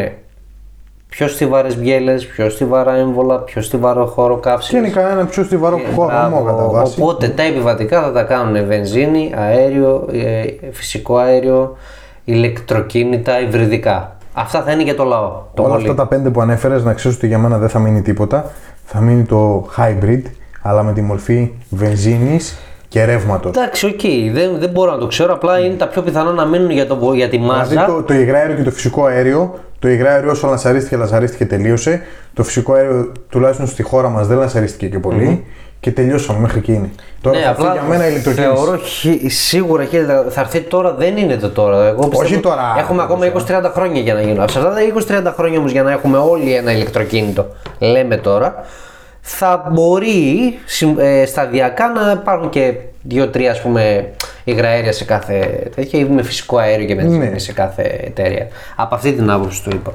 πιο 1.09 1.27
στιβαρές 1.27 1.77
μπιέλες, 1.77 2.25
πιο 2.25 2.49
στιβαρά 2.49 2.95
έμβολα, 2.95 3.39
πιο 3.39 3.61
στιβαρό 3.61 4.05
χώρο 4.05 4.37
καύσης. 4.37 4.73
Γενικά 4.73 5.11
ένα 5.11 5.25
πιο 5.25 5.43
στιβαρό 5.43 5.79
χώρο 5.95 6.07
Μπράβο. 6.07 6.43
κατά 6.43 6.67
βάση. 6.67 7.01
Οπότε 7.01 7.27
τα 7.27 7.43
επιβατικά 7.43 8.01
θα 8.01 8.11
τα 8.11 8.23
κάνουν 8.23 8.65
βενζίνη, 8.67 9.33
αέριο, 9.35 10.07
ε, 10.11 10.43
φυσικό 10.71 11.17
αέριο, 11.17 11.77
ηλεκτροκίνητα, 12.25 13.41
υβριδικά. 13.41 14.15
Αυτά 14.33 14.63
θα 14.63 14.71
είναι 14.71 14.83
για 14.83 14.95
το 14.95 15.03
λαό. 15.03 15.41
Το 15.53 15.63
Όλα 15.63 15.73
πολύ. 15.73 15.89
αυτά 15.89 15.95
τα 15.95 16.07
πέντε 16.07 16.29
που 16.29 16.41
ανέφερες, 16.41 16.83
να 16.83 16.93
ξέρεις 16.93 17.17
ότι 17.17 17.27
για 17.27 17.37
μένα 17.37 17.57
δεν 17.57 17.69
θα 17.69 17.79
μείνει 17.79 18.01
τίποτα. 18.01 18.51
Θα 18.85 18.99
μείνει 18.99 19.23
το 19.23 19.69
hybrid, 19.77 20.21
αλλά 20.61 20.83
με 20.83 20.93
τη 20.93 21.01
μορφή 21.01 21.51
βενζίνης 21.69 22.57
και 22.87 23.05
ρεύματος. 23.05 23.55
Εντάξει, 23.55 23.85
οκ, 23.85 24.01
δεν, 24.33 24.59
δεν 24.59 24.69
μπορώ 24.69 24.91
να 24.91 24.97
το 24.97 25.07
ξέρω. 25.07 25.33
Απλά 25.33 25.59
είναι 25.59 25.75
τα 25.75 25.87
πιο 25.87 26.01
πιθανό 26.01 26.31
να 26.31 26.45
μείνουν 26.45 26.69
για, 26.69 26.87
το, 26.87 27.13
για 27.13 27.29
τη 27.29 27.39
μάζα. 27.39 27.63
Δηλαδή 27.65 27.91
το, 27.91 28.03
το 28.03 28.13
υγραέριο 28.13 28.55
και 28.55 28.63
το 28.63 28.71
φυσικό 28.71 29.05
αέριο. 29.05 29.59
Το 29.79 29.89
υγραέριο 29.89 30.31
όσο 30.31 30.47
λανσαρίστηκε, 30.47 30.95
λανσαρίστηκε, 30.95 31.45
τελείωσε. 31.45 32.01
Το 32.33 32.43
φυσικό 32.43 32.73
αέριο 32.73 33.11
τουλάχιστον 33.29 33.67
στη 33.67 33.83
χώρα 33.83 34.09
μας 34.09 34.27
δεν 34.27 34.37
λανσαρίστηκε 34.37 34.87
και 34.87 34.99
πολυ 34.99 35.43
Και 35.83 35.91
τελειώσαμε 35.91 36.39
μέχρι 36.39 36.57
εκείνη. 36.59 36.91
Τώρα 37.21 37.37
Ναι, 37.37 37.43
θα 37.43 37.49
έρθει 37.49 37.61
απλά 37.61 37.73
για 37.73 37.81
μένα 37.83 38.05
η 38.05 38.09
ηλεκτροκίνηση. 38.11 38.53
θεωρώ 38.55 38.77
χι- 38.77 39.29
σίγουρα 39.31 39.83
χίλια- 39.85 40.25
θα 40.29 40.41
έρθει 40.41 40.59
τώρα, 40.61 40.93
δεν 40.93 41.17
είναι 41.17 41.35
το 41.35 41.49
τώρα. 41.49 41.85
Εγώ 41.87 42.07
πιστεύω 42.07 42.21
Όχι 42.21 42.39
τώρα, 42.39 42.75
Έχουμε 42.79 43.01
ακόμα 43.01 43.25
20-30 43.25 43.71
χρόνια 43.73 44.01
για 44.01 44.13
να 44.13 44.21
γίνουν. 44.21 44.49
Σε 44.49 44.59
αυτά 44.59 44.73
τα 44.73 44.81
20-30 44.83 45.33
χρόνια 45.37 45.59
όμως 45.59 45.71
για 45.71 45.83
να 45.83 45.91
έχουμε 45.91 46.17
όλοι 46.17 46.53
ένα 46.55 46.71
ηλεκτροκίνητο, 46.71 47.47
λέμε 47.79 48.17
τώρα, 48.17 48.63
θα 49.25 49.69
μπορεί 49.71 50.59
συμ- 50.65 50.99
ε, 50.99 51.25
σταδιακά 51.25 51.87
να 51.87 52.11
υπάρχουν 52.11 52.49
και 52.49 52.73
2-3 53.09 53.43
ας 53.49 53.61
πούμε 53.61 54.09
υγραέρια 54.43 54.91
σε 54.91 55.03
κάθε 55.05 55.69
τέτοια 55.75 55.99
ή 55.99 56.03
με 56.03 56.23
φυσικό 56.23 56.57
αέριο 56.57 56.85
και 56.85 56.95
βενζίνη 56.95 57.29
Ναι. 57.29 57.37
σε 57.39 57.53
κάθε 57.53 57.81
εταιρεία. 57.81 58.47
Από 58.75 58.95
αυτή 58.95 59.11
την 59.13 59.29
άποψη 59.29 59.63
του 59.63 59.69
είπα. 59.75 59.93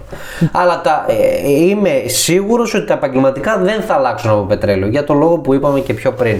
Αλλά 0.52 0.80
τα, 0.80 1.04
ε, 1.08 1.50
είμαι 1.50 2.02
σίγουρος 2.06 2.74
ότι 2.74 2.86
τα 2.86 2.94
επαγγελματικά 2.94 3.58
δεν 3.58 3.80
θα 3.82 3.94
αλλάξουν 3.94 4.30
από 4.30 4.42
πετρέλαιο 4.42 4.88
για 4.88 5.04
το 5.04 5.14
λόγο 5.14 5.38
που 5.38 5.54
είπαμε 5.54 5.80
και 5.80 5.94
πιο 5.94 6.12
πριν. 6.12 6.36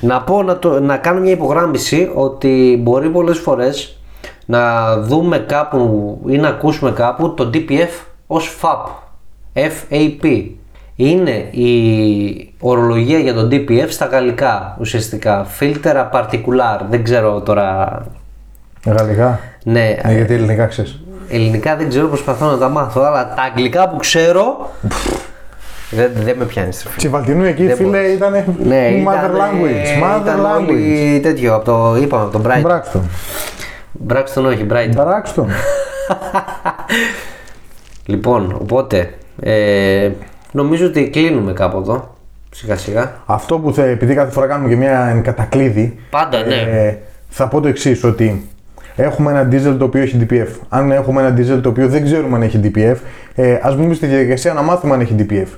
Να 0.00 0.20
πω, 0.22 0.42
να, 0.42 0.58
το, 0.58 0.80
να 0.80 0.96
κάνω 0.96 1.20
μια 1.20 1.32
υπογράμμιση 1.32 2.10
ότι 2.14 2.78
μπορεί 2.82 3.08
πολλές 3.08 3.38
φορές 3.38 3.98
να 4.46 4.96
δούμε 5.00 5.38
κάπου 5.38 6.18
ή 6.28 6.36
να 6.36 6.48
ακούσουμε 6.48 6.90
κάπου 6.90 7.34
το 7.34 7.50
DPF 7.54 7.88
ως 8.26 8.58
FAP. 8.62 8.86
FAP. 9.54 10.46
Είναι 10.96 11.30
η 11.50 12.54
ορολογία 12.60 13.18
για 13.18 13.34
το 13.34 13.48
DPF 13.50 13.86
στα 13.88 14.04
γαλλικά 14.06 14.76
ουσιαστικά. 14.80 15.44
Φίλτερα 15.44 16.10
particular. 16.12 16.80
Δεν 16.90 17.04
ξέρω 17.04 17.40
τώρα. 17.40 18.02
Γαλλικά; 18.86 19.40
Ναι, 19.64 19.96
Ναι, 20.04 20.12
γιατί 20.14 20.34
ελληνικά 20.34 20.66
ξέρεις. 20.66 21.00
ελληνικά 21.28 21.76
δεν 21.76 21.88
ξέρω, 21.88 22.06
προσπαθώ 22.08 22.46
να 22.50 22.58
τα 22.58 22.68
μάθω. 22.68 23.00
Αλλά 23.02 23.34
τα 23.34 23.42
αγγλικά 23.42 23.88
που 23.88 23.96
ξέρω. 23.96 24.70
δεν, 25.90 26.10
δεν 26.14 26.36
με 26.38 26.44
πιάνει 26.44 26.72
στροφή. 26.72 26.96
Τσιβαλτινού 26.96 27.44
εκεί, 27.44 27.66
Δεν 27.66 27.76
φίλε, 27.76 27.98
ήταν 27.98 28.32
Ναι, 28.64 28.88
mother 28.88 29.30
ήταν, 29.30 29.34
language. 29.36 30.02
Mother 30.04 30.20
ήταν 30.22 30.40
language. 30.44 30.68
όλοι 30.68 31.20
τέτοιο, 31.22 31.54
από 31.54 31.64
το, 31.64 31.96
είπαμε, 32.02 32.22
από 32.22 32.32
τον 32.32 32.42
Brighton. 32.46 32.60
Μπράξτον. 32.62 33.02
Braxton 34.08 34.44
όχι, 34.46 34.66
Brighton. 34.70 34.90
Μπράξτον. 34.94 35.48
Λοιπόν, 38.06 38.56
οπότε, 38.60 39.14
ε, 39.40 40.10
νομίζω 40.54 40.86
ότι 40.86 41.10
κλείνουμε 41.10 41.52
κάπου 41.52 41.78
εδώ, 41.78 42.14
σιγά 42.50 42.76
σιγά. 42.76 43.22
Αυτό 43.26 43.58
που 43.58 43.74
θα, 43.74 43.84
επειδή 43.84 44.14
κάθε 44.14 44.30
φορά 44.30 44.46
κάνουμε 44.46 44.68
και 44.68 44.76
μια 44.76 45.20
κατακλείδη, 45.24 45.98
Πάντα, 46.10 46.44
ναι. 46.44 46.54
ε, 46.54 46.98
θα 47.28 47.48
πω 47.48 47.60
το 47.60 47.68
εξής 47.68 48.04
ότι 48.04 48.48
έχουμε 48.96 49.30
ένα 49.30 49.48
diesel 49.52 49.76
το 49.78 49.84
οποίο 49.84 50.02
έχει 50.02 50.26
DPF. 50.28 50.48
Αν 50.68 50.90
έχουμε 50.90 51.22
ένα 51.22 51.36
diesel 51.38 51.60
το 51.62 51.68
οποίο 51.68 51.88
δεν 51.88 52.04
ξέρουμε 52.04 52.36
αν 52.36 52.42
έχει 52.42 52.60
DPF, 52.64 52.96
ε, 53.34 53.58
ας 53.62 53.76
μπούμε 53.76 53.94
στη 53.94 54.06
διαδικασία 54.06 54.52
να 54.52 54.62
μάθουμε 54.62 54.94
αν 54.94 55.00
έχει 55.00 55.14
DPF. 55.18 55.48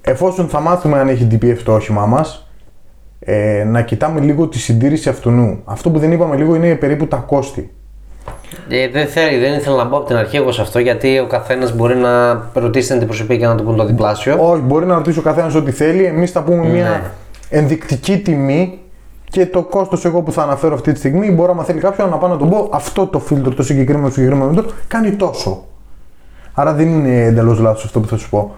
Εφόσον 0.00 0.48
θα 0.48 0.60
μάθουμε 0.60 0.98
αν 0.98 1.08
έχει 1.08 1.26
DPF 1.30 1.58
το 1.64 1.74
όχημά 1.74 2.06
μας, 2.06 2.50
ε, 3.18 3.64
να 3.64 3.82
κοιτάμε 3.82 4.20
λίγο 4.20 4.48
τη 4.48 4.58
συντήρηση 4.58 5.08
αυτού 5.08 5.30
νου. 5.30 5.60
Αυτό 5.64 5.90
που 5.90 5.98
δεν 5.98 6.12
είπαμε 6.12 6.36
λίγο 6.36 6.54
είναι 6.54 6.74
περίπου 6.74 7.06
τα 7.06 7.16
κόστη. 7.16 7.70
Ε, 8.68 8.88
δεν, 8.88 9.06
θέλει, 9.06 9.38
δεν 9.38 9.52
ήθελα 9.54 9.76
να 9.76 9.84
μπω 9.84 9.96
από 9.96 10.06
την 10.06 10.16
αρχή 10.16 10.36
εγώ 10.36 10.52
σε 10.52 10.60
αυτό 10.60 10.78
γιατί 10.78 11.18
ο 11.18 11.26
καθένας 11.26 11.74
μπορεί 11.76 11.96
να 11.96 12.42
ρωτήσει 12.54 12.86
την 12.86 12.96
αντιπροσωπεία 12.96 13.36
και 13.36 13.46
να 13.46 13.54
του 13.54 13.64
πούν 13.64 13.76
το 13.76 13.84
διπλάσιο. 13.84 14.36
Όχι, 14.40 14.60
μπορεί 14.62 14.86
να 14.86 14.94
ρωτήσει 14.94 15.18
ο 15.18 15.22
καθένας 15.22 15.54
ό,τι 15.54 15.70
θέλει. 15.70 16.04
Εμείς 16.04 16.30
θα 16.30 16.42
πούμε 16.42 16.62
Ναι. 16.62 16.68
μια 16.68 17.12
ενδεικτική 17.50 18.18
τιμή 18.18 18.78
και 19.24 19.46
το 19.46 19.62
κόστος 19.62 20.04
εγώ 20.04 20.22
που 20.22 20.32
θα 20.32 20.42
αναφέρω 20.42 20.74
αυτή 20.74 20.92
τη 20.92 20.98
στιγμή. 20.98 21.30
Μπορώ, 21.30 21.52
άμα 21.52 21.64
θέλει 21.64 21.80
κάποιον, 21.80 22.08
να 22.08 22.16
πάω 22.16 22.30
να 22.30 22.36
τον 22.36 22.50
πω 22.50 22.68
αυτό 22.72 23.06
το 23.06 23.18
φίλτρο, 23.18 23.54
το 23.54 23.62
συγκεκριμένο, 23.62 24.06
το 24.06 24.12
συγκεκριμένο 24.12 24.52
φίλτρο, 24.52 24.70
κάνει 24.88 25.10
τόσο. 25.10 25.64
Άρα 26.52 26.72
δεν 26.72 26.88
είναι 26.88 27.24
εντελώς 27.24 27.58
λάθος 27.58 27.84
αυτό 27.84 28.00
που 28.00 28.06
θα 28.06 28.16
σου 28.16 28.28
πω. 28.28 28.54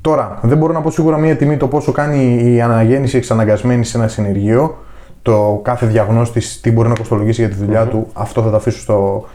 Τώρα, 0.00 0.38
δεν 0.42 0.58
μπορώ 0.58 0.72
να 0.72 0.80
πω 0.80 0.90
σίγουρα 0.90 1.16
μία 1.16 1.36
τιμή 1.36 1.56
το 1.56 1.68
πόσο 1.68 1.92
κάνει 1.92 2.52
η 2.54 2.60
αναγέννηση 2.60 3.16
εξαναγκασμένη 3.16 3.84
σε 3.84 3.98
ένα 3.98 4.08
συνεργείο. 4.08 4.76
Το 5.24 5.60
κάθε 5.62 5.86
διαγνώστης 5.86 6.60
τι 6.60 6.70
μπορεί 6.70 6.88
να 6.88 6.94
κοστολογήσει 6.94 7.40
για 7.40 7.50
τη 7.50 7.56
δουλειά 7.56 7.86
του, 7.86 8.10
αυτό 8.12 8.42
θα 8.42 8.50
το 8.50 8.56
αφήσω 8.56 8.78
στο 8.78 9.28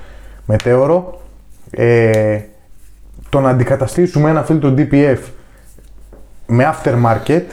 μετέωρο. 0.45 1.19
Ε, 1.71 2.39
το 3.30 3.39
να 3.39 3.49
αντικαταστήσουμε 3.49 4.30
ένα 4.30 4.43
φίλτρο 4.43 4.73
DPF 4.78 5.17
με 6.47 6.73
aftermarket, 6.73 7.43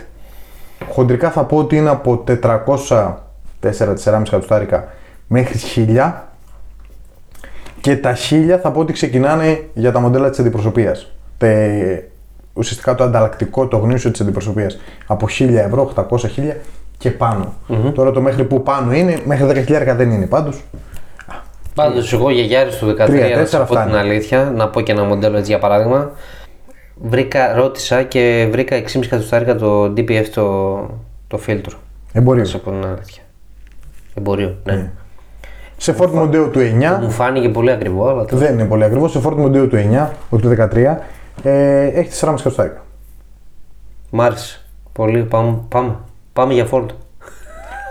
χοντρικά 0.88 1.31
θα 1.31 1.44
πω 1.44 1.57
ότι 1.57 1.77
είναι 1.77 1.90
από 1.90 2.25
400 2.42 3.14
4-4,5 3.62 4.22
εκατοστάρικα 4.27 4.88
μέχρι 5.27 5.59
1000 5.94 6.12
και 7.81 7.96
τα 7.96 8.16
1000 8.31 8.59
θα 8.62 8.70
πω 8.70 8.81
ότι 8.81 8.92
ξεκινάνε 8.92 9.68
για 9.75 9.92
τα 9.92 10.01
μοντέλα 10.01 10.31
της 10.31 10.38
αντιπροσωπείας. 10.38 11.12
Τε, 11.38 12.03
ουσιαστικά 12.53 12.94
το 12.94 13.05
ανταλλακτικό, 13.05 13.66
το 13.66 13.77
γνήσιο 13.77 14.11
της 14.11 14.20
αντιπροσωπείας. 14.20 14.79
Από 15.07 15.27
1000 15.29 15.64
ευρώ, 15.66 15.83
800, 15.83 16.29
1000 16.29 16.57
και 16.98 17.11
πάνω. 17.11 17.54
Τώρα 17.94 18.11
το 18.11 18.20
μέχρι 18.20 18.44
που 18.44 18.62
πάνω 18.62 18.92
είναι, 18.92 19.20
μέχρι 19.24 19.64
10.000 19.68 19.94
δεν 19.96 20.11
είναι 20.11 20.26
πάντως. 20.26 20.64
Πάντως, 21.74 22.12
εγώ 22.12 22.30
γιαγιάρη 22.30 22.70
του 22.70 22.87
13, 22.87 23.06
Τρία, 23.06 23.28
να 23.28 23.35
τέσσερα 23.35 23.66
σου 23.66 23.72
πω 23.72 23.80
την 23.80 23.88
φτάνει. 23.88 23.98
αλήθεια, 23.98 24.52
να 24.56 24.68
πω 24.68 24.80
και 24.80 24.92
ένα 24.92 25.02
μοντέλο 25.04 25.37
έτσι 25.37 25.50
για 25.50 25.59
παράδειγμα. 25.59 26.11
Βρήκα, 27.02 27.54
ρώτησα 27.54 28.02
και 28.02 28.48
βρήκα 28.50 28.76
6,5 28.76 29.02
εκατοστάρικα 29.02 29.54
το 29.56 29.85
DPF 29.85 30.24
το, 30.35 30.76
το 31.26 31.38
φίλτρο. 31.38 31.78
Εμπορίο. 32.12 32.42
Να 32.42 32.48
σου 32.48 32.61
πω 32.61 32.70
την 32.70 32.85
αλήθεια. 32.85 33.22
Εμπορίο, 34.14 34.56
ναι. 34.64 34.90
Σε 35.76 35.96
Ford 35.98 36.22
Mondeo 36.22 36.50
του 36.52 36.59
9, 36.59 36.98
Μου 37.00 37.11
φάνηκε 37.11 37.48
πολύ 37.48 37.70
ακριβό, 37.70 38.09
αλλά 38.09 38.24
το... 38.24 38.37
δεν 38.37 38.52
είναι 38.52 38.64
πολύ 38.64 38.85
ακριβώ, 38.85 39.09
σε 39.09 39.20
Ford 39.24 39.44
Mondeo 39.44 39.68
του 39.68 39.76
9, 39.92 40.09
όχι 40.28 40.42
του 40.42 40.54
13, 40.72 40.96
ε, 41.42 41.87
έχεις 41.87 42.24
4,5 42.24 42.32
εκατοστάρικα. 42.32 42.85
Μ' 44.11 44.20
άρεσε. 44.20 44.61
Πολύ. 44.92 45.22
Πάμε, 45.22 45.59
πάμε. 45.68 45.96
Πάμε 46.37 46.53
για 46.55 46.64
φόρτο. 46.64 46.94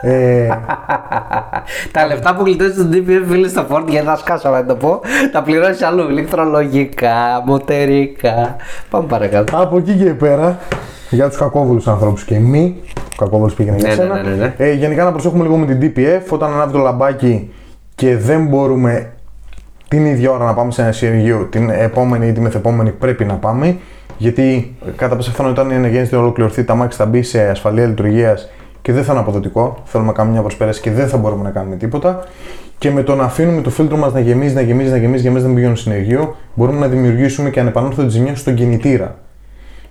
Ε, 0.02 0.48
τα 1.94 2.06
λεφτά 2.08 2.36
που 2.36 2.44
γλιτώσεις 2.46 2.74
στον 2.74 2.90
DPF 2.94 3.24
φίλε 3.28 3.48
στο 3.48 3.66
φόρτο, 3.70 3.92
γιατί 3.92 4.08
θα 4.08 4.16
σκάσω 4.16 4.50
να 4.50 4.66
το 4.66 4.76
πω, 4.76 5.00
τα 5.32 5.42
πληρώσεις 5.44 5.82
αλλού. 5.82 6.10
Ηλεκτρολογικά, 6.10 7.44
μοτερικά. 7.46 8.56
Πάμε 8.90 9.08
παρακάτω. 9.08 9.58
από 9.58 9.78
εκεί 9.78 9.94
και 9.94 10.14
πέρα, 10.14 10.58
για 11.10 11.28
τους 11.28 11.38
κακόβουλους 11.38 11.88
ανθρώπου 11.88 12.22
και 12.26 12.40
μη, 12.40 12.76
ο 12.98 13.16
κακόβουλος 13.18 13.54
πήγαινε 13.54 13.78
για 13.78 13.88
Ναι, 13.88 13.96
ναι, 13.96 14.02
σένα. 14.02 14.22
ναι, 14.22 14.30
ναι, 14.30 14.36
ναι. 14.36 14.54
Ε, 14.58 14.74
γενικά 14.74 15.04
να 15.04 15.12
προσέχουμε 15.12 15.44
λίγο 15.44 15.58
με 15.58 15.76
την 15.76 15.94
DPF, 15.96 16.22
όταν 16.30 16.52
ανάβει 16.54 16.72
το 16.72 16.80
λαμπάκι 16.80 17.52
και 17.96 18.18
δεν 18.18 18.46
μπορούμε 18.48 19.12
την 19.88 20.06
ίδια 20.06 20.32
ώρα 20.32 20.46
να 20.46 20.54
πάμε 20.54 20.72
σε 20.72 20.82
ένα 20.82 20.92
συνεργείο, 20.92 21.48
την 21.52 21.70
επόμενη 21.70 22.28
ή 22.28 22.32
τη 22.32 22.40
μεθεπόμενη 22.42 22.92
πρέπει 22.92 23.26
να 23.26 23.34
πάμε. 23.34 23.78
Γιατί 24.18 24.76
κατά 24.96 25.16
πάσα 25.16 25.30
πιθανότητα 25.32 25.62
όταν 25.62 25.74
η 25.74 25.76
αναγέννηση 25.76 26.10
δεν 26.12 26.20
ολοκληρωθεί, 26.20 26.64
τα 26.64 26.76
μάξι 26.76 26.98
θα 26.98 27.06
μπει 27.06 27.22
σε 27.24 27.50
ασφαλεία 27.50 27.86
λειτουργίας 27.86 28.50
και 28.82 28.92
δεν 28.94 29.04
θα 29.04 29.12
είναι 29.12 29.22
αποδοτικό. 29.22 29.82
Θέλουμε 29.86 30.10
να 30.10 30.16
κάνουμε 30.16 30.34
μια 30.34 30.44
προσπέραση 30.44 30.82
και 30.82 30.92
δεν 30.92 31.08
θα 31.08 31.18
μπορούμε 31.18 31.44
να 31.44 31.50
κάνουμε 31.50 31.76
τίποτα. 31.76 32.24
Και 32.78 32.92
με 32.92 33.04
το 33.04 33.16
να 33.16 33.24
αφήνουμε 33.24 33.62
το 33.62 33.70
φίλτρο 33.70 33.98
μας 33.98 34.14
να 34.14 34.20
γεμίζει, 34.20 34.54
να 34.54 34.62
γεμίζει, 34.62 34.90
να 34.90 34.98
γεμίζει, 34.98 35.22
γεμίζει, 35.24 35.46
δεν 35.46 35.54
πηγαίνουν 35.54 35.76
συνεργείο, 35.76 36.36
μπορούμε 36.54 36.80
να 36.80 36.88
δημιουργήσουμε 36.88 37.50
και 37.50 37.60
ανεπανόρθωτη 37.60 38.10
ζημιά 38.10 38.36
στον 38.36 38.54
κινητήρα. 38.56 39.16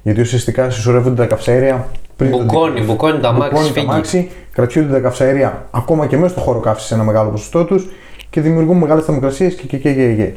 Γιατί 0.02 0.20
ουσιαστικά 0.20 0.70
συσσωρεύονται 0.70 1.14
τα 1.14 1.26
καυσαέρια 1.26 1.86
πριν. 2.16 2.30
τον 2.30 2.40
Μπουκώνει, 2.44 2.80
DPF. 2.80 2.86
μπουκώνει 2.86 3.18
το 3.18 3.28
αμάξι, 3.28 3.48
Μπουκώνει 3.50 3.68
το 3.68 3.72
φύγει. 3.74 3.86
αμάξι, 3.90 4.30
κρατιούνται 4.52 4.92
τα 4.92 4.98
καυσαέρια 4.98 5.66
ακόμα 5.70 6.06
και 6.06 6.16
μέσα 6.16 6.32
στο 6.32 6.40
χώρο 6.40 6.60
καύσης 6.60 6.88
σε 6.88 6.94
ένα 6.94 7.02
μεγάλο 7.04 7.30
ποσοστό 7.30 7.64
τους 7.64 7.88
και 8.30 8.40
δημιουργούν 8.40 8.76
μεγάλες 8.76 9.04
θερμοκρασίες 9.04 9.54
και, 9.54 9.66
και, 9.66 9.76
και, 9.76 9.92
και, 9.92 10.12
και. 10.12 10.32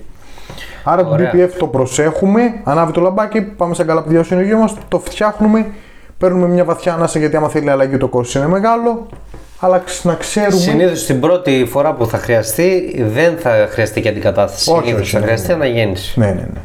Άρα 0.84 1.04
το 1.04 1.10
Ωραία. 1.12 1.32
DPF 1.34 1.50
το 1.60 1.68
προσέχουμε, 1.68 2.42
ανάβει 2.64 2.92
το 2.92 3.02
λαμπάκι, 3.02 3.42
πάμε 3.42 3.74
σαν 3.74 3.86
καλά 3.88 4.02
παιδιά 4.04 4.18
στο 4.20 4.28
συνεργείο 4.28 4.58
μας, 4.58 4.74
το 4.88 5.00
φτιάχνουμε, 5.00 5.66
παίρνουμε 6.18 6.48
μια 6.48 6.64
βαθιά 6.64 6.94
ανάσα 6.94 7.20
γιατί 7.20 7.36
άμα 7.36 7.50
θέλει 7.50 7.70
αλλαγή 7.70 7.98
το 7.98 8.08
κόστο 8.08 8.40
είναι 8.40 8.48
μεγάλο, 8.48 9.08
αλλά 9.60 9.78
ξ- 9.86 10.06
να 10.06 10.14
ξέρουμε. 10.14 10.52
Συνήθως 10.58 11.06
την 11.06 11.20
πρώτη 11.20 11.68
φορά 11.72 11.94
που 11.94 12.06
θα 12.08 12.18
χρειαστεί 12.18 12.96
δεν 13.14 13.38
θα 13.38 13.68
χρειαστεί 13.70 14.02
και 14.02 14.10
αντικατάσταση. 14.10 14.72
Όχι, 14.72 14.80
Συνήθως 14.80 15.02
όχι, 15.02 15.12
θα 15.12 15.20
ναι, 15.20 15.26
χρειαστεί 15.26 15.52
αναγέννηση. 15.52 16.20
Ναι, 16.20 16.26
ναι, 16.26 16.32
ναι. 16.54 16.62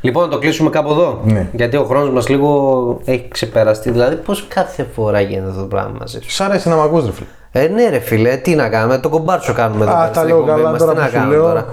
Λοιπόν, 0.00 0.22
να 0.22 0.28
το 0.28 0.38
κλείσουμε 0.38 0.70
κάπου 0.70 0.90
εδώ. 0.90 1.20
Ναι. 1.24 1.46
Γιατί 1.52 1.76
ο 1.76 1.84
χρόνος 1.84 2.10
μας 2.10 2.28
λίγο 2.28 3.00
έχει 3.04 3.28
ξεπεραστεί. 3.30 3.90
Δηλαδή, 3.90 4.16
πώς 4.16 4.46
κάθε 4.54 4.86
φορά 4.94 5.20
γίνεται 5.20 5.48
αυτό 5.48 5.60
το 5.60 5.66
πράγμα 5.66 5.92
μαζί 5.98 6.18
σου; 6.22 6.30
Σ' 6.30 6.40
αρέσει 6.40 6.68
να 6.68 6.76
μ' 6.76 6.80
ακούς, 6.80 7.04
ρε 7.04 7.12
φίλε. 7.12 7.26
Ε, 7.52 7.68
ναι, 7.68 7.88
ρε 7.88 7.98
φίλε, 7.98 8.36
τι 8.36 8.54
να 8.54 8.68
κάνουμε. 8.68 8.98
Το 8.98 9.08
κομπάρτσο 9.08 9.52
κάνουμε 9.52 9.84
εδώ 9.84 9.92
Α, 9.92 9.96
πέρα 9.96 10.10
τα 10.10 10.14
στην 10.14 10.28
λέω 10.28 10.38
εκπομπή 10.38 10.56
καλά 10.60 10.70
μας, 10.70 10.78
τώρα 10.80 10.92
Τι 10.92 10.98
να 10.98 11.04
που 11.04 11.10
σου 11.10 11.16
κάνουμε 11.16 11.34
λέω. 11.36 11.44
τώρα. 11.44 11.66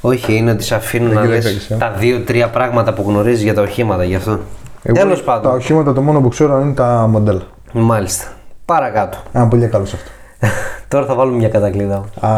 Όχι, 0.00 0.36
είναι 0.36 0.50
ότι 0.50 0.62
σε 0.62 0.74
αφήνουν 0.74 1.12
να 1.14 1.20
κοίταξα 1.20 1.48
λες 1.48 1.66
και 1.66 1.72
εσύ. 1.74 1.76
τα 1.80 1.94
δύο-τρία 1.98 2.48
πράγματα 2.48 2.92
που 2.92 3.04
γνωρίζεις 3.06 3.42
για 3.42 3.54
τα 3.54 3.62
οχήματα 3.62 4.04
γι' 4.04 4.14
αυτό. 4.14 4.38
Εγώ 4.82 4.96
Τέλος 4.96 5.24
Τα 5.24 5.32
πάντων. 5.32 5.54
οχήματα 5.54 5.92
το 5.92 6.00
μόνο 6.00 6.20
που 6.20 6.28
ξέρω 6.28 6.60
είναι 6.60 6.72
τα 6.72 7.06
μοντέλα. 7.10 7.42
Μάλιστα. 7.72 8.24
Παρακάτω. 8.64 9.18
Ένα 9.32 9.46
πολύ 9.48 9.66
καλός 9.66 9.88
σε 9.88 9.96
αυτό. 9.96 10.10
Τώρα 10.88 11.06
θα 11.06 11.14
βάλουμε 11.14 11.36
μια 11.36 11.48
κατακλείδα. 11.48 11.96
Α, 12.20 12.28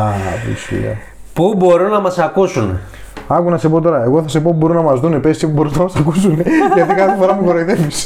που 0.45 0.57
σου 0.57 0.75
λέω. 0.81 0.97
Πού 1.33 1.55
μπορούν 1.57 1.91
να 1.91 2.01
μας 2.01 2.19
ακούσουν; 2.19 2.79
Άκου 3.27 3.51
να 3.51 3.59
σε 3.59 3.69
πω 3.69 3.81
τώρα. 3.81 4.03
Εγώ 4.03 4.23
θα 4.23 4.29
σε 4.29 4.41
πω 4.41 4.51
που 4.51 4.57
μπορούν 4.57 4.77
να 4.77 4.83
μας 4.83 5.01
δουν. 5.01 5.21
Πες 5.21 5.39
που 5.39 5.49
μπορούν 5.49 5.73
να 5.77 5.83
μας 5.83 5.97
ακούσουν. 5.97 6.43
γιατί 6.75 6.95
κάθε 6.95 7.17
φορά 7.19 7.35
μου 7.35 7.45
κοροϊδεύεις. 7.45 8.05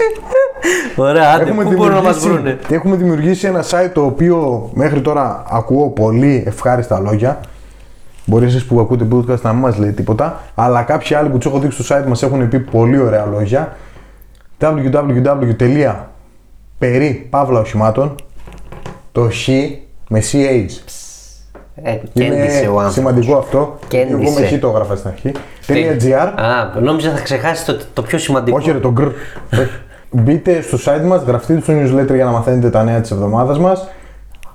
Ωραία, 0.97 1.31
άντε, 1.35 1.51
πού 1.51 1.73
μπορούν 1.73 1.95
να 1.95 2.03
μας 2.03 2.19
βρούνε; 2.19 2.59
έχουμε 2.69 2.97
δημιουργήσει 2.97 3.47
ένα 3.47 3.63
site 3.63 3.91
το 3.95 4.05
οποίο 4.05 4.71
μέχρι 4.75 5.01
τώρα 5.01 5.43
ακούω 5.51 5.89
πολύ 5.89 6.45
ευχάριστα 6.47 6.99
λόγια. 7.01 7.41
Μπορεί 8.27 8.47
εσείς 8.47 8.65
που 8.65 8.81
ακούτε 8.81 9.07
podcast 9.13 9.41
να 9.41 9.53
μην 9.53 9.61
μας 9.61 9.77
λέει 9.79 9.93
τίποτα, 9.93 10.41
αλλά 10.55 10.83
κάποιοι 10.83 11.17
άλλοι 11.17 11.29
που 11.29 11.37
τους 11.39 11.47
έχω 11.47 11.59
δείξει 11.59 11.83
στο 11.83 11.97
site 11.97 12.05
μας 12.07 12.23
έχουν 12.23 12.49
πει 12.49 12.59
πολύ 12.61 12.99
ωραία 12.99 13.25
λόγια. 13.27 13.77
www.περί 16.79 17.27
παύλα 17.31 17.61
οχημάτων 17.61 18.15
το 19.13 19.29
χ 19.31 19.49
με 20.09 20.21
CH. 20.33 20.67
Ε, 21.83 21.97
κέντησε 22.13 22.23
ο 22.23 22.23
Είναι 22.23 22.39
άνθρωπος. 22.67 22.93
σημαντικό 22.93 23.37
αυτό. 23.37 23.79
Κέντησε. 23.89 24.15
Εγώ 24.15 24.31
με 24.31 24.47
χ 24.47 24.59
το 24.61 24.69
έγραφα 24.69 24.97
στην 24.97 25.11
αρχή. 25.11 25.33
.gr 26.07 26.33
Α, 26.43 26.81
νόμιζα 26.81 27.11
θα 27.11 27.21
ξεχάσεις 27.21 27.65
το, 27.65 27.79
το 27.93 28.03
πιο 28.03 28.19
σημαντικό. 28.19 28.57
όχι 28.57 28.71
ρε, 28.71 28.79
το 28.79 28.93
γκρ. 28.93 29.07
Μπείτε 30.11 30.61
στο 30.63 30.79
site 30.85 31.03
μας, 31.05 31.23
γραφτείτε 31.23 31.61
στο 31.61 31.73
newsletter 31.73 32.15
για 32.15 32.25
να 32.25 32.31
μαθαίνετε 32.31 32.71
τα 32.71 32.83
νέα 32.85 33.01
της 33.01 33.11
εβδομάδας 33.11 33.59
μας. 33.59 33.89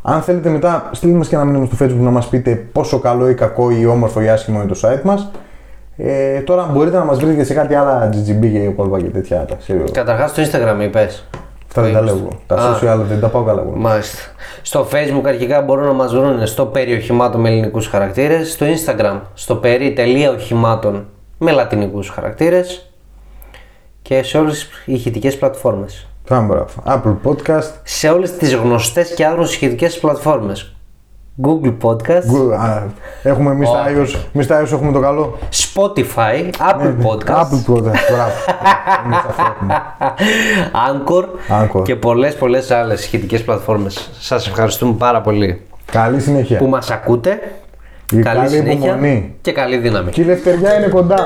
Αν 0.02 0.22
θέλετε 0.22 0.50
μετά, 0.50 0.90
στείλτε 0.92 1.18
μας 1.18 1.28
και 1.28 1.36
ένα 1.36 1.46
μήνυμα 1.46 1.66
στο 1.66 1.86
facebook 1.86 2.00
να 2.00 2.10
μας 2.10 2.28
πείτε 2.28 2.56
πόσο 2.56 3.00
καλό 3.00 3.30
ή 3.30 3.34
κακό 3.34 3.72
ή 3.72 3.86
όμορφο 3.86 4.22
ή 4.22 4.30
άσχημο 4.30 4.62
είναι 4.62 4.72
το 4.72 4.80
site 4.84 5.02
μας. 5.02 5.32
Ε, 5.98 6.40
τώρα 6.40 6.70
μπορείτε 6.74 6.98
να 6.98 7.04
μας 7.04 7.18
βρείτε 7.18 7.36
και 7.36 7.44
σε 7.44 7.54
κάτι 7.54 7.76
άλλα 7.76 8.10
GGB 8.14 8.42
και 8.42 8.58
υπόλοιπα 8.58 9.02
και 9.02 9.08
τέτοια. 9.10 9.46
τα 9.46 9.56
ξέρω. 9.56 9.84
Καταρχάς 9.92 10.32
στο 10.32 10.42
Instagram 10.44 10.82
είπες. 10.84 11.28
Αυτά 11.68 11.82
δεν 11.82 11.94
τα 11.94 12.02
λέω 12.02 12.16
εγώ. 12.16 12.30
Τα 12.48 12.56
Α. 12.56 12.76
social 12.76 13.00
δεν 13.08 13.20
τα 13.20 13.28
πάω 13.28 13.44
καλά 13.44 13.62
εγώ. 13.62 13.74
Μάλιστα. 13.76 14.18
Στο 14.62 14.88
facebook 14.92 15.26
αρχικά 15.26 15.62
μπορούν 15.62 15.86
να 15.86 15.94
μας 15.94 16.14
βρουν 16.14 16.48
στο 16.48 16.66
περί 16.66 16.94
οχημάτων 16.94 17.42
με 17.42 17.50
ελληνικούς 17.50 17.88
χαρακτήρες. 17.88 18.52
Στο 18.52 18.66
instagram 18.66 19.20
στο 19.34 19.56
περί 19.56 19.96
οχημάτων 20.36 21.06
με 21.38 21.52
λατινικούς 21.52 22.10
χαρακτήρες. 22.10 22.92
Και 24.02 24.24
σε 24.24 24.38
όλες 24.38 24.68
τις 24.68 24.84
ηχητικές 24.86 25.38
πλατφόρμες. 25.38 26.09
Πάμε 26.30 26.48
μπράβο. 26.48 26.68
Apple 26.86 27.30
Podcast, 27.30 27.72
Σε 27.84 28.10
όλες 28.10 28.32
τις 28.32 28.54
γνωστές 28.56 29.13
και 29.13 29.26
άγνωστες 29.26 29.56
ηχητικές 29.56 30.00
πλατφόρμες. 30.00 30.74
Google 31.44 31.74
Podcast, 31.82 32.24
Google, 32.32 32.58
α, 32.60 32.84
έχουμε 33.24 33.52
εμείς 33.52 33.70
τα 33.70 33.86
iOS, 33.88 34.15
εμείς 34.34 34.48
τα 34.48 34.62
iOS 34.62 34.72
έχουμε 34.72 34.92
το 34.92 35.00
καλό. 35.00 35.38
Spotify, 35.52 36.50
Apple 36.72 36.96
Podcast, 37.06 37.36
Apple 37.36 37.72
Podcast, 37.74 38.00
μπράβο. 38.12 38.32
Εμείς 39.06 39.18
αυτό 39.28 39.42
έχουμε. 39.56 39.82
Anchor, 40.89 41.26
Anchor. 41.63 41.84
και 41.84 41.96
πολλές 41.96 42.36
πολλές 42.36 42.72
άλλες 42.72 43.06
ηχητικές 43.06 43.44
πλατφόρμες. 43.44 44.10
Σας 44.20 44.48
ευχαριστούμε 44.48 44.94
πάρα 44.98 45.22
πολύ 45.22 45.62
Καλή 45.92 46.20
συνέχεια. 46.22 46.58
που 46.58 46.68
μας 46.68 46.92
ακούτε. 46.92 47.39
Η 48.12 48.20
καλή 48.22 48.38
καλή 48.39 48.50
συνέχεια 48.50 48.74
υπομονή. 48.88 49.36
και 49.42 49.52
καλή 49.52 49.78
δύναμη. 49.78 50.12
Και 50.12 50.22
η 50.22 50.26
λευτεριά 50.26 50.78
είναι 50.78 50.88
κοντά. 50.88 51.18